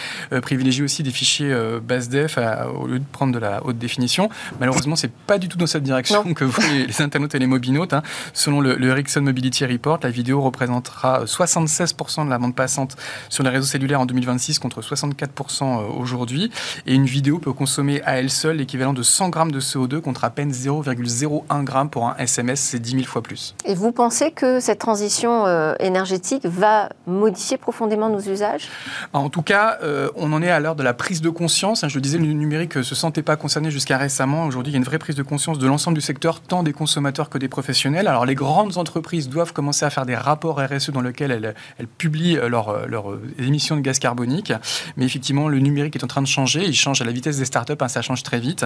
privilégier 0.42 0.84
aussi 0.84 1.04
des 1.04 1.12
fichiers 1.12 1.56
basse 1.84 2.10
def 2.10 2.38
au 2.38 2.88
lieu 2.88 3.00
de 3.00 3.06
prendre 3.12 3.34
de 3.34 3.40
la 3.40 3.66
haute 3.66 3.78
définition. 3.78 4.30
Malheureusement, 4.60 4.96
c'est 4.96 5.12
pas 5.12 5.38
du 5.38 5.48
tout 5.48 5.58
dans 5.58 5.68
cette 5.68 5.84
direction 5.84 6.34
que 6.34 6.46
vous, 6.46 6.62
les, 6.72 7.02
internautes 7.02 7.36
et 7.36 7.40
les 7.40 7.48
mobinautes. 7.48 7.94
Hein. 7.94 8.04
Selon 8.34 8.62
le, 8.62 8.82
Ericsson 8.84 9.22
Mobility 9.22 9.66
Report, 9.66 10.00
la 10.04 10.10
vidéo 10.10 10.42
représentera 10.42 11.26
76% 11.26 12.26
de 12.26 12.30
la 12.30 12.38
bande 12.38 12.56
passante 12.56 12.96
sur 13.30 13.44
les 13.44 13.50
réseaux 13.50 13.68
cellulaires 13.68 14.02
en 14.02 14.06
2026 14.06 14.60
contre 14.60 14.82
64% 14.82 15.98
aujourd'hui. 15.98 16.52
Et 16.86 16.94
une 16.94 17.06
vidéo 17.06 17.40
peut 17.40 17.54
consommer 17.54 18.02
à 18.04 18.18
elle 18.18 18.30
seule 18.30 18.58
l'équivalent 18.58 18.94
de 18.94 19.04
100 19.04 19.30
grammes 19.30 19.52
de 19.52 19.60
CO2 19.60 20.02
contre 20.02 20.24
à 20.24 20.30
peine 20.30 20.52
0,01 20.52 21.66
g 21.66 21.90
pour 21.92 22.08
un 22.08 22.16
SMS, 22.18 22.60
c'est 22.60 22.80
10 22.80 22.92
000 22.92 23.04
fois 23.04 23.22
plus. 23.22 23.56
Et 23.66 23.76
vous 23.76 23.92
pensez 23.92 24.32
que 24.32 24.60
cette 24.60 24.80
transition 24.92 25.46
euh, 25.48 25.74
énergétique 25.80 26.46
va 26.46 26.90
modifier 27.08 27.56
profondément 27.56 28.10
nos 28.10 28.20
usages 28.20 28.68
En 29.14 29.30
tout 29.30 29.42
cas, 29.42 29.78
euh, 29.84 30.10
on 30.18 30.34
en 30.34 30.42
est 30.42 30.52
à 30.52 30.60
l'heure 30.60 30.76
de 30.76 30.84
la 30.84 30.94
prise 30.94 31.22
de 31.22 31.30
conscience. 31.30 31.86
Hein, 31.86 31.88
je 31.88 31.96
le 31.96 32.02
disais, 32.02 32.18
le 32.18 32.26
numérique 32.26 32.76
ne 32.76 32.82
se 32.82 32.94
sentait 32.94 33.22
pas 33.22 33.38
concerné 33.38 33.72
jusqu'à 33.72 33.98
récemment. 33.98 34.46
Aujourd'hui, 34.48 34.72
il 34.72 34.74
y 34.74 34.78
a 34.78 34.80
une 34.80 34.84
vraie 34.84 35.00
prise 35.00 35.16
de 35.16 35.24
conscience 35.24 35.60
de 35.60 35.66
l'ensemble 35.66 35.96
du 35.96 36.02
secteur, 36.02 36.42
tant 36.42 36.62
des 36.62 36.74
consommateurs 36.74 37.30
que 37.30 37.38
des 37.38 37.48
professionnels. 37.48 38.10
Alors, 38.10 38.26
les 38.26 38.36
grandes 38.36 38.78
entreprises 38.78 39.30
doivent 39.30 39.54
commencer 39.54 39.86
à 39.86 39.90
faire 39.90 40.06
des 40.06 40.18
rapports 40.18 40.60
RSE 40.60 40.90
dans 40.90 41.00
lesquels 41.00 41.32
elles, 41.32 41.88
publient 41.98 42.38
leurs 42.50 42.86
leur 42.86 43.06
émissions 43.40 43.78
de 43.78 43.82
gaz 43.82 43.98
carbonique. 43.98 44.52
Mais 44.98 45.06
effectivement, 45.06 45.48
le 45.48 45.60
numérique 45.60 45.96
est 45.96 46.04
en 46.04 46.08
train 46.08 46.22
de 46.22 46.28
changer. 46.28 46.66
Il 46.66 46.76
change 46.76 47.02
à 47.02 47.06
la 47.06 47.14
vitesse 47.14 47.38
des 47.38 47.46
startups. 47.46 47.80
Hein, 47.80 47.88
ça 47.88 48.02
change 48.02 48.24
très 48.24 48.42
vite. 48.42 48.66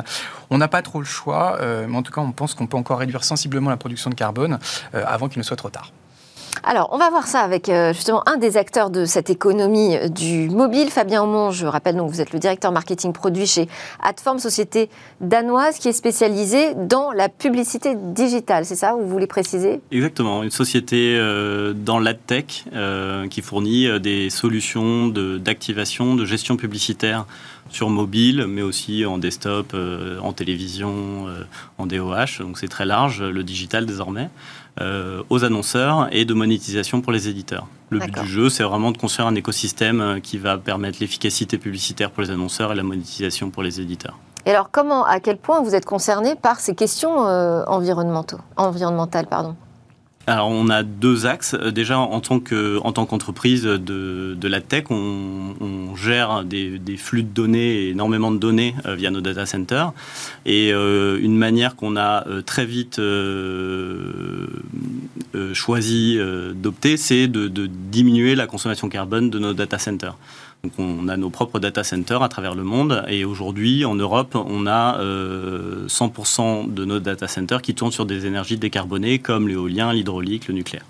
On 0.49 0.57
n'a 0.57 0.67
pas 0.67 0.81
trop 0.81 0.97
le 0.99 1.05
choix. 1.05 1.59
Euh, 1.61 1.85
mais 1.87 1.97
en 1.97 2.01
tout 2.01 2.11
cas, 2.11 2.21
on 2.21 2.31
pense 2.31 2.55
qu'on 2.55 2.65
peut 2.65 2.77
encore 2.77 2.97
réduire 2.97 3.23
sensiblement 3.23 3.69
la 3.69 3.77
production 3.77 4.09
de 4.09 4.15
carbone 4.15 4.57
avant 4.93 5.27
qu'il 5.27 5.37
ne 5.37 5.43
soit 5.43 5.57
trop 5.57 5.69
tard. 5.69 5.91
Alors, 6.63 6.89
on 6.91 6.97
va 6.97 7.09
voir 7.09 7.27
ça 7.27 7.41
avec 7.41 7.69
euh, 7.69 7.93
justement 7.93 8.27
un 8.27 8.37
des 8.37 8.57
acteurs 8.57 8.89
de 8.89 9.05
cette 9.05 9.29
économie 9.29 9.95
euh, 9.95 10.07
du 10.07 10.49
mobile, 10.49 10.89
Fabien 10.89 11.23
Aumont. 11.23 11.51
Je 11.51 11.65
rappelle 11.65 11.95
donc, 11.95 12.09
vous 12.09 12.21
êtes 12.21 12.33
le 12.33 12.39
directeur 12.39 12.71
marketing 12.71 13.13
produit 13.13 13.45
chez 13.45 13.67
Adform, 14.01 14.39
société 14.39 14.89
danoise 15.21 15.77
qui 15.77 15.89
est 15.89 15.93
spécialisée 15.93 16.73
dans 16.75 17.11
la 17.11 17.29
publicité 17.29 17.95
digitale. 17.95 18.65
C'est 18.65 18.75
ça, 18.75 18.95
vous 18.95 19.07
voulez 19.07 19.27
préciser? 19.27 19.81
Exactement, 19.91 20.43
une 20.43 20.51
société 20.51 21.17
euh, 21.17 21.73
dans 21.73 21.99
l'adtech 21.99 22.65
qui 23.29 23.41
fournit 23.41 23.99
des 23.99 24.29
solutions 24.29 25.07
d'activation, 25.07 26.15
de, 26.15 26.25
gestion 26.25 26.57
publicitaire 26.57 27.25
sur 27.69 27.89
mobile, 27.89 28.45
mais 28.47 28.61
aussi 28.61 29.05
en 29.05 29.17
desktop, 29.17 29.75
en 30.21 30.33
télévision, 30.33 31.25
en 31.77 31.85
DOH. 31.85 32.39
Donc 32.39 32.57
c'est 32.57 32.67
très 32.67 32.85
large, 32.85 33.23
le 33.23 33.43
digital 33.43 33.85
désormais. 33.85 34.29
Aux 34.79 35.43
annonceurs 35.43 36.07
et 36.11 36.25
de 36.25 36.33
monétisation 36.33 37.01
pour 37.01 37.11
les 37.11 37.27
éditeurs. 37.27 37.67
Le 37.89 37.99
but 37.99 38.19
du 38.19 38.27
jeu, 38.27 38.49
c'est 38.49 38.63
vraiment 38.63 38.91
de 38.91 38.97
construire 38.97 39.27
un 39.27 39.35
écosystème 39.35 40.19
qui 40.21 40.37
va 40.37 40.57
permettre 40.57 40.97
l'efficacité 40.99 41.57
publicitaire 41.57 42.11
pour 42.11 42.23
les 42.23 42.31
annonceurs 42.31 42.71
et 42.71 42.75
la 42.75 42.83
monétisation 42.83 43.49
pour 43.51 43.63
les 43.63 43.79
éditeurs. 43.79 44.17
Et 44.45 44.51
alors, 44.51 44.69
comment, 44.71 45.05
à 45.05 45.19
quel 45.19 45.37
point 45.37 45.61
vous 45.61 45.75
êtes 45.75 45.85
concerné 45.85 46.35
par 46.35 46.59
ces 46.59 46.75
questions 46.75 47.17
environnementaux, 47.17 48.39
environnementales 48.57 49.27
pardon? 49.27 49.55
Alors 50.27 50.49
on 50.49 50.69
a 50.69 50.83
deux 50.83 51.25
axes. 51.25 51.53
Euh, 51.53 51.71
déjà 51.71 51.99
en 51.99 52.19
tant 52.19 52.39
que 52.39 52.79
en 52.83 52.91
tant 52.91 53.05
qu'entreprise 53.05 53.63
de, 53.63 54.47
la 54.47 54.61
tech, 54.61 54.85
on, 54.89 55.55
on 55.61 55.95
gère 55.95 56.43
des, 56.43 56.79
flux 56.97 57.23
de 57.23 57.29
données, 57.29 57.89
énormément 57.89 58.31
de 58.31 58.37
données 58.37 58.75
euh, 58.85 58.95
via 58.95 59.11
nos 59.11 59.21
data 59.21 59.45
centers. 59.45 59.93
Et 60.45 60.71
euh, 60.73 61.19
une 61.21 61.37
manière 61.37 61.75
qu'on 61.75 61.97
a 61.97 62.25
très 62.45 62.65
vite 62.65 62.99
choisi 65.53 66.19
d'opter, 66.55 66.97
c'est 66.97 67.27
de, 67.27 67.67
diminuer 67.67 68.35
la 68.35 68.47
consommation 68.47 68.89
carbone 68.89 69.29
de 69.29 69.39
nos 69.39 69.53
data 69.53 69.77
centers. 69.77 70.17
Donc 70.65 70.73
on 70.79 71.07
a 71.09 71.15
nos 71.15 71.29
propres 71.29 71.59
data 71.59 71.83
centers 71.83 72.23
à 72.23 72.29
travers 72.29 72.55
le 72.55 72.63
monde 72.63 73.03
et 73.07 73.23
aujourd'hui 73.23 73.85
en 73.85 73.93
Europe 73.93 74.35
on 74.35 74.65
a 74.65 74.99
100% 74.99 76.73
de 76.73 76.85
nos 76.85 76.99
data 76.99 77.27
centers 77.27 77.61
qui 77.61 77.75
tournent 77.75 77.91
sur 77.91 78.07
des 78.07 78.25
énergies 78.25 78.57
décarbonées 78.57 79.19
comme 79.19 79.47
l'éolien, 79.47 79.93
l'hydraulique, 79.93 80.47
le 80.47 80.55
nucléaire. 80.55 80.85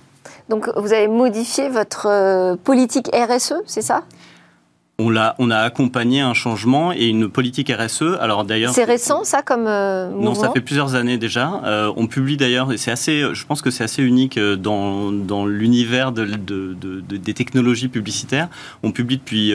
Donc 0.48 0.70
vous 0.78 0.94
avez 0.94 1.10
modifié 1.10 1.68
votre 1.68 2.08
euh, 2.08 2.56
politique 2.56 3.10
RSE, 3.14 3.56
c'est 3.66 3.82
ça? 3.82 4.04
On 4.98 5.16
a, 5.18 5.36
on 5.40 5.52
a 5.52 5.58
accompagné 5.58 6.22
un 6.22 6.34
changement 6.34 6.94
et 6.94 7.08
une 7.08 7.28
politique 7.30 7.70
RSE. 7.70 8.18
Alors 8.22 8.46
d'ailleurs, 8.46 8.74
c'est 8.74 8.86
récent 8.86 9.26
ça 9.26 9.42
comme 9.42 9.68
euh, 9.68 10.10
mouvement 10.10 10.32
Non, 10.32 10.36
ça 10.36 10.52
fait 10.52 10.62
plusieurs 10.62 10.96
années 10.96 11.18
déjà. 11.18 11.62
Euh, 11.66 11.92
on 11.98 12.08
publie 12.08 12.38
d'ailleurs 12.38 12.72
et 12.72 12.78
c'est 12.78 12.92
assez, 12.92 13.24
je 13.34 13.46
pense 13.46 13.62
que 13.62 13.72
c'est 13.72 13.84
assez 13.84 14.02
unique 14.02 14.38
euh, 14.38 14.56
dans, 14.56 15.12
dans 15.12 15.46
l'univers 15.46 16.14
de, 16.14 16.26
de, 16.26 16.74
de, 16.74 17.02
des 17.18 17.34
technologies 17.34 17.90
publicitaires. 17.90 18.48
On 18.84 18.92
publie 18.92 19.18
depuis 19.18 19.54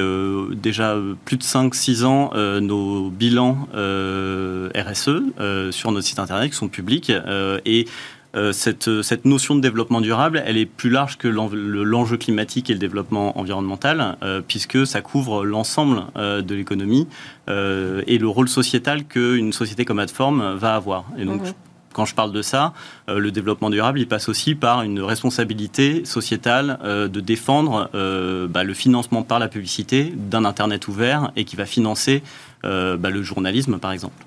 déjà 0.55 0.97
plus 1.25 1.37
de 1.37 1.43
5-6 1.43 2.05
ans 2.05 2.31
nos 2.61 3.11
bilans 3.11 3.67
RSE 3.73 5.71
sur 5.71 5.93
notre 5.93 6.07
site 6.07 6.19
internet 6.19 6.51
qui 6.51 6.57
sont 6.57 6.69
publics 6.69 7.13
et 7.65 7.87
euh, 8.37 8.53
cette, 8.53 9.03
cette, 9.03 9.25
notion 9.25 9.57
de 9.57 9.61
développement 9.61 10.01
durable, 10.01 10.43
elle 10.47 10.57
est 10.57 10.67
plus 10.67 10.91
large 10.91 11.19
que 11.19 11.27
l'enjeu 11.27 12.17
climatique 12.17 12.71
et 12.71 12.75
le 12.75 12.79
développement 12.79 13.39
environnemental, 13.39 14.17
euh, 14.23 14.41
puisque 14.47 14.87
ça 14.87 15.01
couvre 15.01 15.45
l'ensemble 15.45 16.05
euh, 16.17 16.41
de 16.41 16.55
l'économie 16.55 17.09
et 17.49 18.19
le 18.19 18.29
rôle 18.29 18.49
sociétal 18.49 19.05
qu'une 19.05 19.53
société 19.53 19.85
comme 19.85 19.99
Adform 19.99 20.55
va 20.55 20.77
avoir. 20.77 21.05
Et 21.19 21.25
donc, 21.25 21.43
quand 21.93 22.05
je 22.05 22.15
parle 22.15 22.31
de 22.31 22.43
ça, 22.43 22.73
le 23.09 23.33
développement 23.33 23.71
durable, 23.71 23.99
il 23.99 24.07
passe 24.07 24.29
aussi 24.29 24.55
par 24.55 24.83
une 24.83 25.01
responsabilité 25.01 26.05
sociétale 26.05 26.79
de 26.85 27.21
défendre 27.21 27.91
bah, 28.49 28.63
le 28.63 28.73
financement 28.73 29.25
par 29.25 29.41
la 29.41 29.49
publicité 29.49 30.13
d'un 30.17 30.45
Internet 30.45 30.87
ouvert 30.87 31.33
et 31.35 31.45
qui 31.45 31.57
va 31.57 31.67
financer 31.67 32.23
bah, 32.63 33.11
le 33.11 33.23
journalisme, 33.25 33.79
par 33.79 33.91
exemple. 33.91 34.25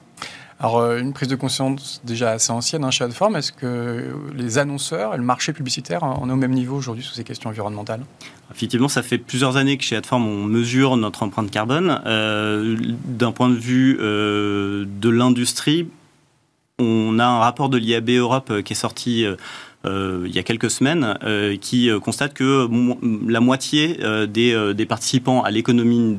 Alors, 0.63 0.77
euh, 0.77 0.97
une 0.97 1.11
prise 1.11 1.27
de 1.27 1.35
conscience 1.35 1.99
déjà 2.05 2.31
assez 2.31 2.49
ancienne 2.49 2.85
hein, 2.85 2.89
chez 2.89 3.03
Adform, 3.03 3.35
est-ce 3.35 3.51
que 3.51 4.15
les 4.33 4.57
annonceurs 4.57 5.13
et 5.13 5.17
le 5.17 5.23
marché 5.23 5.51
publicitaire, 5.51 6.03
on 6.03 6.29
est 6.29 6.31
au 6.31 6.37
même 6.37 6.53
niveau 6.53 6.77
aujourd'hui 6.77 7.03
sur 7.03 7.13
ces 7.13 7.25
questions 7.25 7.49
environnementales? 7.49 7.99
Effectivement, 8.49 8.87
ça 8.87 9.03
fait 9.03 9.17
plusieurs 9.17 9.57
années 9.57 9.77
que 9.77 9.83
chez 9.83 9.97
Adform, 9.97 10.25
on 10.25 10.45
mesure 10.45 10.95
notre 10.95 11.23
empreinte 11.23 11.51
carbone. 11.51 12.01
Euh, 12.05 12.77
d'un 13.03 13.33
point 13.33 13.49
de 13.49 13.55
vue 13.55 13.97
euh, 13.99 14.85
de 14.87 15.09
l'industrie, 15.09 15.89
on 16.79 17.19
a 17.19 17.25
un 17.25 17.39
rapport 17.39 17.67
de 17.67 17.77
l'IAB 17.77 18.11
Europe 18.11 18.61
qui 18.61 18.71
est 18.71 18.77
sorti 18.77 19.25
il 19.85 20.33
y 20.33 20.39
a 20.39 20.43
quelques 20.43 20.71
semaines, 20.71 21.17
euh, 21.23 21.57
qui 21.57 21.89
euh, 21.89 21.99
constate 21.99 22.33
que 22.33 22.67
la 23.27 23.39
moitié 23.39 23.99
des, 24.27 24.73
des, 24.73 24.85
participants 24.85 25.43
à 25.43 25.51
l'économie 25.51 26.17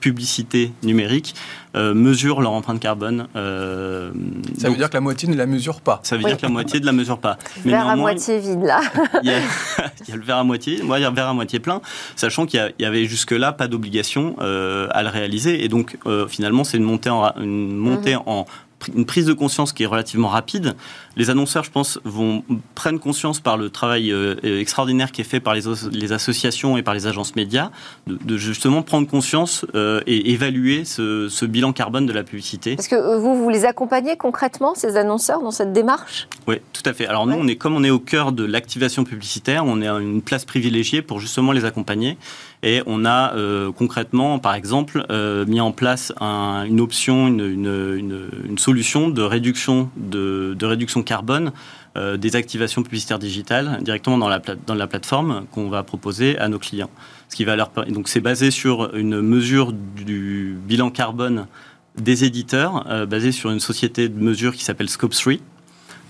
publicité 0.00 0.72
numérique 0.82 1.34
mesurent 1.74 2.40
leur 2.40 2.52
empreinte 2.52 2.80
carbone. 2.80 3.28
ça 3.34 4.68
veut 4.68 4.76
dire 4.76 4.90
que 4.90 4.94
la 4.94 5.00
moitié 5.00 5.28
ne 5.28 5.36
la 5.36 5.46
mesure 5.46 5.80
pas. 5.80 6.00
Ça 6.02 6.16
veut 6.16 6.24
dire 6.24 6.36
que 6.36 6.42
la 6.42 6.48
moitié 6.48 6.80
ne 6.80 6.86
la 6.86 6.92
mesure 6.92 7.18
pas. 7.18 7.38
Mais 7.64 7.72
verre 7.72 7.88
à 7.88 7.96
moitié 7.96 8.38
vide 8.38 8.62
là. 8.62 8.80
il, 9.22 9.30
y 9.30 9.32
a, 9.32 10.16
le 10.16 10.22
verre 10.22 10.38
à 10.38 10.44
moitié, 10.44 10.82
moi 10.82 10.98
il 10.98 11.02
y 11.02 11.04
a 11.04 11.10
le 11.10 11.14
verre 11.14 11.28
à 11.28 11.34
moitié 11.34 11.60
plein, 11.60 11.80
sachant 12.16 12.46
qu'il 12.46 12.74
y, 12.78 12.84
avait 12.84 13.04
jusque-là 13.04 13.52
pas 13.52 13.68
d'obligation 13.68 14.36
à 14.38 15.02
le 15.02 15.08
réaliser. 15.08 15.64
Et 15.64 15.68
donc 15.68 15.96
finalement 16.28 16.64
c'est 16.64 16.76
une 16.76 16.84
montée 16.84 17.10
en, 17.10 17.32
une 17.36 17.76
montée 17.76 18.14
mhm. 18.14 18.22
en 18.26 18.46
une 18.94 19.06
prise 19.06 19.26
de 19.26 19.32
conscience 19.32 19.72
qui 19.72 19.82
est 19.82 19.86
relativement 19.86 20.28
rapide. 20.28 20.74
Les 21.16 21.28
annonceurs, 21.28 21.64
je 21.64 21.70
pense, 21.70 21.98
vont 22.04 22.44
prendre 22.74 23.00
conscience 23.00 23.40
par 23.40 23.56
le 23.56 23.68
travail 23.68 24.12
euh, 24.12 24.36
extraordinaire 24.42 25.10
qui 25.10 25.20
est 25.20 25.24
fait 25.24 25.40
par 25.40 25.54
les, 25.54 25.62
les, 25.90 26.12
associations 26.12 26.76
et 26.76 26.82
par 26.82 26.94
les 26.94 27.06
agences 27.06 27.34
médias, 27.34 27.70
de, 28.06 28.36
justement 28.36 28.82
prendre 28.82 29.08
conscience 29.08 29.66
euh, 29.74 30.00
et 30.06 30.30
évaluer 30.30 30.84
ce, 30.84 31.44
bilan 31.46 31.72
carbone 31.72 32.06
de 32.06 32.12
la 32.12 32.22
publicité. 32.22 32.76
Est-ce 32.78 32.88
que 32.88 32.94
euh, 32.94 33.18
vous, 33.18 33.34
vous 33.34 33.48
les 33.48 33.64
accompagnez 33.64 34.16
concrètement, 34.16 34.74
ces 34.74 34.96
annonceurs, 34.96 35.42
dans 35.42 35.50
cette 35.50 35.72
démarche? 35.72 36.28
Oui, 36.46 36.56
tout 36.72 36.82
à 36.84 36.92
fait. 36.92 37.06
Alors 37.06 37.26
nous, 37.26 37.36
on 37.36 37.48
est, 37.48 37.56
comme 37.56 37.74
on 37.74 37.82
est 37.82 37.90
au 37.90 37.98
cœur 37.98 38.30
de 38.30 38.44
l'activation 38.44 39.02
publicitaire, 39.02 39.64
on 39.66 39.82
est 39.82 39.88
à 39.88 39.98
une 39.98 40.22
place 40.22 40.44
privilégiée 40.44 41.02
pour 41.02 41.18
justement 41.18 41.50
les 41.50 41.64
accompagner. 41.64 42.18
Et 42.62 42.82
on 42.84 43.06
a 43.06 43.32
concrètement, 43.76 44.38
par 44.38 44.54
exemple, 44.54 45.06
mis 45.48 45.62
en 45.62 45.72
place 45.72 46.12
une 46.20 46.80
option, 46.80 47.26
une, 47.28 47.40
une, 47.40 48.28
une, 48.46 48.58
solution 48.58 49.08
de 49.08 49.22
réduction, 49.22 49.88
de, 49.96 50.54
de 50.58 50.66
réduction 50.66 50.99
carbone 51.02 51.52
euh, 51.96 52.16
des 52.16 52.36
activations 52.36 52.84
publicitaires 52.84 53.18
digitales 53.18 53.80
directement 53.82 54.16
dans 54.16 54.28
la, 54.28 54.40
dans 54.64 54.74
la 54.74 54.86
plateforme 54.86 55.44
qu'on 55.50 55.68
va 55.68 55.82
proposer 55.82 56.38
à 56.38 56.48
nos 56.48 56.60
clients. 56.60 56.90
Ce 57.28 57.34
qui 57.34 57.44
va 57.44 57.56
leur 57.56 57.72
donc 57.88 58.08
c'est 58.08 58.20
basé 58.20 58.52
sur 58.52 58.94
une 58.94 59.20
mesure 59.20 59.72
du 59.72 60.56
bilan 60.66 60.90
carbone 60.90 61.48
des 61.96 62.22
éditeurs, 62.22 62.86
euh, 62.88 63.06
basé 63.06 63.32
sur 63.32 63.50
une 63.50 63.58
société 63.58 64.08
de 64.08 64.22
mesure 64.22 64.54
qui 64.54 64.62
s'appelle 64.62 64.88
Scope 64.88 65.14
3. 65.14 65.34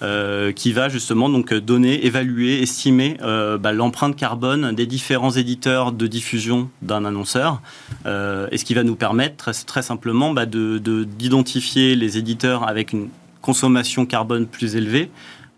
Euh, 0.03 0.51
qui 0.53 0.73
va 0.73 0.89
justement 0.89 1.29
donc 1.29 1.53
donner, 1.53 2.07
évaluer, 2.07 2.63
estimer 2.63 3.19
bah, 3.21 3.73
l'empreinte 3.73 4.17
carbone 4.17 4.75
des 4.75 4.87
différents 4.87 5.31
éditeurs 5.31 5.93
de 5.93 6.07
diffusion 6.07 6.71
d'un 6.81 7.05
annonceur, 7.05 7.61
et 8.07 8.57
ce 8.57 8.65
qui 8.65 8.73
va 8.73 8.83
nous 8.83 8.97
permettre 8.97 9.53
très, 9.67 9.83
simplement 9.83 10.33
bah, 10.33 10.47
d'identifier 10.47 11.95
de, 11.95 12.01
les 12.01 12.17
éditeurs 12.17 12.67
avec 12.67 12.95
une 12.95 13.11
consommation 13.43 14.07
carbone 14.07 14.47
plus 14.47 14.77
élevée 14.77 15.11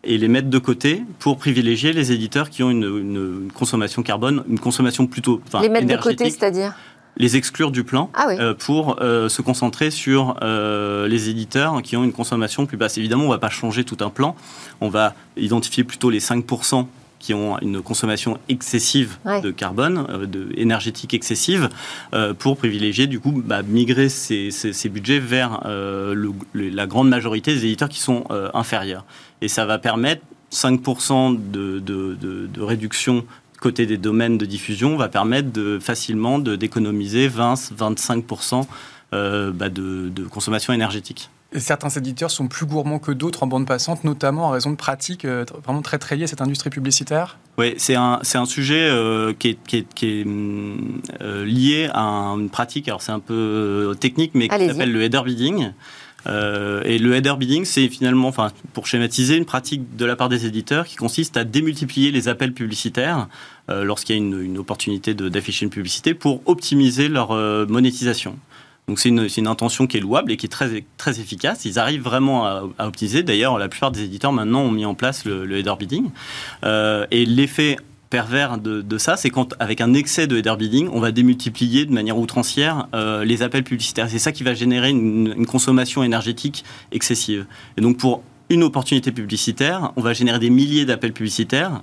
et 0.05 0.19
les 0.19 0.29
mettre 0.29 0.49
de 0.49 0.59
côté 0.59 1.05
pour 1.19 1.37
privilégier 1.39 1.93
les 1.93 2.13
éditeurs 2.13 2.51
qui 2.51 2.63
ont 2.63 2.71
une, 2.71 3.49
consommation 3.55 4.03
carbone, 4.03 4.43
une 4.49 4.59
consommation 4.59 5.07
plutôt 5.07 5.41
Les 5.61 5.69
mettre 5.69 5.87
de 5.87 5.97
côté, 5.97 6.31
c'est-à-dire 6.31 6.75
les 7.17 7.37
exclure 7.37 7.71
du 7.71 7.85
plan 7.85 8.11
ah 8.15 8.29
euh, 8.31 8.55
pour 8.55 8.97
euh, 9.01 9.29
se 9.29 9.43
concentrer 9.43 9.91
sur 9.91 10.37
euh, 10.43 11.07
les 11.09 11.29
éditeurs 11.29 11.83
qui 11.83 11.97
ont 11.97 12.05
une 12.05 12.13
consommation 12.13 12.67
plus 12.67 12.77
basse. 12.77 12.97
Évidemment, 12.97 13.25
on 13.25 13.29
ne 13.29 13.33
va 13.33 13.39
pas 13.39 13.51
changer 13.51 13.85
tout 13.85 13.99
un 14.01 14.11
plan. 14.11 14.35
On 14.81 14.89
va 14.89 15.15
identifier 15.37 15.85
plutôt 15.85 16.11
les 16.11 16.21
5% 16.21 16.87
qui 17.23 17.33
ont 17.33 17.57
une 17.61 17.81
consommation 17.81 18.39
excessive 18.49 19.17
de 19.43 19.51
carbone, 19.53 20.07
euh, 20.11 20.27
de, 20.27 20.49
énergétique 20.57 21.15
excessive, 21.15 21.71
euh, 22.13 22.35
pour 22.35 22.57
privilégier 22.57 23.07
du 23.07 23.21
coup 23.21 23.43
bah, 23.45 23.63
migrer 23.63 24.09
ces, 24.09 24.51
ces, 24.51 24.89
budgets 24.89 25.21
vers 25.21 25.63
euh, 25.65 26.33
la 26.53 26.87
grande 26.87 27.09
majorité 27.09 27.55
des 27.55 27.65
éditeurs 27.65 27.89
qui 27.89 28.01
sont 28.01 28.25
inférieurs. 28.53 29.05
Et 29.41 29.49
ça 29.49 29.65
va 29.65 29.79
permettre 29.79 30.23
5% 30.53 31.39
de, 31.51 31.79
de, 31.79 32.15
de, 32.17 32.61
réduction 32.61 33.25
côté 33.61 33.87
des 33.87 33.97
domaines 33.97 34.39
de 34.39 34.45
diffusion 34.45 34.97
va 34.97 35.09
permettre 35.09 35.53
de, 35.53 35.79
facilement 35.79 36.41
d'économiser 36.41 37.29
20-25% 37.29 38.67
bah, 39.13 39.69
de, 39.69 40.09
de 40.09 40.25
consommation 40.25 40.73
énergétique 40.73 41.31
certains 41.57 41.89
éditeurs 41.91 42.31
sont 42.31 42.49
plus 42.49 42.67
gourmands 42.67 42.99
que 42.99 43.13
d'autres 43.13 43.43
en 43.43 43.47
bande 43.47 43.67
passante, 43.67 44.05
notamment 44.05 44.47
en 44.47 44.51
raison 44.51 44.71
de 44.71 44.77
pratiques 44.77 45.25
euh, 45.25 45.45
vraiment 45.65 45.83
très 45.83 45.99
très 45.99 46.17
liées 46.17 46.25
à 46.25 46.27
cette 46.27 46.41
industrie 46.41 46.71
publicitaire? 46.71 47.39
Oui, 47.59 47.75
c'est 47.77 47.95
un, 47.95 48.21
un 48.35 48.45
sujet 48.47 48.89
euh, 48.89 49.33
qui 49.39 49.49
est, 49.49 49.59
qui 49.95 50.07
est, 50.07 50.27
euh, 50.27 51.45
lié 51.45 51.91
à 51.93 52.03
une 52.03 52.49
pratique, 52.49 52.89
alors 52.89 53.03
c'est 53.03 53.13
un 53.13 53.21
peu 53.21 53.95
technique, 54.01 54.33
mais 54.35 54.49
qui 54.49 54.67
s'appelle 54.69 54.93
le 54.93 55.03
header 55.03 55.23
bidding. 55.25 55.73
et 56.27 56.99
le 56.99 57.15
header 57.15 57.35
bidding, 57.39 57.65
c'est 57.65 57.89
finalement, 57.89 58.29
enfin, 58.29 58.51
pour 58.73 58.87
schématiser, 58.87 59.37
une 59.37 59.45
pratique 59.45 59.97
de 59.97 60.05
la 60.07 60.17
part 60.17 60.29
des 60.29 60.47
éditeurs 60.47 60.87
qui 60.87 60.97
consiste 60.97 61.37
à 61.37 61.45
démultiplier 61.45 62.11
les 62.11 62.29
appels 62.29 62.55
publicitaires 62.55 63.29
lorsqu'il 63.69 64.17
y 64.17 64.19
a 64.19 64.23
une, 64.23 64.41
une 64.41 64.59
opportunité 64.59 65.15
d'afficher 65.15 65.65
une 65.65 65.71
publicité 65.71 66.15
pour 66.15 66.41
optimiser 66.47 67.09
leur 67.09 67.35
monétisation. 67.69 68.39
Donc 68.89 68.99
c'est 68.99 69.09
une, 69.11 69.47
intention 69.47 69.87
qui 69.87 69.97
est 69.97 70.01
louable 70.01 70.33
et 70.33 70.37
qui 70.37 70.47
est 70.47 70.49
très, 70.49 71.21
efficace. 71.21 71.65
Ils 71.65 71.79
arrivent 71.79 72.03
vraiment 72.03 72.47
à, 72.47 72.65
optimiser. 72.79 73.23
D'ailleurs, 73.23 73.59
la 73.59 73.69
plupart 73.69 73.93
des 73.93 74.03
éditeurs 74.03 74.33
maintenant 74.33 74.63
ont 74.63 74.71
mis 74.71 74.85
en 74.85 74.95
place 74.95 75.25
le, 75.25 75.51
header 75.57 75.75
bidding. 75.79 76.11
Euh, 76.65 77.07
et 77.11 77.25
l'effet 77.25 77.77
pervers 78.11 78.59
de, 78.59 78.99
ça, 78.99 79.17
c'est 79.17 79.31
quand, 79.31 79.55
avec 79.59 79.81
un 79.81 79.95
excès 79.95 80.27
de 80.27 80.37
header 80.37 80.57
bidding, 80.59 80.89
on 80.93 81.01
va 81.01 81.13
démultiplier 81.13 81.87
de 81.87 81.93
manière 81.93 82.19
outrancière 82.19 82.89
euh, 82.95 83.25
les 83.25 83.43
appels 83.43 83.65
publicitaires. 83.65 84.11
C'est 84.11 84.19
ça 84.19 84.33
qui 84.33 84.43
va 84.43 84.53
générer 84.53 84.91
une, 84.91 85.47
consommation 85.47 86.03
énergétique 86.03 86.63
excessive. 86.91 87.47
Et 87.79 87.81
donc, 87.81 87.97
pour 87.97 88.23
une 88.51 88.65
opportunité 88.65 89.13
publicitaire, 89.13 89.93
on 89.97 90.03
va 90.03 90.13
générer 90.13 90.39
des 90.39 90.51
milliers 90.51 90.85
d'appels 90.85 91.15
publicitaires 91.15 91.83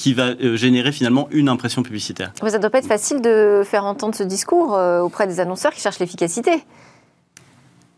qui 0.00 0.14
va 0.14 0.28
euh, 0.28 0.56
générer 0.56 0.92
finalement 0.92 1.28
une 1.30 1.50
impression 1.50 1.82
publicitaire. 1.82 2.32
Mais 2.42 2.48
ça 2.48 2.56
ne 2.56 2.62
doit 2.62 2.70
pas 2.70 2.78
être 2.78 2.86
facile 2.86 3.20
de 3.20 3.60
faire 3.66 3.84
entendre 3.84 4.14
ce 4.14 4.22
discours 4.22 4.74
euh, 4.74 5.00
auprès 5.02 5.26
des 5.26 5.40
annonceurs 5.40 5.72
qui 5.74 5.80
cherchent 5.82 5.98
l'efficacité. 5.98 6.52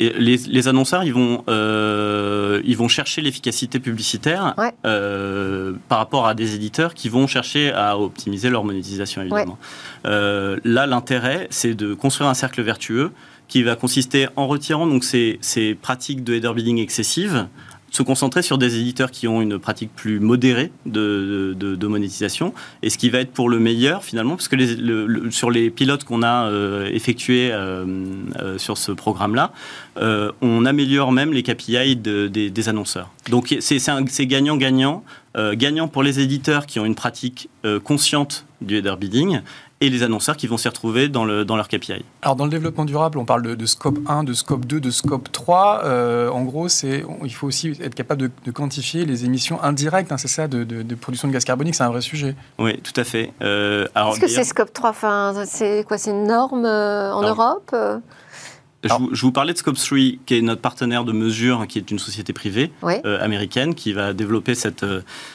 Les, 0.01 0.37
les, 0.37 0.67
annonceurs, 0.67 1.05
ils 1.05 1.15
vont, 1.15 1.45
euh, 1.49 2.61
ils 2.65 2.77
vont 2.77 2.89
chercher 2.89 3.21
l'efficacité 3.21 3.79
publicitaire 3.79 4.53
Ouais. 4.59 4.73
euh, 4.85 5.75
par 5.89 5.99
rapport 5.99 6.27
à 6.27 6.35
des 6.35 6.57
éditeurs 6.57 6.95
qui 6.95 7.09
vont 7.09 7.29
chercher 7.29 7.73
à 7.73 7.97
optimiser 7.97 8.51
leur 8.51 8.65
monétisation, 8.65 9.23
évidemment. 9.23 9.59
Euh, 10.05 10.59
là, 10.65 10.87
l'intérêt, 10.89 11.47
c'est 11.51 11.75
de 11.75 11.95
construire 11.95 12.29
un 12.29 12.35
cercle 12.35 12.63
vertueux 12.63 13.13
qui 13.47 13.63
va 13.63 13.77
consister 13.77 14.27
en 14.35 14.49
retirant 14.49 14.89
donc 14.89 15.05
ces, 15.05 15.39
ces 15.41 15.77
pratiques 15.77 16.25
de 16.25 16.35
header 16.35 16.53
bidding 16.53 16.79
excessives, 16.79 17.47
se 17.93 18.03
concentrer 18.03 18.41
sur 18.43 18.57
des 18.59 18.79
éditeurs 18.79 19.11
qui 19.11 19.29
ont 19.29 19.43
une 19.43 19.59
pratique 19.59 19.95
plus 19.95 20.19
modérée 20.19 20.73
de, 20.87 21.55
de, 21.55 21.87
monétisation, 21.87 22.55
et 22.83 22.89
ce 22.89 22.97
qui 22.97 23.11
va 23.11 23.19
être 23.19 23.33
pour 23.33 23.51
le 23.51 23.59
meilleur 23.59 24.03
finalement, 24.03 24.35
parce 24.35 24.49
que 24.49 25.31
sur 25.31 25.51
les 25.51 25.71
pilotes 25.71 26.05
qu'on 26.05 26.23
a 26.23 26.47
euh, 26.47 26.89
effectués 26.91 27.51
euh, 27.53 27.85
euh, 28.41 28.57
sur 28.57 28.79
ce 28.79 28.93
programme-là, 28.93 29.53
on 30.41 30.65
améliore 30.65 31.13
même 31.13 31.35
les 31.35 31.43
KPI 31.43 31.97
de, 31.97 32.29
des, 32.29 32.69
annonceurs. 32.69 33.11
Donc 33.29 33.55
c'est 33.61 34.27
gagnant-gagnant, 34.27 35.05
gagnant 35.53 35.89
pour 35.89 36.03
les 36.03 36.19
éditeurs 36.19 36.65
qui 36.65 36.81
ont 36.81 36.87
une 36.87 36.95
pratique 36.95 37.51
consciente 37.85 38.47
du 38.63 38.77
header 38.77 38.95
bidding 38.99 39.43
et 39.83 39.91
les 39.91 40.05
annonceurs 40.05 40.37
qui 40.37 40.47
vont 40.47 40.57
s'y 40.57 40.69
retrouver 40.69 41.09
dans, 41.09 41.25
le, 41.25 41.45
dans 41.45 41.57
leur 41.57 41.67
KPI. 41.67 42.05
Alors 42.23 42.37
dans 42.37 42.45
le 42.45 42.51
développement 42.51 42.85
durable, 42.85 43.19
on 43.19 43.25
parle 43.25 43.43
de, 43.43 43.57
de 43.57 43.67
scope 43.67 43.99
1, 44.07 44.23
de 44.23 44.33
scope 44.33 44.65
2, 44.65 44.79
de 44.79 44.91
scope 44.93 45.33
3. 45.33 45.83
Euh, 45.85 46.29
en 46.31 46.45
gros, 46.45 46.69
c'est, 46.69 47.05
il 47.25 47.35
faut 47.35 47.49
aussi 47.49 47.71
être 47.83 47.97
capable 47.97 48.23
de, 48.23 48.31
de 48.45 48.51
quantifier 48.53 49.05
les 49.05 49.25
émissions 49.25 49.61
indirectes, 49.61 50.13
hein, 50.13 50.19
c'est 50.19 50.29
ça, 50.29 50.47
de, 50.47 50.63
de, 50.63 50.95
production 50.95 51.27
de 51.27 51.33
gaz 51.33 51.45
carbonique, 51.45 51.75
c'est 51.75 51.83
un 51.83 51.91
vrai 51.91 52.01
sujet. 52.01 52.37
Oui, 52.61 52.81
tout 52.81 52.93
à 52.95 53.03
fait. 53.03 53.33
Euh, 53.43 53.89
Est-ce 53.97 54.21
que 54.21 54.29
c'est 54.29 54.45
scope 54.45 54.73
3 54.73 54.91
enfin, 54.91 55.35
C'est 55.47 55.85
quoi 55.87 55.99
C'est 55.99 56.13
une 56.13 56.29
norme 56.29 56.65
euh, 56.65 57.13
en 57.13 57.25
alors, 57.25 57.41
Europe 57.41 57.75
je 58.85 58.95
vous, 58.95 59.11
je 59.13 59.23
vous, 59.23 59.33
parlais 59.33 59.53
de 59.53 59.59
Scope 59.59 59.77
3, 59.77 59.99
qui 60.27 60.35
est 60.35 60.43
notre 60.43 60.61
partenaire 60.61 61.05
de 61.05 61.13
mesure, 61.13 61.67
qui 61.69 61.79
est 61.79 61.91
une 61.91 61.99
société 61.99 62.33
privée 62.33 62.71
oui. 62.83 62.95
euh, 63.05 63.23
américaine, 63.23 63.75
qui 63.75 63.93
va 63.93 64.13
développer 64.13 64.55
cette, 64.55 64.85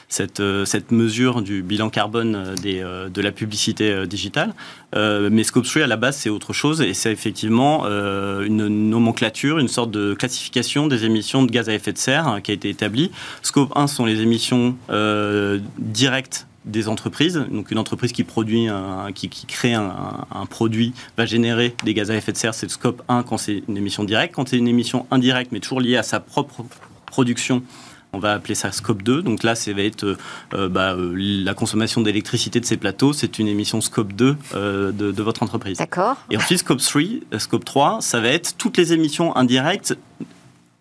cette, 0.09 0.41
cette 0.65 0.91
mesure 0.91 1.41
du 1.41 1.63
bilan 1.63 1.89
carbone 1.89 2.55
des, 2.61 2.81
euh, 2.81 3.09
de 3.09 3.21
la 3.21 3.31
publicité 3.31 3.91
euh, 3.91 4.05
digitale. 4.05 4.53
mais 4.93 5.43
Scope 5.43 5.65
3, 5.65 5.83
à 5.83 5.87
la 5.87 5.97
base, 5.97 6.17
c'est 6.17 6.29
autre 6.29 6.53
chose, 6.53 6.81
et 6.81 6.93
c'est 6.93 7.11
effectivement 7.11 7.83
euh, 7.85 8.45
une 8.45 8.67
nomenclature, 8.67 9.59
une 9.59 9.67
sorte 9.67 9.91
de 9.91 10.13
classification 10.13 10.87
des 10.87 11.05
émissions 11.05 11.43
de 11.43 11.51
gaz 11.51 11.69
à 11.69 11.73
effet 11.73 11.93
de 11.93 11.97
serre 11.97 12.27
hein, 12.27 12.41
qui 12.41 12.51
a 12.51 12.53
été 12.53 12.69
établie. 12.69 13.11
Scope 13.41 13.71
1 13.75 13.87
sont 13.87 14.05
les 14.05 14.21
émissions 14.21 14.75
euh, 14.89 15.59
directes 15.77 16.47
des 16.67 16.87
entreprises. 16.87 17.43
Donc 17.51 17.71
une 17.71 17.79
entreprise 17.79 18.11
qui 18.11 18.23
produit, 18.23 18.67
un, 18.67 19.11
qui, 19.13 19.29
qui, 19.29 19.45
crée 19.45 19.73
un, 19.73 20.25
un, 20.31 20.45
produit 20.45 20.93
va 21.17 21.25
générer 21.25 21.75
des 21.83 21.93
gaz 21.93 22.11
à 22.11 22.15
effet 22.15 22.31
de 22.31 22.37
serre. 22.37 22.53
C'est 22.53 22.67
le 22.67 22.71
scope 22.71 23.01
1 23.07 23.23
quand 23.23 23.37
c'est 23.37 23.63
une 23.67 23.77
émission 23.77 24.03
directe. 24.03 24.35
Quand 24.35 24.49
c'est 24.49 24.57
une 24.57 24.67
émission 24.67 25.07
indirecte, 25.11 25.51
mais 25.51 25.59
toujours 25.59 25.81
liée 25.81 25.97
à 25.97 26.03
sa 26.03 26.19
propre 26.19 26.65
production, 27.05 27.63
on 28.13 28.19
va 28.19 28.33
appeler 28.33 28.55
ça 28.55 28.71
scope 28.71 29.03
2. 29.03 29.21
Donc 29.21 29.43
là, 29.43 29.55
ça 29.55 29.71
va 29.73 29.81
être 29.81 30.17
euh, 30.53 30.69
bah, 30.69 30.95
la 30.97 31.53
consommation 31.53 32.01
d'électricité 32.01 32.59
de 32.59 32.65
ces 32.65 32.77
plateaux. 32.77 33.13
C'est 33.13 33.39
une 33.39 33.47
émission 33.47 33.81
scope 33.81 34.13
2 34.13 34.37
euh, 34.55 34.91
de, 34.91 35.11
de, 35.11 35.23
votre 35.23 35.43
entreprise. 35.43 35.77
D'accord. 35.77 36.17
Et 36.31 36.37
ensuite, 36.37 36.59
scope 36.59 36.79
3, 36.79 37.01
euh, 37.33 37.39
scope 37.39 37.65
3, 37.65 37.99
ça 38.01 38.19
va 38.19 38.29
être 38.29 38.55
toutes 38.57 38.77
les 38.77 38.93
émissions 38.93 39.35
indirectes 39.35 39.97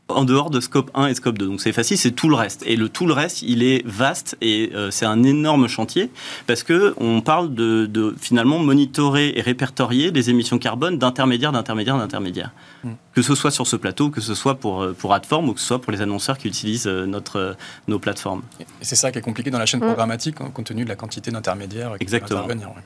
en 0.09 0.25
dehors 0.25 0.51
de 0.51 0.61
scope 0.61 0.91
1 0.95 1.09
et 1.09 1.15
scope 1.15 1.39
2. 1.39 1.47
Donc 1.47 1.61
c'est 1.61 1.73
facile, 1.73 1.99
c'est 1.99 2.13
tout 2.13 2.29
le 2.29 2.37
reste. 2.37 2.63
Et 2.67 2.77
le 2.77 2.89
tout 2.89 3.07
le 3.07 3.13
reste, 3.13 3.43
il 3.43 3.63
est 3.63 3.85
vaste 3.87 4.37
et 4.41 4.71
euh, 4.75 4.91
c'est 4.91 5.07
un 5.07 5.23
énorme 5.23 5.69
chantier 5.69 6.11
parce 6.47 6.63
que 6.63 6.95
on 6.99 7.21
parle 7.21 7.55
de, 7.55 7.87
de, 7.87 8.15
finalement 8.21 8.59
monitorer 8.59 9.33
et 9.37 9.41
répertorier 9.41 10.13
des 10.13 10.31
émissions 10.31 10.59
carbone 10.59 10.99
d'intermédiaires, 10.99 11.53
d'intermédiaires, 11.53 11.99
d'intermédiaires. 11.99 12.53
Mm. 12.85 12.91
Que 13.15 13.23
ce 13.23 13.35
soit 13.35 13.51
sur 13.51 13.67
ce 13.67 13.77
plateau, 13.77 14.11
que 14.11 14.21
ce 14.21 14.35
soit 14.35 14.57
pour, 14.57 14.87
pour 14.99 15.15
Adform 15.15 15.49
ou 15.49 15.55
que 15.55 15.61
ce 15.61 15.67
soit 15.67 15.81
pour 15.81 15.93
les 15.93 16.03
annonceurs 16.03 16.39
qui 16.39 16.49
utilisent 16.49 16.87
notre, 16.87 17.57
nos 17.89 17.99
plateformes. 17.99 18.43
Et 18.61 18.65
c'est 18.83 18.97
ça 18.97 19.11
qui 19.11 19.19
est 19.19 19.23
compliqué 19.23 19.51
dans 19.51 19.59
la 19.59 19.67
chaîne 19.67 19.81
mm. 19.81 19.87
programmatique 19.87 20.37
compte 20.37 20.67
tenu 20.67 20.85
de 20.85 20.89
la 20.89 20.97
quantité 20.97 21.31
d'intermédiaires 21.31 21.93
qui 21.99 22.03
Exactement. 22.03 22.43
peuvent 22.43 22.51
intervenir. 22.51 22.77
Ouais. 22.77 22.83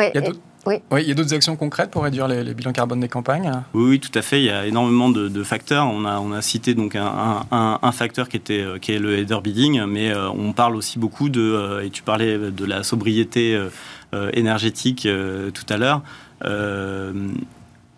Il 0.00 0.20
y 0.20 0.24
a 0.24 0.30
oui. 0.66 0.74
oui. 0.90 1.02
il 1.02 1.08
y 1.08 1.12
a 1.12 1.14
d'autres 1.14 1.32
actions 1.32 1.54
concrètes 1.54 1.90
pour 1.90 2.02
réduire 2.02 2.26
les, 2.26 2.42
les, 2.42 2.52
bilans 2.52 2.72
carbone 2.72 2.98
des 2.98 3.08
campagnes 3.08 3.52
oui, 3.72 3.90
oui, 3.90 4.00
tout 4.00 4.16
à 4.18 4.22
fait. 4.22 4.40
Il 4.40 4.46
y 4.46 4.50
a 4.50 4.66
énormément 4.66 5.08
de, 5.10 5.28
de 5.28 5.42
facteurs. 5.44 5.86
On 5.86 6.04
a, 6.04 6.18
on 6.18 6.32
a 6.32 6.42
cité 6.42 6.74
donc 6.74 6.96
un, 6.96 7.44
un, 7.52 7.78
un, 7.80 7.92
facteur 7.92 8.28
qui, 8.28 8.36
était, 8.36 8.64
qui 8.80 8.92
est 8.92 8.98
le 8.98 9.16
header 9.18 9.38
bidding, 9.42 9.84
mais 9.84 10.10
euh, 10.10 10.28
on 10.30 10.52
parle 10.52 10.74
aussi 10.74 10.98
beaucoup 10.98 11.28
de, 11.28 11.40
euh, 11.40 11.84
et 11.84 11.90
tu 11.90 12.02
parlais 12.02 12.36
de 12.36 12.64
la 12.64 12.82
sobriété 12.82 13.54
euh, 13.54 14.30
énergétique 14.32 15.06
tout 15.54 15.66
à 15.72 15.76
l'heure. 15.76 16.02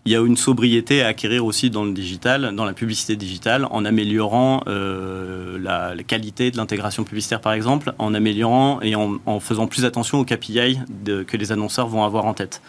Il 0.09 0.13
y 0.13 0.17
a 0.17 0.21
une 0.21 0.39
sobriété 0.39 1.03
à 1.03 1.09
acquérir 1.09 1.45
aussi 1.45 1.69
dans 1.69 1.85
le 1.85 1.93
digital, 1.93 2.55
dans 2.55 2.65
la 2.65 2.73
publicité 2.73 3.15
digitale, 3.15 3.67
en 3.71 3.85
améliorant 3.85 4.63
euh, 4.67 5.59
la, 5.61 6.03
qualité 6.03 6.51
de 6.51 6.57
l'intégration 6.57 7.05
publicitaire, 7.05 7.43
par 7.43 7.53
exemple, 7.53 7.93
en 7.99 8.15
améliorant 8.15 8.81
et 8.81 8.95
en, 8.95 9.41
faisant 9.41 9.67
plus 9.67 9.85
attention 9.85 10.19
aux 10.19 10.25
KPI 10.25 10.79
que 11.27 11.37
les 11.37 11.53
annonceurs 11.53 11.89
vont 11.89 12.05
avoir 12.05 12.25
en 12.25 12.33
tête. 12.33 12.63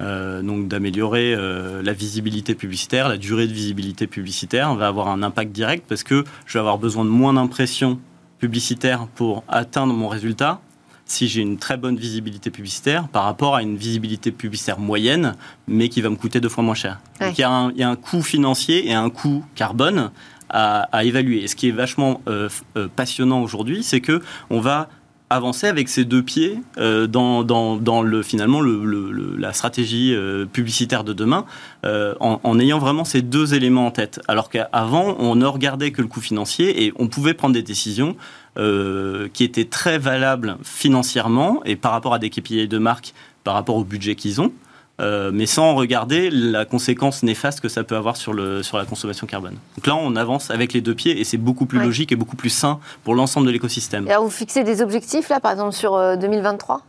Euh, 0.00 0.42
donc 0.42 0.66
d'améliorer 0.66 1.36
euh, 1.36 1.82
la 1.84 1.92
visibilité 1.92 2.56
publicitaire, 2.56 3.08
la 3.08 3.16
durée 3.16 3.46
de 3.46 3.52
visibilité 3.52 4.08
publicitaire 4.08 4.74
va 4.74 4.88
avoir 4.88 5.06
un 5.06 5.22
impact 5.22 5.52
direct 5.52 5.84
parce 5.88 6.02
que 6.02 6.24
je 6.46 6.54
vais 6.54 6.58
avoir 6.58 6.78
besoin 6.78 7.04
de 7.04 7.10
moins 7.10 7.34
d'impressions 7.34 8.00
publicitaires 8.40 9.06
pour 9.14 9.44
atteindre 9.46 9.94
mon 9.94 10.08
résultat 10.08 10.60
si 11.04 11.28
j'ai 11.28 11.42
une 11.42 11.58
très 11.58 11.76
bonne 11.76 11.96
visibilité 11.96 12.50
publicitaire 12.50 13.08
par 13.08 13.24
rapport 13.24 13.54
à 13.54 13.62
une 13.62 13.76
visibilité 13.76 14.32
publicitaire 14.32 14.78
moyenne, 14.78 15.34
mais 15.66 15.88
qui 15.88 16.00
va 16.00 16.10
me 16.10 16.16
coûter 16.16 16.40
deux 16.40 16.48
fois 16.48 16.64
moins 16.64 16.74
cher. 16.74 17.00
Ouais. 17.20 17.28
Donc 17.28 17.38
il 17.38 17.40
y, 17.40 17.44
a 17.44 17.50
un, 17.50 17.70
il 17.72 17.78
y, 17.78 17.82
a 17.82 17.88
un 17.88 17.96
coût 17.96 18.22
financier 18.22 18.88
et 18.88 18.94
un 18.94 19.10
coût 19.10 19.44
carbone 19.54 20.10
à, 20.48 20.82
à 20.92 21.04
évaluer. 21.04 21.42
Et 21.42 21.48
ce 21.48 21.56
qui 21.56 21.68
est 21.68 21.72
vachement 21.72 22.20
euh, 22.28 22.48
euh, 22.76 22.88
passionnant 22.94 23.42
aujourd'hui, 23.42 23.82
c'est 23.82 24.00
que 24.00 24.22
on 24.50 24.60
va 24.60 24.88
avancer 25.34 25.66
avec 25.66 25.88
ses 25.88 26.04
deux 26.04 26.22
pieds 26.22 26.58
euh, 26.78 27.06
dans, 27.06 27.42
dans, 27.42 27.76
dans, 27.76 28.02
le 28.02 28.22
finalement 28.22 28.60
le, 28.60 29.36
la 29.36 29.52
stratégie 29.52 30.14
euh, 30.14 30.46
publicitaire 30.46 31.04
de 31.04 31.12
demain 31.12 31.44
euh, 31.84 32.14
en, 32.20 32.40
en, 32.42 32.58
ayant 32.58 32.78
vraiment 32.78 33.04
ces 33.04 33.22
deux 33.22 33.54
éléments 33.54 33.86
en 33.86 33.90
tête. 33.90 34.20
Alors 34.28 34.50
qu'avant 34.50 35.16
on 35.18 35.34
ne 35.34 35.46
regardait 35.46 35.90
que 35.90 36.02
le 36.02 36.08
coût 36.08 36.20
financier 36.20 36.84
et 36.84 36.92
on 36.98 37.08
pouvait 37.08 37.34
prendre 37.34 37.54
des 37.54 37.62
décisions 37.62 38.16
qui 39.32 39.44
étaient 39.44 39.64
très 39.64 39.96
valables 39.96 40.58
financièrement 40.62 41.62
et 41.64 41.74
par 41.74 41.92
rapport 41.92 42.12
à 42.12 42.18
des 42.18 42.28
KPI 42.28 42.68
de 42.68 42.76
marque 42.76 43.14
par 43.44 43.54
rapport 43.54 43.76
au 43.76 43.84
budget 43.84 44.14
qu'ils 44.14 44.42
ont 44.42 44.52
euh, 45.00 45.30
mais 45.32 45.46
sans 45.46 45.74
regarder 45.74 46.30
la 46.30 46.64
conséquence 46.64 47.22
néfaste 47.22 47.60
que 47.60 47.68
ça 47.68 47.82
peut 47.82 47.96
avoir 47.96 48.16
sur, 48.16 48.32
le, 48.32 48.62
sur 48.62 48.76
la 48.78 48.84
consommation 48.84 49.26
carbone. 49.26 49.56
Donc 49.76 49.86
là, 49.86 49.96
on 49.96 50.14
avance 50.16 50.50
avec 50.50 50.72
les 50.72 50.80
deux 50.80 50.94
pieds 50.94 51.18
et 51.20 51.24
c'est 51.24 51.38
beaucoup 51.38 51.66
plus 51.66 51.78
Ouais. 51.78 51.84
logique 51.86 52.12
et 52.12 52.16
beaucoup 52.16 52.36
plus 52.36 52.50
sain 52.50 52.78
pour 53.04 53.14
l'ensemble 53.14 53.46
de 53.46 53.52
l'écosystème. 53.52 54.06
Et 54.06 54.10
alors, 54.10 54.24
vous 54.24 54.30
fixez 54.30 54.62
des 54.64 54.82
objectifs, 54.82 55.28
là, 55.28 55.40
par 55.40 55.52
exemple, 55.52 55.72
sur 55.74 55.94
euh, 55.94 56.16
2023 56.16 56.82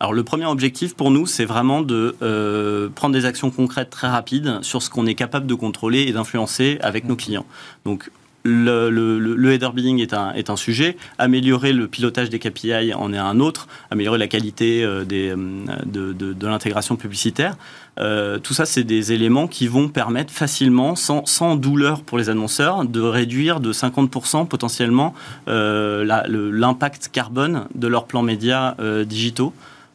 Alors 0.00 0.12
le 0.14 0.24
premier 0.24 0.46
objectif 0.46 0.94
pour 0.96 1.10
nous, 1.10 1.26
c'est 1.26 1.44
vraiment 1.44 1.82
de 1.82 2.16
euh, 2.22 2.88
prendre 2.94 3.12
des 3.14 3.26
actions 3.26 3.50
concrètes 3.50 3.90
très 3.90 4.08
rapides 4.08 4.58
sur 4.62 4.82
ce 4.82 4.88
qu'on 4.90 5.06
est 5.06 5.14
capable 5.14 5.46
de 5.46 5.54
contrôler 5.54 6.00
et 6.02 6.12
d'influencer 6.12 6.78
avec 6.80 7.04
nos 7.04 7.16
clients. 7.16 7.44
Donc 7.84 8.10
le, 8.44 9.52
header 9.52 9.70
bidding 9.74 10.00
est 10.00 10.50
un, 10.50 10.56
sujet. 10.56 10.96
Améliorer 11.18 11.72
le 11.72 11.88
pilotage 11.88 12.30
des 12.30 12.38
KPI 12.38 12.94
en 12.94 13.12
est 13.12 13.18
un 13.18 13.40
autre. 13.40 13.68
Améliorer 13.90 14.18
la 14.18 14.28
qualité 14.28 14.82
euh, 14.84 15.04
des, 15.04 15.34
de, 15.34 16.46
l'intégration 16.46 16.96
publicitaire. 16.96 17.56
Euh, 17.98 18.38
tout 18.38 18.54
ça, 18.54 18.64
c'est 18.64 18.84
des 18.84 19.12
éléments 19.12 19.46
qui 19.46 19.66
vont 19.66 19.88
permettre 19.88 20.32
facilement, 20.32 20.94
sans, 20.96 21.56
douleur 21.56 22.02
pour 22.02 22.18
les 22.18 22.30
annonceurs, 22.30 22.84
de 22.84 23.00
réduire 23.00 23.60
de 23.60 23.72
50% 23.72 24.46
potentiellement 24.46 25.14
euh, 25.48 26.04
l'impact 26.04 27.10
carbone 27.12 27.66
de 27.74 27.86
leurs 27.88 28.06
plans 28.06 28.22
médias 28.22 28.74
euh, 28.80 29.04
digitaux. 29.04 29.52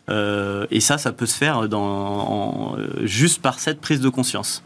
Euh, 0.09 0.67
et 0.69 0.81
ça, 0.81 0.97
ça 0.97 1.11
peut 1.11 1.25
se 1.25 1.35
faire 1.35 1.67
juste 3.03 3.41
par 3.41 3.59
cette 3.59 3.81
prise 3.81 4.01
de 4.01 4.09
conscience. 4.09 4.63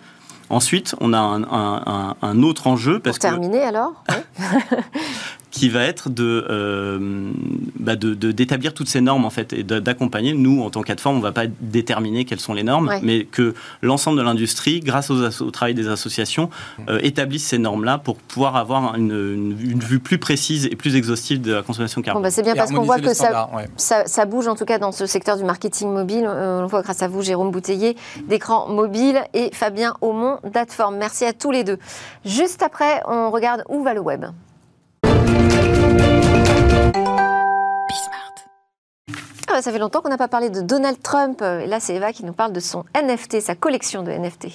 Ensuite, 0.50 0.96
on 1.00 1.14
a 1.14 1.20
un, 1.20 1.44
un, 1.44 2.16
un 2.22 2.44
autre 2.44 2.68
enjeu. 2.68 3.00
Parce 3.00 3.18
Pour 3.18 3.30
terminer 3.30 3.60
que, 3.62 3.68
alors. 3.68 4.04
qui 5.52 5.70
va 5.70 5.84
être 5.84 6.10
de, 6.10 6.46
euh, 6.50 7.32
bah 7.80 7.96
de, 7.96 8.14
d'établir 8.14 8.74
toutes 8.74 8.88
ces 8.88 9.02
normes 9.02 9.26
en 9.26 9.30
fait 9.30 9.54
et 9.54 9.64
d'accompagner. 9.64 10.34
Nous, 10.34 10.62
en 10.62 10.70
tant 10.70 10.84
qu'ADFORM, 10.84 11.16
on 11.16 11.18
ne 11.20 11.24
va 11.24 11.32
pas 11.32 11.46
déterminer 11.62 12.26
quelles 12.26 12.40
sont 12.40 12.54
les 12.54 12.64
normes, 12.64 12.92
mais 13.02 13.26
que 13.26 13.56
l'ensemble 13.82 14.18
de 14.18 14.24
l'industrie, 14.24 14.80
grâce 14.80 15.10
au 15.10 15.52
travail 15.52 15.74
des 15.74 15.88
associations, 15.88 16.50
euh, 16.88 17.00
établisse 17.02 17.46
ces 17.46 17.58
normes-là 17.58 17.98
pour 17.98 18.18
pouvoir 18.18 18.56
avoir 18.56 18.96
une, 18.96 19.56
une, 19.60 19.80
vue 19.80 20.00
plus 20.00 20.18
précise 20.18 20.66
et 20.66 20.76
plus 20.76 20.96
exhaustive 20.96 21.42
de 21.42 21.54
la 21.54 21.62
consommation 21.62 22.02
carbone. 22.02 22.22
Bon, 22.22 22.28
bah 22.28 22.32
c'est 22.32 22.44
bien 22.44 22.56
parce 22.56 22.72
qu'on 22.72 22.84
voit 22.84 23.00
que 23.00 23.14
ça, 23.14 23.50
ça, 23.78 24.06
ça, 24.06 24.26
bouge 24.26 24.48
en 24.48 24.56
tout 24.56 24.66
cas 24.66 24.78
dans 24.78 24.92
ce 24.92 25.06
secteur 25.06 25.38
du 25.38 25.44
marketing 25.44 25.92
mobile. 25.92 26.26
Euh, 26.28 26.62
on 26.64 26.68
voit 26.68 26.82
grâce 26.82 27.02
à 27.02 27.08
vous, 27.08 27.22
Jérôme 27.22 27.52
Bouteiller, 27.52 27.96
d'écran 28.28 28.68
mobile 28.68 29.22
et 29.34 29.50
Fabien 29.54 29.96
Aumont 30.02 30.38
d'Adform. 30.44 30.98
Merci 30.98 31.26
à 31.26 31.34
tous 31.34 31.52
les 31.52 31.64
deux. 31.64 31.80
Juste 32.26 32.62
après, 32.62 33.02
on 33.08 33.32
regarde 33.32 33.64
où 33.70 33.84
va 33.84 33.94
le 33.94 34.02
web. 34.02 34.26
Ah, 39.52 39.62
ça 39.64 39.72
fait 39.72 39.80
longtemps 39.80 40.02
qu'on 40.02 40.10
n'a 40.10 40.18
pas 40.18 40.28
parlé 40.28 40.50
de 40.50 40.62
Donald 40.62 41.02
Trump. 41.02 41.42
Et 41.42 41.66
là, 41.66 41.80
c'est 41.80 41.96
Eva 41.96 42.14
qui 42.14 42.24
nous 42.24 42.34
parle 42.34 42.54
de 42.54 42.60
son 42.60 42.86
NFT, 42.96 43.42
sa 43.42 43.56
collection 43.56 44.04
de 44.04 44.12
NFT. 44.12 44.48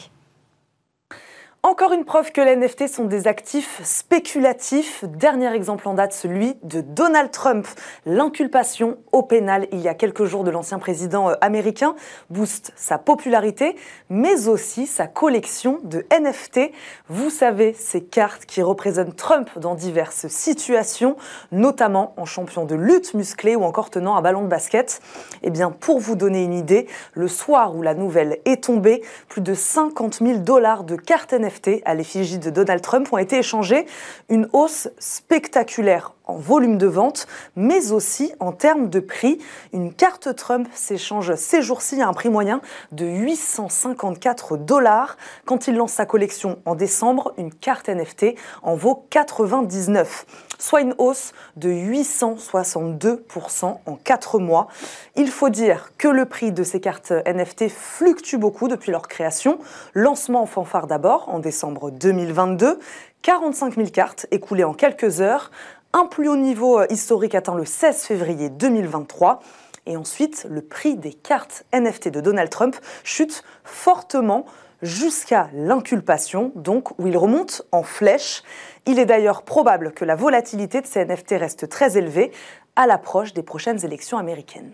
Encore 1.66 1.94
une 1.94 2.04
preuve 2.04 2.30
que 2.30 2.42
les 2.42 2.56
NFT 2.56 2.88
sont 2.88 3.06
des 3.06 3.26
actifs 3.26 3.80
spéculatifs. 3.84 5.02
Dernier 5.02 5.50
exemple 5.54 5.88
en 5.88 5.94
date, 5.94 6.12
celui 6.12 6.58
de 6.62 6.82
Donald 6.82 7.30
Trump. 7.30 7.66
L'inculpation 8.04 8.98
au 9.12 9.22
pénal 9.22 9.66
il 9.72 9.80
y 9.80 9.88
a 9.88 9.94
quelques 9.94 10.26
jours 10.26 10.44
de 10.44 10.50
l'ancien 10.50 10.78
président 10.78 11.30
euh, 11.30 11.36
américain 11.40 11.94
booste 12.28 12.74
sa 12.76 12.98
popularité, 12.98 13.76
mais 14.10 14.46
aussi 14.46 14.86
sa 14.86 15.06
collection 15.06 15.80
de 15.84 16.04
NFT. 16.12 16.70
Vous 17.08 17.30
savez, 17.30 17.72
ces 17.72 18.04
cartes 18.04 18.44
qui 18.44 18.60
représentent 18.60 19.16
Trump 19.16 19.48
dans 19.58 19.74
diverses 19.74 20.28
situations, 20.28 21.16
notamment 21.50 22.12
en 22.18 22.26
champion 22.26 22.66
de 22.66 22.74
lutte 22.74 23.14
musclé 23.14 23.56
ou 23.56 23.64
encore 23.64 23.88
tenant 23.88 24.16
un 24.16 24.20
ballon 24.20 24.42
de 24.42 24.48
basket. 24.48 25.00
Eh 25.42 25.48
bien, 25.48 25.70
pour 25.70 25.98
vous 25.98 26.14
donner 26.14 26.44
une 26.44 26.52
idée, 26.52 26.88
le 27.14 27.26
soir 27.26 27.74
où 27.74 27.80
la 27.80 27.94
nouvelle 27.94 28.40
est 28.44 28.64
tombée, 28.64 29.00
plus 29.30 29.40
de 29.40 29.54
50 29.54 30.16
000 30.16 30.38
dollars 30.40 30.84
de 30.84 30.96
cartes 30.96 31.32
NFT 31.32 31.53
à 31.84 31.94
l'effigie 31.94 32.38
de 32.38 32.50
Donald 32.50 32.80
Trump 32.82 33.08
ont 33.12 33.18
été 33.18 33.38
échangés, 33.38 33.86
une 34.28 34.48
hausse 34.52 34.88
spectaculaire 34.98 36.12
en 36.26 36.36
volume 36.36 36.78
de 36.78 36.86
vente, 36.86 37.26
mais 37.54 37.92
aussi 37.92 38.32
en 38.40 38.52
termes 38.52 38.88
de 38.88 39.00
prix. 39.00 39.38
Une 39.72 39.92
carte 39.92 40.34
Trump 40.34 40.68
s'échange 40.74 41.34
ces 41.34 41.62
jours-ci 41.62 42.00
à 42.00 42.08
un 42.08 42.12
prix 42.12 42.30
moyen 42.30 42.60
de 42.92 43.04
854 43.04 44.56
dollars. 44.56 45.16
Quand 45.44 45.68
il 45.68 45.76
lance 45.76 45.92
sa 45.92 46.06
collection 46.06 46.58
en 46.64 46.74
décembre, 46.74 47.34
une 47.36 47.52
carte 47.52 47.88
NFT 47.88 48.36
en 48.62 48.74
vaut 48.74 49.06
99, 49.10 50.26
soit 50.58 50.80
une 50.80 50.94
hausse 50.98 51.32
de 51.56 51.70
862% 51.70 53.78
en 53.86 53.96
4 53.96 54.38
mois. 54.38 54.68
Il 55.16 55.30
faut 55.30 55.48
dire 55.48 55.92
que 55.98 56.08
le 56.08 56.26
prix 56.26 56.52
de 56.52 56.62
ces 56.62 56.80
cartes 56.80 57.12
NFT 57.26 57.68
fluctue 57.68 58.36
beaucoup 58.36 58.68
depuis 58.68 58.90
leur 58.90 59.08
création. 59.08 59.58
Lancement 59.94 60.42
en 60.42 60.46
fanfare 60.46 60.86
d'abord 60.86 61.28
en 61.28 61.38
décembre 61.38 61.90
2022. 61.90 62.78
45 63.22 63.76
000 63.76 63.88
cartes 63.88 64.26
écoulées 64.30 64.64
en 64.64 64.74
quelques 64.74 65.22
heures, 65.22 65.50
un 65.94 66.04
plus 66.04 66.28
haut 66.28 66.36
niveau 66.36 66.80
euh, 66.80 66.86
historique 66.90 67.34
atteint 67.34 67.54
le 67.54 67.64
16 67.64 68.02
février 68.02 68.50
2023. 68.50 69.40
Et 69.86 69.96
ensuite, 69.96 70.46
le 70.50 70.60
prix 70.60 70.96
des 70.96 71.12
cartes 71.12 71.64
NFT 71.72 72.08
de 72.08 72.20
Donald 72.20 72.50
Trump 72.50 72.76
chute 73.02 73.44
fortement 73.64 74.44
jusqu'à 74.82 75.48
l'inculpation, 75.54 76.52
donc 76.54 76.98
où 76.98 77.06
il 77.06 77.16
remonte 77.16 77.62
en 77.72 77.82
flèche. 77.82 78.42
Il 78.86 78.98
est 78.98 79.06
d'ailleurs 79.06 79.42
probable 79.42 79.92
que 79.92 80.04
la 80.04 80.14
volatilité 80.14 80.80
de 80.80 80.86
ces 80.86 81.04
NFT 81.04 81.36
reste 81.38 81.68
très 81.68 81.96
élevée 81.96 82.32
à 82.76 82.86
l'approche 82.86 83.32
des 83.32 83.42
prochaines 83.42 83.82
élections 83.84 84.18
américaines. 84.18 84.72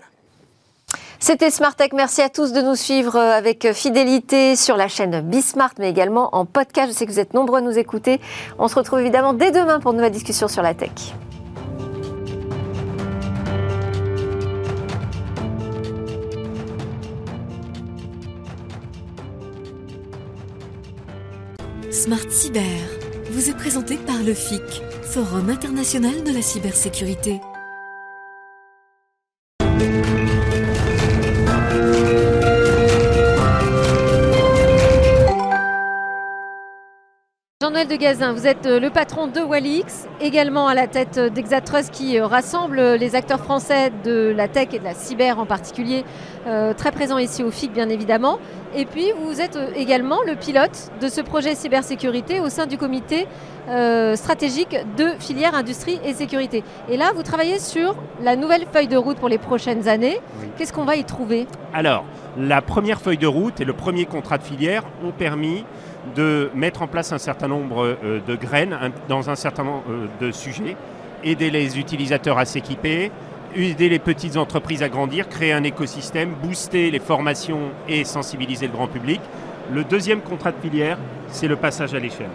C'était 1.20 1.50
Smart 1.50 1.76
Tech. 1.76 1.90
Merci 1.92 2.22
à 2.22 2.28
tous 2.28 2.52
de 2.52 2.62
nous 2.62 2.74
suivre 2.74 3.14
euh, 3.16 3.32
avec 3.32 3.72
fidélité 3.72 4.56
sur 4.56 4.76
la 4.76 4.88
chaîne 4.88 5.20
Bismart, 5.20 5.74
mais 5.78 5.90
également 5.90 6.34
en 6.34 6.46
podcast. 6.46 6.92
Je 6.92 6.96
sais 6.96 7.06
que 7.06 7.12
vous 7.12 7.20
êtes 7.20 7.34
nombreux 7.34 7.58
à 7.58 7.60
nous 7.60 7.78
écouter. 7.78 8.20
On 8.58 8.68
se 8.68 8.74
retrouve 8.74 9.00
évidemment 9.00 9.34
dès 9.34 9.50
demain 9.50 9.80
pour 9.80 9.92
une 9.92 9.98
nouvelle 9.98 10.12
discussion 10.12 10.48
sur 10.48 10.62
la 10.62 10.74
tech. 10.74 10.90
Smart 21.90 22.30
Cyber 22.30 22.99
vous 23.40 23.48
est 23.48 23.54
présenté 23.54 23.96
par 23.96 24.22
le 24.22 24.34
FIC, 24.34 24.82
Forum 25.02 25.48
international 25.48 26.24
de 26.24 26.30
la 26.30 26.42
cybersécurité. 26.42 27.40
Jean-Noël 37.80 37.98
de 37.98 38.02
Gazin, 38.02 38.32
vous 38.34 38.46
êtes 38.46 38.66
euh, 38.66 38.78
le 38.78 38.90
patron 38.90 39.26
de 39.26 39.40
Walix, 39.40 40.06
également 40.20 40.68
à 40.68 40.74
la 40.74 40.86
tête 40.86 41.16
euh, 41.16 41.30
d'Exatrust 41.30 41.90
qui 41.90 42.18
euh, 42.18 42.26
rassemble 42.26 42.78
les 42.78 43.14
acteurs 43.14 43.40
français 43.40 43.90
de 44.04 44.34
la 44.36 44.48
tech 44.48 44.68
et 44.74 44.78
de 44.78 44.84
la 44.84 44.92
cyber 44.92 45.38
en 45.38 45.46
particulier, 45.46 46.04
très 46.76 46.90
présents 46.90 47.18
ici 47.18 47.42
au 47.42 47.50
FIC 47.50 47.72
bien 47.72 47.88
évidemment. 47.88 48.38
Et 48.74 48.84
puis 48.84 49.12
vous 49.22 49.40
êtes 49.40 49.58
également 49.76 50.18
le 50.26 50.36
pilote 50.36 50.90
de 51.00 51.08
ce 51.08 51.20
projet 51.20 51.54
cybersécurité 51.54 52.40
au 52.40 52.48
sein 52.48 52.66
du 52.66 52.78
comité 52.78 53.26
stratégique 54.14 54.76
de 54.96 55.08
filière 55.18 55.54
industrie 55.54 56.00
et 56.04 56.14
sécurité. 56.14 56.64
Et 56.88 56.96
là, 56.96 57.12
vous 57.14 57.22
travaillez 57.22 57.58
sur 57.58 57.94
la 58.22 58.36
nouvelle 58.36 58.64
feuille 58.72 58.88
de 58.88 58.96
route 58.96 59.18
pour 59.18 59.28
les 59.28 59.38
prochaines 59.38 59.86
années. 59.86 60.18
Qu'est-ce 60.56 60.72
qu'on 60.72 60.84
va 60.84 60.96
y 60.96 61.04
trouver? 61.04 61.46
Alors, 61.74 62.04
la 62.38 62.62
première 62.62 63.00
feuille 63.00 63.18
de 63.18 63.26
route 63.26 63.60
et 63.60 63.64
le 63.64 63.72
premier 63.72 64.06
contrat 64.06 64.38
de 64.38 64.42
filière 64.42 64.84
ont 65.04 65.12
permis 65.12 65.64
de 66.16 66.50
mettre 66.54 66.82
en 66.82 66.86
place 66.86 67.12
un 67.12 67.18
certain 67.18 67.48
nombre 67.48 67.96
euh, 68.04 68.20
de 68.26 68.34
graines 68.34 68.76
dans 69.08 69.30
un 69.30 69.36
certain 69.36 69.64
nombre 69.64 69.84
euh, 69.90 70.06
de 70.20 70.32
sujets, 70.32 70.76
aider 71.24 71.50
les 71.50 71.78
utilisateurs 71.78 72.38
à 72.38 72.44
s'équiper, 72.44 73.10
aider 73.54 73.88
les 73.88 73.98
petites 73.98 74.36
entreprises 74.36 74.82
à 74.82 74.88
grandir, 74.88 75.28
créer 75.28 75.52
un 75.52 75.64
écosystème, 75.64 76.34
booster 76.42 76.90
les 76.90 76.98
formations 76.98 77.70
et 77.88 78.04
sensibiliser 78.04 78.66
le 78.66 78.72
grand 78.72 78.86
public. 78.86 79.20
Le 79.72 79.84
deuxième 79.84 80.20
contrat 80.20 80.52
de 80.52 80.60
filière, 80.60 80.98
c'est 81.28 81.48
le 81.48 81.56
passage 81.56 81.94
à 81.94 81.98
l'échelle. 81.98 82.30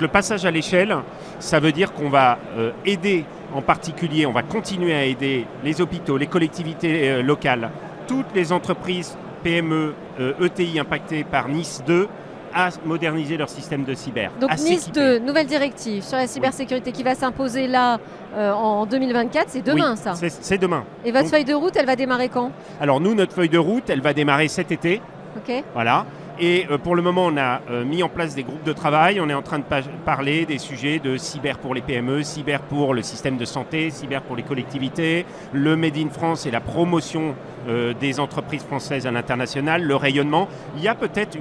Le 0.00 0.08
passage 0.08 0.44
à 0.44 0.50
l'échelle, 0.50 0.94
ça 1.38 1.58
veut 1.58 1.72
dire 1.72 1.92
qu'on 1.92 2.08
va 2.08 2.38
euh, 2.56 2.70
aider 2.84 3.24
en 3.52 3.62
particulier, 3.62 4.26
on 4.26 4.32
va 4.32 4.42
continuer 4.42 4.94
à 4.94 5.04
aider 5.04 5.46
les 5.64 5.80
hôpitaux, 5.80 6.16
les 6.16 6.26
collectivités 6.26 7.22
locales, 7.22 7.70
toutes 8.06 8.34
les 8.34 8.52
entreprises 8.52 9.16
PME, 9.42 9.94
ETI 10.40 10.78
e 10.78 10.80
impactées 10.80 11.24
par 11.24 11.48
Nice 11.48 11.82
2 11.86 12.08
à 12.54 12.70
moderniser 12.84 13.36
leur 13.36 13.48
système 13.48 13.84
de 13.84 13.94
cyber. 13.94 14.30
Donc 14.40 14.50
Nice 14.58 14.90
2, 14.92 15.18
nouvelle 15.20 15.46
directive 15.46 16.02
sur 16.02 16.16
la 16.16 16.26
cybersécurité 16.26 16.92
qui 16.92 17.02
va 17.02 17.14
s'imposer 17.14 17.66
là 17.66 17.98
euh, 18.36 18.52
en 18.52 18.86
2024, 18.86 19.46
c'est 19.48 19.62
demain 19.62 19.96
ça 19.96 20.14
C'est 20.14 20.58
demain. 20.58 20.84
Et 21.04 21.12
votre 21.12 21.28
feuille 21.28 21.44
de 21.44 21.54
route, 21.54 21.76
elle 21.76 21.86
va 21.86 21.96
démarrer 21.96 22.28
quand? 22.28 22.50
Alors 22.80 23.00
nous, 23.00 23.14
notre 23.14 23.34
feuille 23.34 23.48
de 23.48 23.58
route, 23.58 23.88
elle 23.90 24.00
va 24.00 24.12
démarrer 24.12 24.48
cet 24.48 24.72
été. 24.72 25.00
Ok. 25.36 25.64
Voilà. 25.74 26.04
Et 26.40 26.66
euh, 26.70 26.78
pour 26.78 26.96
le 26.96 27.02
moment, 27.02 27.26
on 27.26 27.36
a 27.36 27.60
euh, 27.70 27.84
mis 27.84 28.02
en 28.02 28.08
place 28.08 28.34
des 28.34 28.42
groupes 28.42 28.64
de 28.64 28.72
travail. 28.72 29.20
On 29.20 29.28
est 29.28 29.34
en 29.34 29.42
train 29.42 29.58
de 29.58 29.64
parler 30.04 30.46
des 30.46 30.58
sujets 30.58 30.98
de 30.98 31.16
cyber 31.16 31.58
pour 31.58 31.74
les 31.74 31.82
PME, 31.82 32.22
cyber 32.22 32.62
pour 32.62 32.94
le 32.94 33.02
système 33.02 33.36
de 33.36 33.44
santé, 33.44 33.90
cyber 33.90 34.22
pour 34.22 34.36
les 34.36 34.42
collectivités, 34.42 35.26
le 35.52 35.76
Made 35.76 35.98
in 35.98 36.08
France 36.08 36.46
et 36.46 36.50
la 36.50 36.60
promotion 36.60 37.34
euh, 37.68 37.92
des 37.98 38.18
entreprises 38.18 38.62
françaises 38.62 39.06
à 39.06 39.10
l'international, 39.10 39.82
le 39.82 39.96
rayonnement. 39.96 40.48
Il 40.76 40.82
y 40.82 40.88
a 40.88 40.94
peut-être 40.94 41.36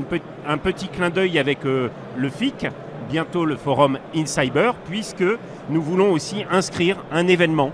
un 0.47 0.57
petit 0.57 0.89
clin 0.89 1.09
d'œil 1.09 1.39
avec 1.39 1.59
le 1.63 2.29
FIC, 2.29 2.67
bientôt 3.09 3.45
le 3.45 3.55
forum 3.55 3.97
InCyber, 4.15 4.73
puisque 4.87 5.23
nous 5.69 5.81
voulons 5.81 6.11
aussi 6.11 6.45
inscrire 6.51 6.97
un 7.11 7.27
événement 7.27 7.71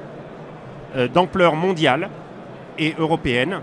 d'ampleur 1.13 1.55
mondiale 1.55 2.09
et 2.77 2.95
européenne 2.97 3.61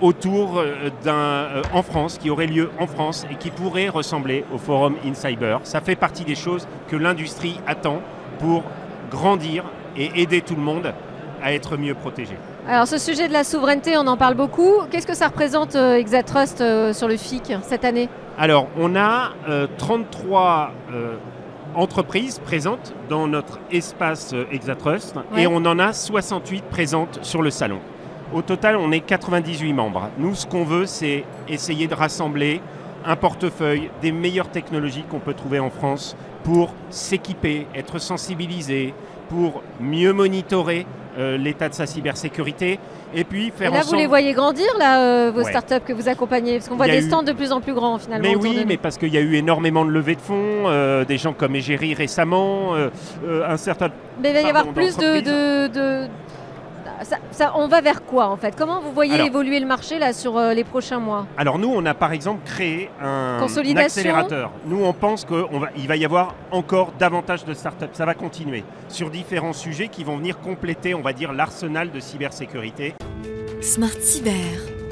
autour 0.00 0.58
euh, 0.58 0.90
d'un 1.02 1.14
euh, 1.14 1.62
en 1.72 1.82
France, 1.82 2.18
qui 2.18 2.30
aurait 2.30 2.46
lieu 2.46 2.70
en 2.78 2.86
France 2.86 3.26
et 3.30 3.34
qui 3.34 3.50
pourrait 3.50 3.88
ressembler 3.88 4.44
au 4.52 4.58
Forum 4.58 4.96
in 5.04 5.14
Cyber. 5.14 5.60
Ça 5.64 5.80
fait 5.80 5.96
partie 5.96 6.24
des 6.24 6.34
choses 6.34 6.66
que 6.88 6.96
l'industrie 6.96 7.60
attend 7.66 8.00
pour 8.38 8.62
grandir 9.10 9.64
et 9.96 10.10
aider 10.20 10.40
tout 10.40 10.54
le 10.54 10.62
monde 10.62 10.92
à 11.42 11.52
être 11.52 11.76
mieux 11.76 11.94
protégé. 11.94 12.36
Alors 12.66 12.86
ce 12.86 12.98
sujet 12.98 13.28
de 13.28 13.32
la 13.32 13.44
souveraineté, 13.44 13.96
on 13.98 14.06
en 14.06 14.16
parle 14.16 14.34
beaucoup. 14.34 14.82
Qu'est-ce 14.90 15.06
que 15.06 15.14
ça 15.14 15.28
représente 15.28 15.74
Exatrust 15.74 16.62
sur 16.94 17.06
le 17.06 17.16
FIC 17.16 17.52
cette 17.62 17.84
année? 17.84 18.08
Alors 18.38 18.68
on 18.78 18.96
a 18.96 19.32
33 19.76 20.72
entreprises 21.74 22.38
présentes 22.38 22.94
dans 23.10 23.26
notre 23.26 23.58
espace 23.70 24.34
Exatrust 24.50 25.16
et 25.36 25.46
on 25.46 25.56
en 25.66 25.78
a 25.78 25.92
68 25.92 26.64
présentes 26.64 27.18
sur 27.22 27.42
le 27.42 27.50
salon. 27.50 27.80
Au 28.34 28.42
total, 28.42 28.76
on 28.76 28.90
est 28.90 29.00
98 29.00 29.72
membres. 29.72 30.10
Nous, 30.18 30.34
ce 30.34 30.44
qu'on 30.46 30.64
veut, 30.64 30.86
c'est 30.86 31.24
essayer 31.48 31.86
de 31.86 31.94
rassembler 31.94 32.60
un 33.06 33.16
portefeuille 33.16 33.90
des 34.02 34.10
meilleures 34.12 34.48
technologies 34.50 35.04
qu'on 35.08 35.20
peut 35.20 35.34
trouver 35.34 35.60
en 35.60 35.70
France 35.70 36.16
pour 36.42 36.74
s'équiper, 36.90 37.66
être 37.76 37.98
sensibilisé, 38.00 38.92
pour 39.28 39.62
mieux 39.80 40.12
monitorer 40.12 40.84
euh, 41.16 41.36
l'état 41.38 41.68
de 41.68 41.74
sa 41.74 41.86
cybersécurité 41.86 42.78
et 43.14 43.22
puis 43.22 43.52
faire 43.56 43.70
Et 43.70 43.74
là, 43.74 43.82
vous 43.86 43.94
les 43.94 44.06
voyez 44.08 44.32
grandir, 44.32 44.66
là, 44.78 45.00
euh, 45.00 45.30
vos 45.32 45.42
Ouais. 45.44 45.50
startups 45.50 45.80
que 45.86 45.92
vous 45.92 46.08
accompagnez? 46.08 46.56
Parce 46.56 46.68
qu'on 46.68 46.76
voit 46.76 46.88
des 46.88 47.04
eu- 47.04 47.08
stands 47.08 47.22
de 47.22 47.32
plus 47.32 47.52
en 47.52 47.60
plus 47.60 47.72
grands, 47.72 47.98
finalement. 47.98 48.26
Mais 48.28 48.34
de 48.34 48.40
oui, 48.40 48.64
mais 48.66 48.76
parce 48.76 48.98
qu'il 48.98 49.14
y 49.14 49.16
a 49.16 49.20
eu 49.20 49.34
énormément 49.36 49.84
de 49.84 49.90
levées 49.90 50.16
de 50.16 50.20
fonds, 50.20 50.34
euh, 50.66 51.04
des 51.04 51.16
gens 51.18 51.32
comme 51.32 51.54
Egeri 51.54 51.94
récemment, 51.94 52.72
un 52.74 53.56
certain 53.56 53.90
Mais 54.20 54.30
il 54.30 54.34
va 54.34 54.40
y 54.40 54.46
avoir 54.46 54.66
plus 54.68 54.96
de... 54.96 55.20
de, 55.20 55.68
de- 55.68 56.08
Ça, 57.02 57.16
ça- 57.30 57.52
on 57.56 57.68
va 57.68 57.80
vers 57.80 58.02
quoi, 58.04 58.26
en 58.28 58.36
fait? 58.36 58.54
Comment 58.56 58.80
vous 58.80 58.92
voyez 58.92 59.14
Alors- 59.14 59.26
évoluer 59.26 59.60
le 59.60 59.66
marché, 59.66 59.98
là, 59.98 60.12
sur 60.12 60.36
euh, 60.38 60.54
les 60.54 60.64
prochains 60.64 60.98
mois? 61.00 61.26
Alors 61.36 61.58
nous, 61.58 61.68
on 61.74 61.84
a 61.86 61.94
par 61.94 62.12
exemple 62.12 62.40
créé 62.44 62.90
un, 63.02 63.38
Consolidation. 63.40 63.86
accélérateur. 64.00 64.50
Nous, 64.66 64.82
on 64.84 64.92
pense 64.92 65.24
qu'il 65.24 65.36
va, 65.36 65.68
il 65.76 65.88
va 65.88 65.96
y 65.96 66.04
avoir 66.04 66.34
encore 66.50 66.92
davantage 66.98 67.44
de 67.44 67.54
startups. 67.54 67.86
Ça 67.92 68.04
va 68.06 68.14
continuer 68.14 68.64
sur 68.88 69.10
différents 69.10 69.52
sujets 69.52 69.88
qui 69.88 70.04
vont 70.04 70.16
venir 70.16 70.38
compléter, 70.40 70.94
on 70.94 71.00
va 71.02 71.12
dire, 71.12 71.32
l'arsenal 71.32 71.90
de 71.90 72.00
cybersécurité. 72.00 72.94
Smart 73.60 73.90
Cyber 74.00 74.34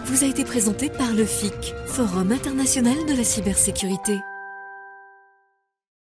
vous 0.04 0.24
a 0.24 0.26
été 0.26 0.44
présenté 0.44 0.88
par 0.90 1.12
le 1.16 1.24
FIC, 1.24 1.74
Forum 1.86 2.32
international 2.32 2.94
de 3.08 3.16
la 3.16 3.24
cybersécurité. 3.24 4.20